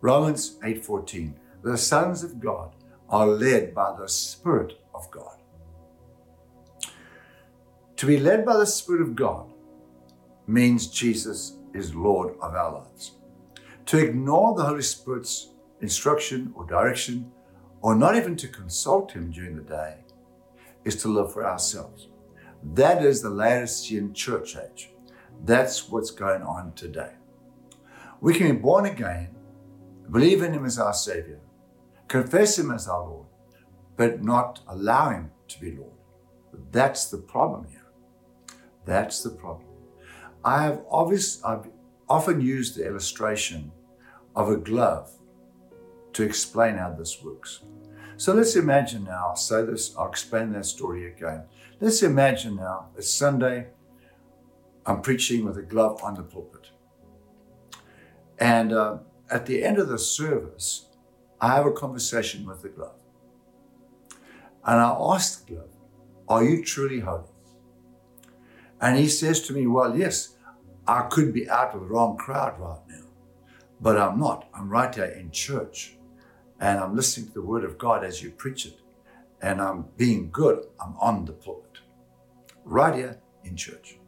Romans 0.00 0.58
8:14 0.62 1.34
The 1.62 1.76
sons 1.76 2.22
of 2.22 2.38
God 2.38 2.76
are 3.08 3.26
led 3.26 3.74
by 3.74 3.96
the 3.98 4.08
Spirit 4.08 4.80
of 4.94 5.10
God. 5.10 5.36
To 7.96 8.06
be 8.06 8.20
led 8.20 8.46
by 8.46 8.56
the 8.56 8.66
Spirit 8.66 9.02
of 9.02 9.16
God 9.16 9.52
means 10.46 10.86
Jesus 10.86 11.58
is 11.74 11.96
Lord 11.96 12.36
of 12.40 12.54
our 12.54 12.72
lives. 12.74 13.16
To 13.86 13.98
ignore 13.98 14.54
the 14.54 14.64
Holy 14.64 14.82
Spirit's 14.82 15.50
instruction 15.80 16.52
or 16.54 16.64
direction, 16.64 17.32
or 17.80 17.96
not 17.96 18.14
even 18.14 18.36
to 18.36 18.48
consult 18.48 19.10
Him 19.10 19.32
during 19.32 19.56
the 19.56 19.62
day, 19.62 20.04
is 20.84 20.94
to 21.02 21.08
live 21.08 21.32
for 21.32 21.44
ourselves. 21.44 22.06
That 22.62 23.04
is 23.04 23.20
the 23.20 23.30
Laodicean 23.30 24.14
church 24.14 24.56
age. 24.56 24.90
That's 25.44 25.88
what's 25.88 26.10
going 26.10 26.42
on 26.42 26.72
today. 26.72 27.12
We 28.20 28.34
can 28.34 28.54
be 28.54 28.60
born 28.60 28.86
again, 28.86 29.34
believe 30.10 30.42
in 30.42 30.52
Him 30.52 30.64
as 30.64 30.78
our 30.78 30.94
Savior, 30.94 31.40
confess 32.08 32.58
Him 32.58 32.70
as 32.70 32.88
our 32.88 33.04
Lord, 33.04 33.26
but 33.96 34.22
not 34.22 34.60
allow 34.66 35.10
Him 35.10 35.30
to 35.48 35.60
be 35.60 35.72
Lord. 35.72 35.92
That's 36.72 37.10
the 37.10 37.18
problem 37.18 37.66
here. 37.70 37.86
That's 38.84 39.22
the 39.22 39.30
problem. 39.30 39.68
I 40.44 40.62
have 40.62 40.82
obvious, 40.90 41.42
I've 41.44 41.68
often 42.08 42.40
used 42.40 42.76
the 42.76 42.86
illustration 42.86 43.72
of 44.34 44.48
a 44.48 44.56
glove 44.56 45.10
to 46.12 46.22
explain 46.22 46.76
how 46.76 46.92
this 46.92 47.22
works. 47.22 47.60
So 48.16 48.32
let's 48.32 48.56
imagine 48.56 49.04
now, 49.04 49.28
I'll 49.28 49.36
say 49.36 49.64
this, 49.64 49.94
I'll 49.96 50.08
explain 50.08 50.52
that 50.52 50.64
story 50.64 51.12
again. 51.12 51.42
Let's 51.80 52.02
imagine 52.02 52.56
now, 52.56 52.88
it's 52.96 53.10
Sunday, 53.10 53.66
I'm 54.86 55.02
preaching 55.02 55.44
with 55.44 55.58
a 55.58 55.62
glove 55.62 56.00
on 56.02 56.14
the 56.14 56.22
pulpit. 56.22 56.70
And 58.38 58.72
uh, 58.72 58.98
at 59.30 59.46
the 59.46 59.64
end 59.64 59.78
of 59.78 59.88
the 59.88 59.98
service, 59.98 60.88
I 61.40 61.54
have 61.56 61.66
a 61.66 61.72
conversation 61.72 62.46
with 62.46 62.62
the 62.62 62.68
glove. 62.68 63.00
And 64.64 64.80
I 64.80 64.96
ask 64.98 65.46
the 65.46 65.54
glove, 65.54 65.70
Are 66.28 66.44
you 66.44 66.64
truly 66.64 67.00
holy? 67.00 67.24
And 68.80 68.98
he 68.98 69.08
says 69.08 69.40
to 69.42 69.52
me, 69.52 69.66
Well, 69.66 69.96
yes, 69.96 70.36
I 70.86 71.02
could 71.02 71.32
be 71.32 71.48
out 71.48 71.74
of 71.74 71.80
the 71.80 71.86
wrong 71.86 72.16
crowd 72.16 72.58
right 72.60 72.78
now, 72.88 73.06
but 73.80 73.98
I'm 73.98 74.20
not. 74.20 74.48
I'm 74.54 74.68
right 74.68 74.94
here 74.94 75.04
in 75.04 75.30
church 75.30 75.96
and 76.60 76.78
I'm 76.78 76.96
listening 76.96 77.28
to 77.28 77.34
the 77.34 77.42
word 77.42 77.64
of 77.64 77.78
God 77.78 78.04
as 78.04 78.22
you 78.22 78.30
preach 78.30 78.66
it, 78.66 78.80
and 79.42 79.60
I'm 79.60 79.86
being 79.96 80.30
good, 80.30 80.66
I'm 80.80 80.96
on 80.98 81.24
the 81.24 81.32
pulpit, 81.32 81.78
right 82.64 82.94
here 82.94 83.20
in 83.44 83.56
church. 83.56 83.98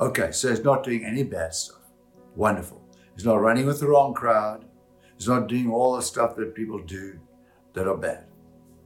Okay, 0.00 0.30
so 0.30 0.50
he's 0.50 0.62
not 0.62 0.84
doing 0.84 1.04
any 1.04 1.24
bad 1.24 1.52
stuff. 1.54 1.80
Wonderful. 2.36 2.80
He's 3.14 3.24
not 3.24 3.40
running 3.40 3.66
with 3.66 3.80
the 3.80 3.88
wrong 3.88 4.14
crowd. 4.14 4.64
He's 5.16 5.26
not 5.26 5.48
doing 5.48 5.70
all 5.70 5.96
the 5.96 6.02
stuff 6.02 6.36
that 6.36 6.54
people 6.54 6.78
do 6.78 7.18
that 7.72 7.88
are 7.88 7.96
bad. 7.96 8.26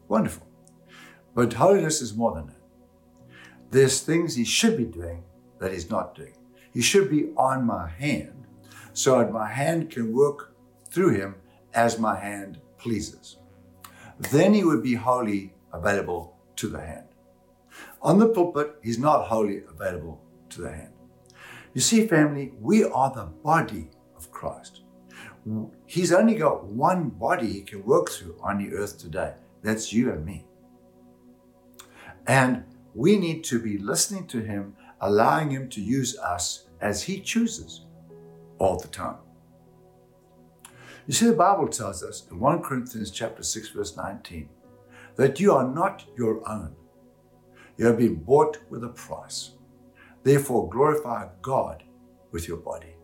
Wonderful. 0.08 0.46
But 1.34 1.52
holiness 1.52 2.00
is 2.00 2.16
more 2.16 2.34
than 2.34 2.46
that. 2.46 2.56
There's 3.70 4.00
things 4.00 4.34
he 4.34 4.44
should 4.44 4.76
be 4.76 4.84
doing 4.84 5.24
that 5.58 5.72
he's 5.72 5.90
not 5.90 6.14
doing. 6.14 6.34
He 6.72 6.80
should 6.80 7.10
be 7.10 7.30
on 7.36 7.66
my 7.66 7.88
hand 7.88 8.46
so 8.94 9.18
that 9.18 9.32
my 9.32 9.48
hand 9.48 9.90
can 9.90 10.14
work 10.14 10.54
through 10.90 11.10
him 11.10 11.34
as 11.74 11.98
my 11.98 12.18
hand 12.18 12.58
pleases. 12.78 13.36
Then 14.18 14.54
he 14.54 14.64
would 14.64 14.82
be 14.82 14.94
wholly 14.94 15.54
available 15.72 16.36
to 16.56 16.68
the 16.68 16.80
hand. 16.80 17.08
On 18.00 18.18
the 18.18 18.28
pulpit, 18.28 18.76
he's 18.82 18.98
not 18.98 19.26
wholly 19.26 19.62
available 19.68 20.22
to 20.50 20.62
the 20.62 20.70
hand. 20.70 20.91
You 21.74 21.80
see, 21.80 22.06
family, 22.06 22.52
we 22.60 22.84
are 22.84 23.10
the 23.10 23.24
body 23.24 23.88
of 24.16 24.30
Christ. 24.30 24.82
He's 25.86 26.12
only 26.12 26.34
got 26.34 26.64
one 26.64 27.08
body 27.08 27.46
he 27.46 27.62
can 27.62 27.84
work 27.84 28.10
through 28.10 28.36
on 28.42 28.58
the 28.58 28.74
earth 28.74 28.98
today. 28.98 29.34
That's 29.62 29.92
you 29.92 30.12
and 30.12 30.24
me. 30.24 30.44
And 32.26 32.64
we 32.94 33.16
need 33.16 33.42
to 33.44 33.60
be 33.60 33.78
listening 33.78 34.26
to 34.28 34.40
him, 34.40 34.76
allowing 35.00 35.50
him 35.50 35.68
to 35.70 35.80
use 35.80 36.16
us 36.18 36.66
as 36.80 37.02
he 37.02 37.20
chooses 37.20 37.86
all 38.58 38.78
the 38.78 38.88
time. 38.88 39.16
You 41.06 41.14
see, 41.14 41.26
the 41.26 41.32
Bible 41.32 41.68
tells 41.68 42.04
us 42.04 42.28
in 42.30 42.38
1 42.38 42.62
Corinthians 42.62 43.10
chapter 43.10 43.42
6, 43.42 43.70
verse 43.70 43.96
19, 43.96 44.48
that 45.16 45.40
you 45.40 45.52
are 45.52 45.66
not 45.66 46.04
your 46.16 46.48
own. 46.48 46.76
You 47.76 47.86
have 47.86 47.98
been 47.98 48.16
bought 48.16 48.58
with 48.70 48.84
a 48.84 48.88
price. 48.88 49.52
Therefore, 50.22 50.68
glorify 50.68 51.28
God 51.40 51.82
with 52.30 52.48
your 52.48 52.58
body. 52.58 52.94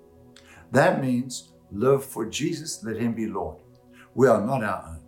That 0.73 1.03
means 1.03 1.53
live 1.71 2.05
for 2.05 2.27
Jesus, 2.27 2.83
let 2.85 2.97
him 2.97 3.13
be 3.15 3.27
Lord. 3.27 3.59
We 4.15 4.29
are 4.29 4.41
not 4.41 4.65
our 4.65 4.85
own. 4.89 5.01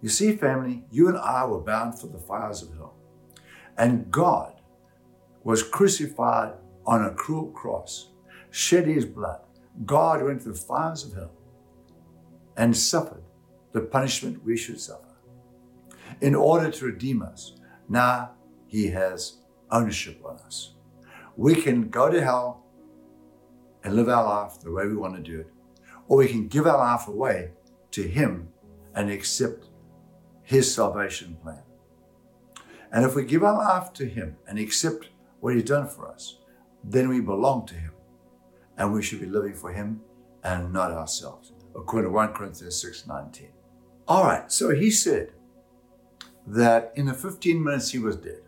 You 0.00 0.08
see, 0.08 0.36
family, 0.36 0.84
you 0.90 1.08
and 1.08 1.18
I 1.18 1.44
were 1.44 1.60
bound 1.60 1.98
for 1.98 2.06
the 2.06 2.18
fires 2.18 2.62
of 2.62 2.72
hell. 2.74 2.94
And 3.76 4.10
God 4.10 4.60
was 5.42 5.62
crucified 5.62 6.54
on 6.86 7.04
a 7.04 7.10
cruel 7.10 7.50
cross, 7.50 8.10
shed 8.50 8.86
his 8.86 9.04
blood. 9.04 9.40
God 9.84 10.22
went 10.22 10.42
through 10.42 10.52
the 10.52 10.58
fires 10.58 11.04
of 11.04 11.14
hell 11.14 11.32
and 12.56 12.76
suffered 12.76 13.22
the 13.72 13.80
punishment 13.80 14.44
we 14.44 14.56
should 14.56 14.80
suffer 14.80 15.04
in 16.20 16.34
order 16.34 16.70
to 16.70 16.86
redeem 16.86 17.22
us. 17.22 17.54
Now 17.88 18.32
he 18.66 18.88
has 18.88 19.38
ownership 19.70 20.20
on 20.24 20.36
us. 20.38 20.74
We 21.38 21.54
can 21.54 21.88
go 21.88 22.10
to 22.10 22.20
hell 22.20 22.64
and 23.84 23.94
live 23.94 24.08
our 24.08 24.24
life 24.24 24.58
the 24.58 24.72
way 24.72 24.88
we 24.88 24.96
want 24.96 25.14
to 25.14 25.22
do 25.22 25.38
it, 25.38 25.52
or 26.08 26.16
we 26.16 26.26
can 26.26 26.48
give 26.48 26.66
our 26.66 26.78
life 26.78 27.06
away 27.06 27.52
to 27.92 28.02
him 28.02 28.48
and 28.92 29.08
accept 29.08 29.66
his 30.42 30.74
salvation 30.74 31.36
plan. 31.40 31.62
And 32.90 33.04
if 33.04 33.14
we 33.14 33.24
give 33.24 33.44
our 33.44 33.56
life 33.56 33.92
to 33.92 34.04
him 34.04 34.36
and 34.48 34.58
accept 34.58 35.10
what 35.38 35.54
he's 35.54 35.62
done 35.62 35.86
for 35.86 36.08
us, 36.08 36.38
then 36.82 37.08
we 37.08 37.20
belong 37.20 37.66
to 37.66 37.74
him 37.74 37.92
and 38.76 38.92
we 38.92 39.00
should 39.00 39.20
be 39.20 39.26
living 39.26 39.54
for 39.54 39.72
him 39.72 40.00
and 40.42 40.72
not 40.72 40.90
ourselves, 40.90 41.52
according 41.76 42.10
to 42.10 42.14
1 42.14 42.32
Corinthians 42.32 42.74
6:19. 42.74 43.52
All 44.08 44.24
right, 44.24 44.50
so 44.50 44.70
he 44.70 44.90
said 44.90 45.34
that 46.48 46.92
in 46.96 47.06
the 47.06 47.14
15 47.14 47.62
minutes 47.62 47.90
he 47.90 48.00
was 48.00 48.16
dead, 48.16 48.42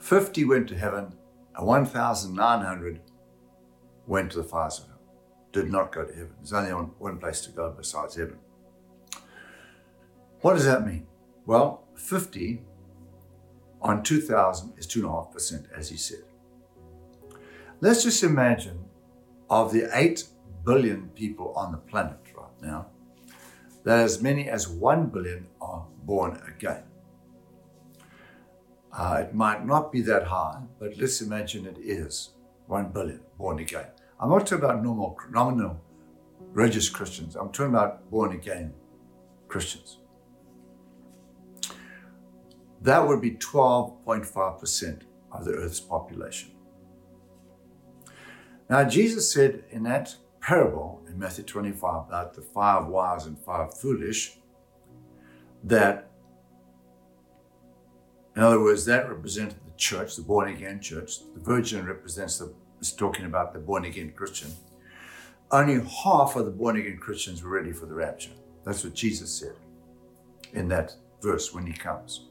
50 0.00 0.44
went 0.46 0.66
to 0.70 0.76
heaven 0.76 1.14
and 1.56 1.66
1,900 1.66 3.00
went 4.06 4.32
to 4.32 4.38
the 4.38 4.44
fires 4.44 4.80
of 4.80 4.86
hell, 4.86 5.00
did 5.52 5.70
not 5.70 5.92
go 5.92 6.04
to 6.04 6.12
heaven. 6.12 6.34
There's 6.38 6.52
only 6.52 6.70
one 6.70 7.18
place 7.18 7.40
to 7.42 7.50
go 7.50 7.70
besides 7.70 8.16
heaven. 8.16 8.38
What 10.40 10.54
does 10.54 10.66
that 10.66 10.86
mean? 10.86 11.06
Well, 11.46 11.84
50 11.96 12.62
on 13.80 14.02
2,000 14.02 14.74
is 14.78 14.86
2.5%, 14.86 15.66
as 15.76 15.88
he 15.90 15.96
said. 15.96 16.24
Let's 17.80 18.02
just 18.02 18.22
imagine 18.22 18.84
of 19.48 19.72
the 19.72 19.88
8 19.92 20.24
billion 20.64 21.08
people 21.10 21.52
on 21.54 21.72
the 21.72 21.78
planet 21.78 22.18
right 22.36 22.62
now, 22.62 22.86
that 23.84 24.00
as 24.00 24.22
many 24.22 24.48
as 24.48 24.68
1 24.68 25.06
billion 25.06 25.46
are 25.60 25.86
born 26.04 26.40
again. 26.48 26.82
Uh, 28.96 29.24
it 29.26 29.34
might 29.34 29.66
not 29.66 29.90
be 29.90 30.00
that 30.02 30.24
high, 30.24 30.62
but 30.78 30.96
let's 30.98 31.20
imagine 31.20 31.66
it 31.66 31.78
is 31.78 32.30
1 32.68 32.92
billion 32.92 33.20
born 33.36 33.58
again. 33.58 33.86
I'm 34.20 34.30
not 34.30 34.46
talking 34.46 34.64
about 34.64 34.84
normal, 34.84 35.18
nominal 35.30 35.80
religious 36.52 36.88
Christians. 36.88 37.34
I'm 37.34 37.50
talking 37.50 37.74
about 37.74 38.08
born 38.08 38.32
again 38.32 38.72
Christians. 39.48 39.98
That 42.82 43.06
would 43.06 43.20
be 43.20 43.32
12.5% 43.32 45.02
of 45.32 45.44
the 45.44 45.52
earth's 45.52 45.80
population. 45.80 46.52
Now, 48.70 48.84
Jesus 48.84 49.32
said 49.32 49.64
in 49.70 49.82
that 49.84 50.14
parable 50.40 51.02
in 51.08 51.18
Matthew 51.18 51.44
25 51.44 52.08
about 52.08 52.34
the 52.34 52.42
five 52.42 52.86
wise 52.86 53.26
and 53.26 53.38
five 53.38 53.76
foolish 53.76 54.38
that, 55.64 56.10
in 58.36 58.42
other 58.42 58.60
words, 58.60 58.84
that 58.86 59.08
represented 59.08 59.58
the 59.64 59.76
church, 59.76 60.16
the 60.16 60.22
born 60.22 60.48
again 60.48 60.80
church. 60.80 61.20
The 61.34 61.40
virgin 61.40 61.86
represents 61.86 62.38
the, 62.38 62.52
is 62.80 62.92
talking 62.92 63.26
about 63.26 63.52
the 63.52 63.60
born 63.60 63.84
again 63.84 64.12
Christian. 64.14 64.50
Only 65.50 65.74
half 65.74 66.34
of 66.34 66.44
the 66.44 66.50
born 66.50 66.76
again 66.76 66.98
Christians 66.98 67.42
were 67.42 67.50
ready 67.50 67.72
for 67.72 67.86
the 67.86 67.94
rapture. 67.94 68.32
That's 68.64 68.82
what 68.82 68.94
Jesus 68.94 69.32
said 69.32 69.54
in 70.52 70.68
that 70.68 70.96
verse 71.20 71.54
when 71.54 71.66
he 71.66 71.72
comes. 71.72 72.26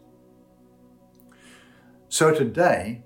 So 2.10 2.34
today, 2.34 3.04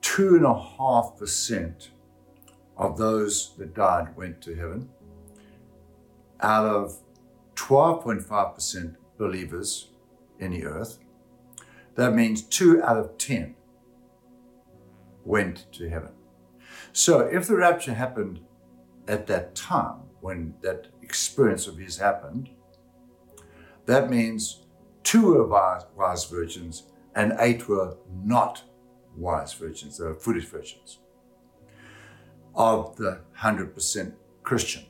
two 0.00 0.34
and 0.34 0.44
a 0.44 0.54
half 0.54 1.16
percent 1.16 1.90
of 2.76 2.98
those 2.98 3.54
that 3.56 3.74
died 3.74 4.16
went 4.16 4.40
to 4.42 4.54
heaven 4.54 4.88
out 6.40 6.66
of 6.66 6.98
12.5% 7.56 8.96
believers 9.18 9.90
in 10.38 10.52
the 10.52 10.64
earth. 10.64 10.98
That 11.96 12.14
means 12.14 12.42
two 12.42 12.82
out 12.82 12.98
of 12.98 13.18
10 13.18 13.54
went 15.24 15.70
to 15.72 15.88
heaven. 15.88 16.12
So 16.92 17.20
if 17.20 17.46
the 17.46 17.56
rapture 17.56 17.94
happened 17.94 18.40
at 19.08 19.26
that 19.26 19.54
time, 19.54 20.00
when 20.20 20.54
that 20.62 20.88
experience 21.02 21.66
of 21.66 21.78
his 21.78 21.98
happened, 21.98 22.50
that 23.86 24.10
means 24.10 24.66
two 25.02 25.26
were 25.26 25.46
wise, 25.46 26.24
virgins 26.26 26.84
and 27.14 27.34
eight 27.38 27.68
were 27.68 27.96
not 28.24 28.62
wise 29.16 29.54
virgins, 29.54 29.98
the 29.98 30.14
foolish 30.14 30.46
virgins 30.46 30.98
of 32.54 32.96
the 32.96 33.20
100% 33.38 34.12
Christian. 34.42 34.84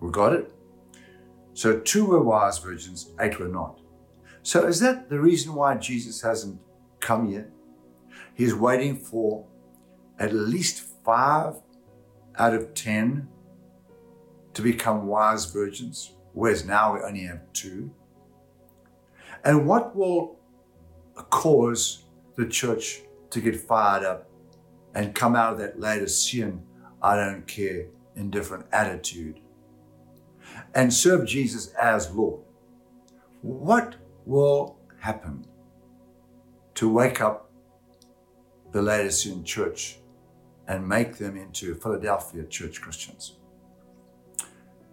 We 0.00 0.10
got 0.10 0.32
it? 0.32 0.52
So 1.54 1.80
two 1.80 2.06
were 2.06 2.22
wise 2.22 2.58
virgins, 2.58 3.12
eight 3.20 3.38
were 3.38 3.48
not. 3.48 3.80
So 4.42 4.66
is 4.66 4.80
that 4.80 5.10
the 5.10 5.20
reason 5.20 5.54
why 5.54 5.76
Jesus 5.76 6.22
hasn't 6.22 6.60
come 7.00 7.28
yet? 7.28 7.50
He's 8.34 8.54
waiting 8.54 8.96
for 8.96 9.46
at 10.18 10.32
least 10.32 10.86
five 11.04 11.56
out 12.38 12.54
of 12.54 12.74
ten 12.74 13.28
to 14.54 14.62
become 14.62 15.06
wise 15.06 15.46
virgins, 15.46 16.14
whereas 16.32 16.64
now 16.64 16.94
we 16.94 17.00
only 17.00 17.24
have 17.24 17.40
two. 17.52 17.90
And 19.44 19.66
what 19.66 19.94
will 19.94 20.38
cause 21.14 22.04
the 22.36 22.46
church 22.46 23.02
to 23.30 23.40
get 23.40 23.56
fired 23.56 24.04
up 24.04 24.28
and 24.94 25.14
come 25.14 25.36
out 25.36 25.52
of 25.52 25.58
that 25.58 25.78
Laodicean, 25.78 26.62
I 27.02 27.16
don't 27.16 27.46
care, 27.46 27.86
indifferent 28.16 28.66
attitude 28.72 29.39
and 30.74 30.92
serve 30.92 31.26
Jesus 31.26 31.68
as 31.74 32.10
Lord, 32.12 32.42
what 33.42 33.96
will 34.26 34.78
happen 34.98 35.44
to 36.74 36.88
wake 36.88 37.20
up 37.20 37.50
the 38.72 38.82
Laodicean 38.82 39.44
church 39.44 39.98
and 40.68 40.86
make 40.86 41.16
them 41.16 41.36
into 41.36 41.74
Philadelphia 41.74 42.44
church 42.44 42.80
Christians? 42.80 43.36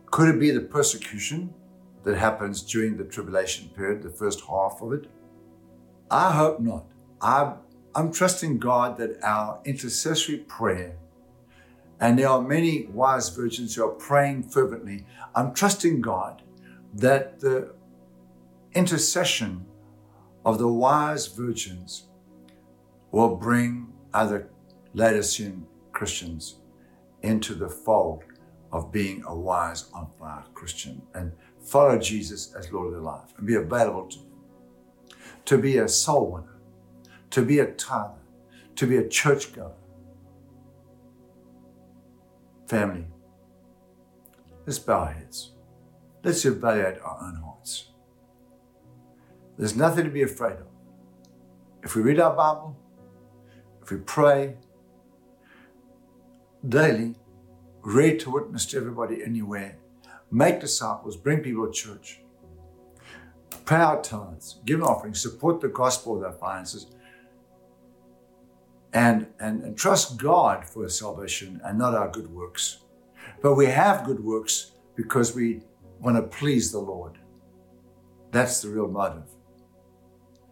Could 0.07 0.29
it 0.29 0.39
be 0.39 0.51
the 0.51 0.61
persecution 0.61 1.53
that 2.03 2.17
happens 2.17 2.61
during 2.61 2.97
the 2.97 3.03
tribulation 3.03 3.69
period, 3.69 4.01
the 4.01 4.09
first 4.09 4.41
half 4.41 4.81
of 4.81 4.93
it? 4.93 5.07
I 6.09 6.31
hope 6.31 6.59
not. 6.59 6.85
I'm, 7.21 7.55
I'm 7.93 8.11
trusting 8.11 8.59
God 8.59 8.97
that 8.97 9.21
our 9.21 9.59
intercessory 9.65 10.37
prayer, 10.37 10.97
and 11.99 12.17
there 12.17 12.29
are 12.29 12.41
many 12.41 12.87
wise 12.87 13.29
virgins 13.29 13.75
who 13.75 13.83
are 13.83 13.91
praying 13.91 14.43
fervently. 14.43 15.05
I'm 15.35 15.53
trusting 15.53 16.01
God 16.01 16.43
that 16.93 17.39
the 17.39 17.73
intercession 18.73 19.65
of 20.45 20.59
the 20.59 20.67
wise 20.67 21.27
virgins 21.27 22.07
will 23.11 23.35
bring 23.35 23.93
other 24.13 24.49
Laodicean 24.93 25.65
Christians 25.91 26.57
into 27.21 27.55
the 27.55 27.69
fold 27.69 28.23
of 28.71 28.91
being 28.91 29.23
a 29.25 29.35
wise, 29.35 29.89
on 29.93 30.09
fire 30.19 30.43
Christian 30.53 31.01
and 31.15 31.31
follow 31.61 31.97
Jesus 31.97 32.53
as 32.53 32.71
Lord 32.71 32.87
of 32.87 32.93
their 32.93 33.01
life 33.01 33.33
and 33.37 33.47
be 33.47 33.55
available 33.55 34.07
to 34.07 34.17
them, 34.17 34.27
to 35.45 35.57
be 35.57 35.77
a 35.77 35.87
soul 35.87 36.31
winner 36.31 36.57
to 37.31 37.45
be 37.45 37.59
a 37.59 37.67
tither, 37.73 38.19
to 38.75 38.87
be 38.87 38.97
a 38.97 39.07
churchgoer. 39.07 39.73
Family, 42.67 43.07
let's 44.65 44.79
bow 44.79 44.99
our 44.99 45.11
heads. 45.13 45.53
Let's 46.23 46.43
evaluate 46.43 46.99
our 47.01 47.17
own 47.21 47.35
hearts. 47.37 47.91
There's 49.57 49.75
nothing 49.75 50.03
to 50.03 50.11
be 50.11 50.23
afraid 50.23 50.57
of. 50.57 50.67
if 51.83 51.95
we 51.95 52.01
read 52.01 52.19
our 52.19 52.35
Bible, 52.35 52.77
if 53.81 53.91
we 53.91 53.97
pray 53.97 54.57
daily, 56.67 57.15
read 57.81 58.19
to 58.19 58.31
witness 58.31 58.65
to 58.65 58.77
everybody 58.77 59.23
anywhere, 59.23 59.77
make 60.29 60.59
disciples, 60.59 61.15
bring 61.15 61.39
people 61.39 61.65
to 61.67 61.71
church, 61.71 62.19
pay 63.65 63.77
our 63.77 64.01
tithes, 64.01 64.59
give 64.65 64.83
offerings, 64.83 65.21
support 65.21 65.61
the 65.61 65.69
gospel 65.69 66.15
with 66.15 66.25
our 66.25 66.33
finances, 66.33 66.87
and, 68.93 69.27
and, 69.39 69.63
and 69.63 69.77
trust 69.77 70.17
God 70.17 70.65
for 70.65 70.87
salvation 70.89 71.61
and 71.63 71.77
not 71.77 71.93
our 71.93 72.09
good 72.09 72.29
works. 72.29 72.79
But 73.41 73.55
we 73.55 73.67
have 73.67 74.05
good 74.05 74.23
works 74.23 74.71
because 74.95 75.35
we 75.35 75.61
want 75.99 76.17
to 76.17 76.23
please 76.23 76.71
the 76.71 76.79
Lord. 76.79 77.17
That's 78.31 78.61
the 78.61 78.69
real 78.69 78.87
motive. 78.87 79.29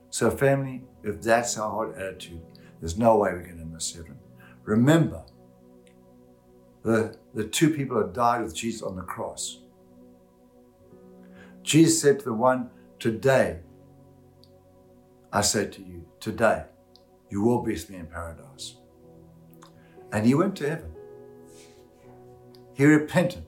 So, 0.09 0.31
family, 0.31 0.83
if 1.03 1.21
that's 1.21 1.57
our 1.57 1.69
heart 1.69 1.97
attitude, 1.97 2.41
there's 2.79 2.97
no 2.97 3.17
way 3.17 3.31
we're 3.31 3.43
going 3.43 3.59
to 3.59 3.65
miss 3.65 3.93
heaven. 3.93 4.17
Remember, 4.63 5.23
the, 6.83 7.17
the 7.33 7.43
two 7.43 7.71
people 7.71 7.97
that 7.97 8.13
died 8.13 8.43
with 8.43 8.55
Jesus 8.55 8.81
on 8.81 8.95
the 8.95 9.01
cross. 9.01 9.61
Jesus 11.63 11.99
said 11.99 12.19
to 12.19 12.25
the 12.25 12.33
one, 12.33 12.69
Today, 12.99 13.59
I 15.33 15.41
say 15.41 15.67
to 15.67 15.81
you, 15.81 16.05
today, 16.19 16.63
you 17.35 17.41
will 17.41 17.61
be 17.61 17.73
with 17.73 17.89
me 17.89 17.97
in 17.97 18.07
paradise. 18.07 18.77
And 20.13 20.25
he 20.25 20.33
went 20.35 20.55
to 20.57 20.69
heaven. 20.69 20.91
He 22.73 22.85
repented. 22.85 23.45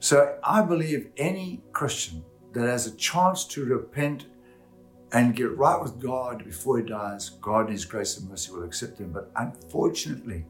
So 0.00 0.36
I 0.42 0.60
believe 0.62 1.12
any 1.16 1.62
Christian 1.70 2.24
that 2.52 2.66
has 2.66 2.88
a 2.88 2.96
chance 2.96 3.44
to 3.52 3.64
repent 3.64 4.26
and 5.12 5.36
get 5.36 5.56
right 5.56 5.80
with 5.80 6.00
God 6.00 6.44
before 6.44 6.78
he 6.78 6.84
dies, 6.84 7.28
God 7.40 7.66
in 7.66 7.72
his 7.72 7.84
grace 7.84 8.18
and 8.18 8.28
mercy 8.28 8.50
will 8.50 8.64
accept 8.64 8.98
him. 8.98 9.12
But 9.12 9.30
unfortunately, 9.36 10.44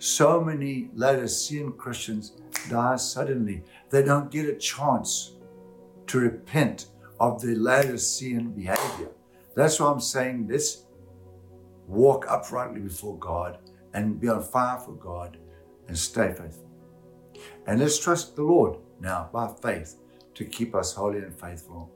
so 0.00 0.40
many 0.40 0.90
Laodicean 0.94 1.74
Christians 1.74 2.32
die 2.68 2.96
suddenly. 2.96 3.62
They 3.90 4.02
don't 4.02 4.32
get 4.32 4.48
a 4.48 4.56
chance 4.56 5.36
to 6.08 6.18
repent 6.18 6.86
of 7.20 7.40
their 7.40 7.54
Laodicean 7.54 8.50
behavior. 8.50 9.10
That's 9.54 9.78
why 9.78 9.92
I'm 9.92 10.00
saying 10.00 10.48
let's 10.50 10.86
walk 11.86 12.26
uprightly 12.28 12.80
before 12.80 13.18
God 13.18 13.58
and 13.92 14.20
be 14.20 14.28
on 14.28 14.42
fire 14.42 14.78
for 14.78 14.92
God 14.92 15.38
and 15.88 15.96
stay 15.96 16.28
faithful. 16.28 16.70
And 17.66 17.80
let's 17.80 17.98
trust 17.98 18.36
the 18.36 18.42
Lord 18.42 18.78
now 19.00 19.28
by 19.32 19.52
faith 19.62 19.96
to 20.34 20.44
keep 20.44 20.74
us 20.74 20.94
holy 20.94 21.18
and 21.18 21.38
faithful. 21.38 21.90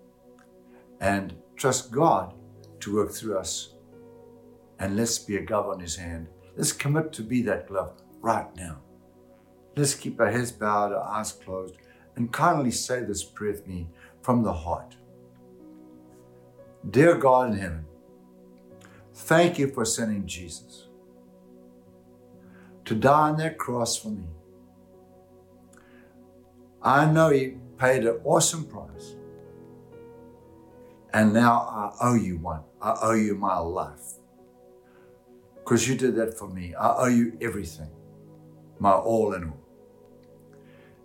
And 1.01 1.34
trust 1.57 1.91
God 1.91 2.34
to 2.80 2.97
work 2.97 3.12
through 3.12 3.39
us. 3.39 3.74
And 4.78 4.97
let's 4.97 5.18
be 5.18 5.36
a 5.36 5.43
glove 5.43 5.68
on 5.68 5.80
his 5.80 5.97
hand. 5.97 6.28
Let's 6.57 6.72
commit 6.72 7.12
to 7.14 7.22
be 7.22 7.43
that 7.43 7.68
glove 7.68 8.01
right 8.20 8.55
now. 8.57 8.78
Let's 9.76 9.95
keep 9.95 10.20
our 10.20 10.30
heads 10.30 10.53
bowed, 10.53 10.93
our 10.93 11.03
eyes 11.03 11.32
closed, 11.32 11.76
and 12.16 12.32
kindly 12.32 12.70
say 12.70 13.03
this 13.03 13.22
prayer 13.22 13.53
with 13.53 13.66
me 13.66 13.89
from 14.22 14.43
the 14.43 14.53
heart. 14.53 14.97
Dear 16.91 17.16
God 17.16 17.53
in 17.53 17.59
heaven, 17.59 17.84
thank 19.19 19.59
you 19.59 19.69
for 19.69 19.85
sending 19.85 20.27
Jesus 20.27 20.87
to 22.85 22.95
die 22.95 23.31
on 23.31 23.37
that 23.37 23.59
cross 23.59 23.99
for 23.99 24.09
me. 24.09 24.25
I 26.81 27.05
know 27.11 27.31
He 27.31 27.57
paid 27.77 28.07
an 28.07 28.21
awesome 28.25 28.64
price. 28.64 29.16
And 31.12 31.33
now 31.33 31.53
I 31.53 32.07
owe 32.07 32.14
you 32.14 32.39
one. 32.39 32.62
I 32.81 32.97
owe 33.03 33.14
you 33.14 33.35
my 33.35 33.59
life. 33.59 34.14
Because 35.57 35.89
you 35.89 35.97
did 35.97 36.14
that 36.16 36.39
for 36.39 36.49
me. 36.49 36.75
I 36.75 36.95
owe 36.97 37.09
you 37.09 37.37
everything, 37.41 37.91
my 38.79 38.93
all 38.93 39.33
in 39.35 39.45
all. 39.51 39.64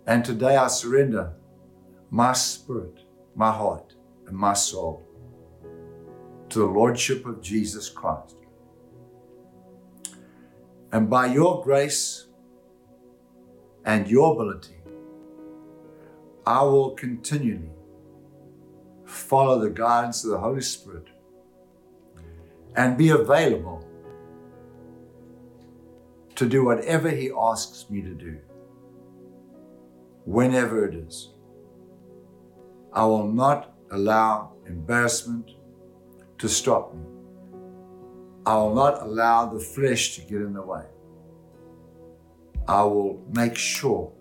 And 0.06 0.24
today 0.24 0.56
I 0.56 0.68
surrender 0.68 1.32
my 2.10 2.32
spirit, 2.32 3.00
my 3.34 3.50
heart, 3.50 3.94
and 4.26 4.36
my 4.36 4.54
soul 4.54 5.03
to 6.50 6.58
the 6.60 6.66
Lordship 6.66 7.26
of 7.26 7.42
Jesus 7.42 7.88
Christ. 7.88 8.36
And 10.92 11.10
by 11.10 11.26
your 11.26 11.62
grace 11.64 12.26
and 13.84 14.08
your 14.08 14.34
ability, 14.34 14.76
I 16.46 16.62
will 16.62 16.90
continually 16.90 17.70
follow 19.04 19.58
the 19.58 19.70
guidance 19.70 20.24
of 20.24 20.30
the 20.30 20.38
Holy 20.38 20.60
Spirit 20.60 21.08
and 22.76 22.96
be 22.96 23.10
available 23.10 23.86
to 26.34 26.48
do 26.48 26.64
whatever 26.64 27.10
He 27.10 27.30
asks 27.36 27.88
me 27.88 28.02
to 28.02 28.14
do, 28.14 28.38
whenever 30.24 30.86
it 30.86 30.94
is. 30.94 31.30
I 32.92 33.04
will 33.06 33.26
not 33.26 33.74
allow 33.90 34.52
embarrassment 34.66 35.50
to 36.38 36.48
stop 36.48 36.94
me. 36.94 37.00
I 38.46 38.56
will 38.56 38.74
not 38.74 39.02
allow 39.02 39.46
the 39.46 39.60
flesh 39.60 40.16
to 40.16 40.20
get 40.22 40.42
in 40.42 40.52
the 40.52 40.62
way. 40.62 40.84
I 42.68 42.82
will 42.84 43.22
make 43.32 43.56
sure 43.56 44.12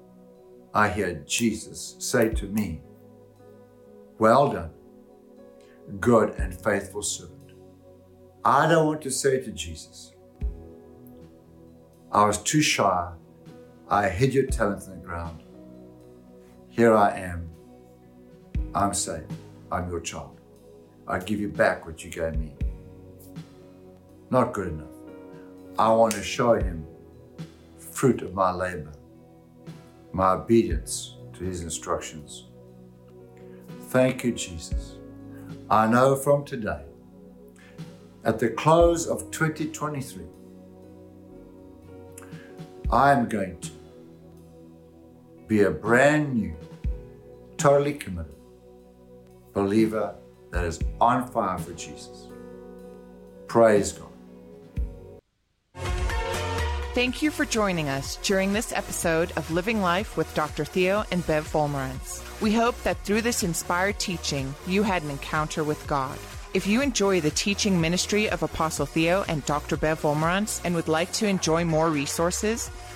I 0.73 0.89
hear 0.89 1.23
Jesus 1.25 1.95
say 1.99 2.29
to 2.29 2.47
me, 2.47 2.81
Well 4.17 4.51
done, 4.51 4.71
good 5.99 6.31
and 6.37 6.53
faithful 6.53 7.01
servant. 7.01 7.53
I 8.45 8.67
don't 8.67 8.87
want 8.87 9.01
to 9.03 9.11
say 9.11 9.41
to 9.41 9.51
Jesus, 9.51 10.13
I 12.11 12.25
was 12.25 12.37
too 12.37 12.61
shy. 12.61 13.11
I 13.89 14.09
hid 14.09 14.33
your 14.33 14.45
talent 14.45 14.83
in 14.85 14.91
the 14.91 15.05
ground. 15.05 15.43
Here 16.69 16.95
I 16.95 17.17
am. 17.17 17.49
I'm 18.73 18.93
saved. 18.93 19.31
I'm 19.71 19.89
your 19.89 19.99
child. 19.99 20.39
I 21.07 21.19
give 21.19 21.39
you 21.39 21.49
back 21.49 21.85
what 21.85 22.03
you 22.03 22.09
gave 22.09 22.35
me. 22.35 22.53
Not 24.29 24.53
good 24.53 24.69
enough. 24.69 24.87
I 25.77 25.91
want 25.91 26.13
to 26.13 26.23
show 26.23 26.53
him 26.53 26.85
fruit 27.77 28.21
of 28.21 28.33
my 28.33 28.51
labor, 28.51 28.93
my 30.11 30.31
obedience 30.31 31.17
to 31.33 31.43
his 31.43 31.61
instructions. 31.61 32.45
Thank 33.89 34.23
you, 34.23 34.31
Jesus. 34.31 34.97
I 35.69 35.87
know 35.87 36.15
from 36.15 36.45
today, 36.45 36.83
at 38.23 38.39
the 38.39 38.49
close 38.49 39.07
of 39.07 39.29
2023, 39.31 40.23
I 42.91 43.11
am 43.11 43.27
going 43.27 43.59
to 43.59 43.71
be 45.47 45.61
a 45.61 45.71
brand 45.71 46.33
new, 46.33 46.55
totally 47.57 47.93
committed 47.93 48.33
believer 49.53 50.15
that 50.53 50.63
is 50.63 50.79
on 51.01 51.27
fire 51.27 51.57
for 51.57 51.73
Jesus. 51.73 52.27
Praise 53.47 53.91
God. 53.91 54.07
Thank 56.93 57.23
you 57.23 57.31
for 57.31 57.43
joining 57.43 57.89
us 57.89 58.17
during 58.21 58.53
this 58.53 58.71
episode 58.71 59.33
of 59.35 59.49
Living 59.49 59.81
Life 59.81 60.15
with 60.15 60.31
Dr. 60.35 60.63
Theo 60.63 61.03
and 61.11 61.25
Bev 61.25 61.51
Wolmarans. 61.51 62.21
We 62.39 62.53
hope 62.53 62.79
that 62.83 62.99
through 62.99 63.21
this 63.21 63.41
inspired 63.41 63.97
teaching, 63.99 64.53
you 64.67 64.83
had 64.83 65.01
an 65.01 65.09
encounter 65.09 65.63
with 65.63 65.85
God. 65.87 66.19
If 66.53 66.67
you 66.67 66.81
enjoy 66.81 67.19
the 67.19 67.31
teaching 67.31 67.81
ministry 67.81 68.29
of 68.29 68.43
Apostle 68.43 68.85
Theo 68.85 69.25
and 69.27 69.43
Dr. 69.47 69.75
Bev 69.75 70.03
Wolmarans 70.03 70.61
and 70.63 70.75
would 70.75 70.87
like 70.87 71.11
to 71.13 71.25
enjoy 71.25 71.65
more 71.65 71.89
resources, 71.89 72.69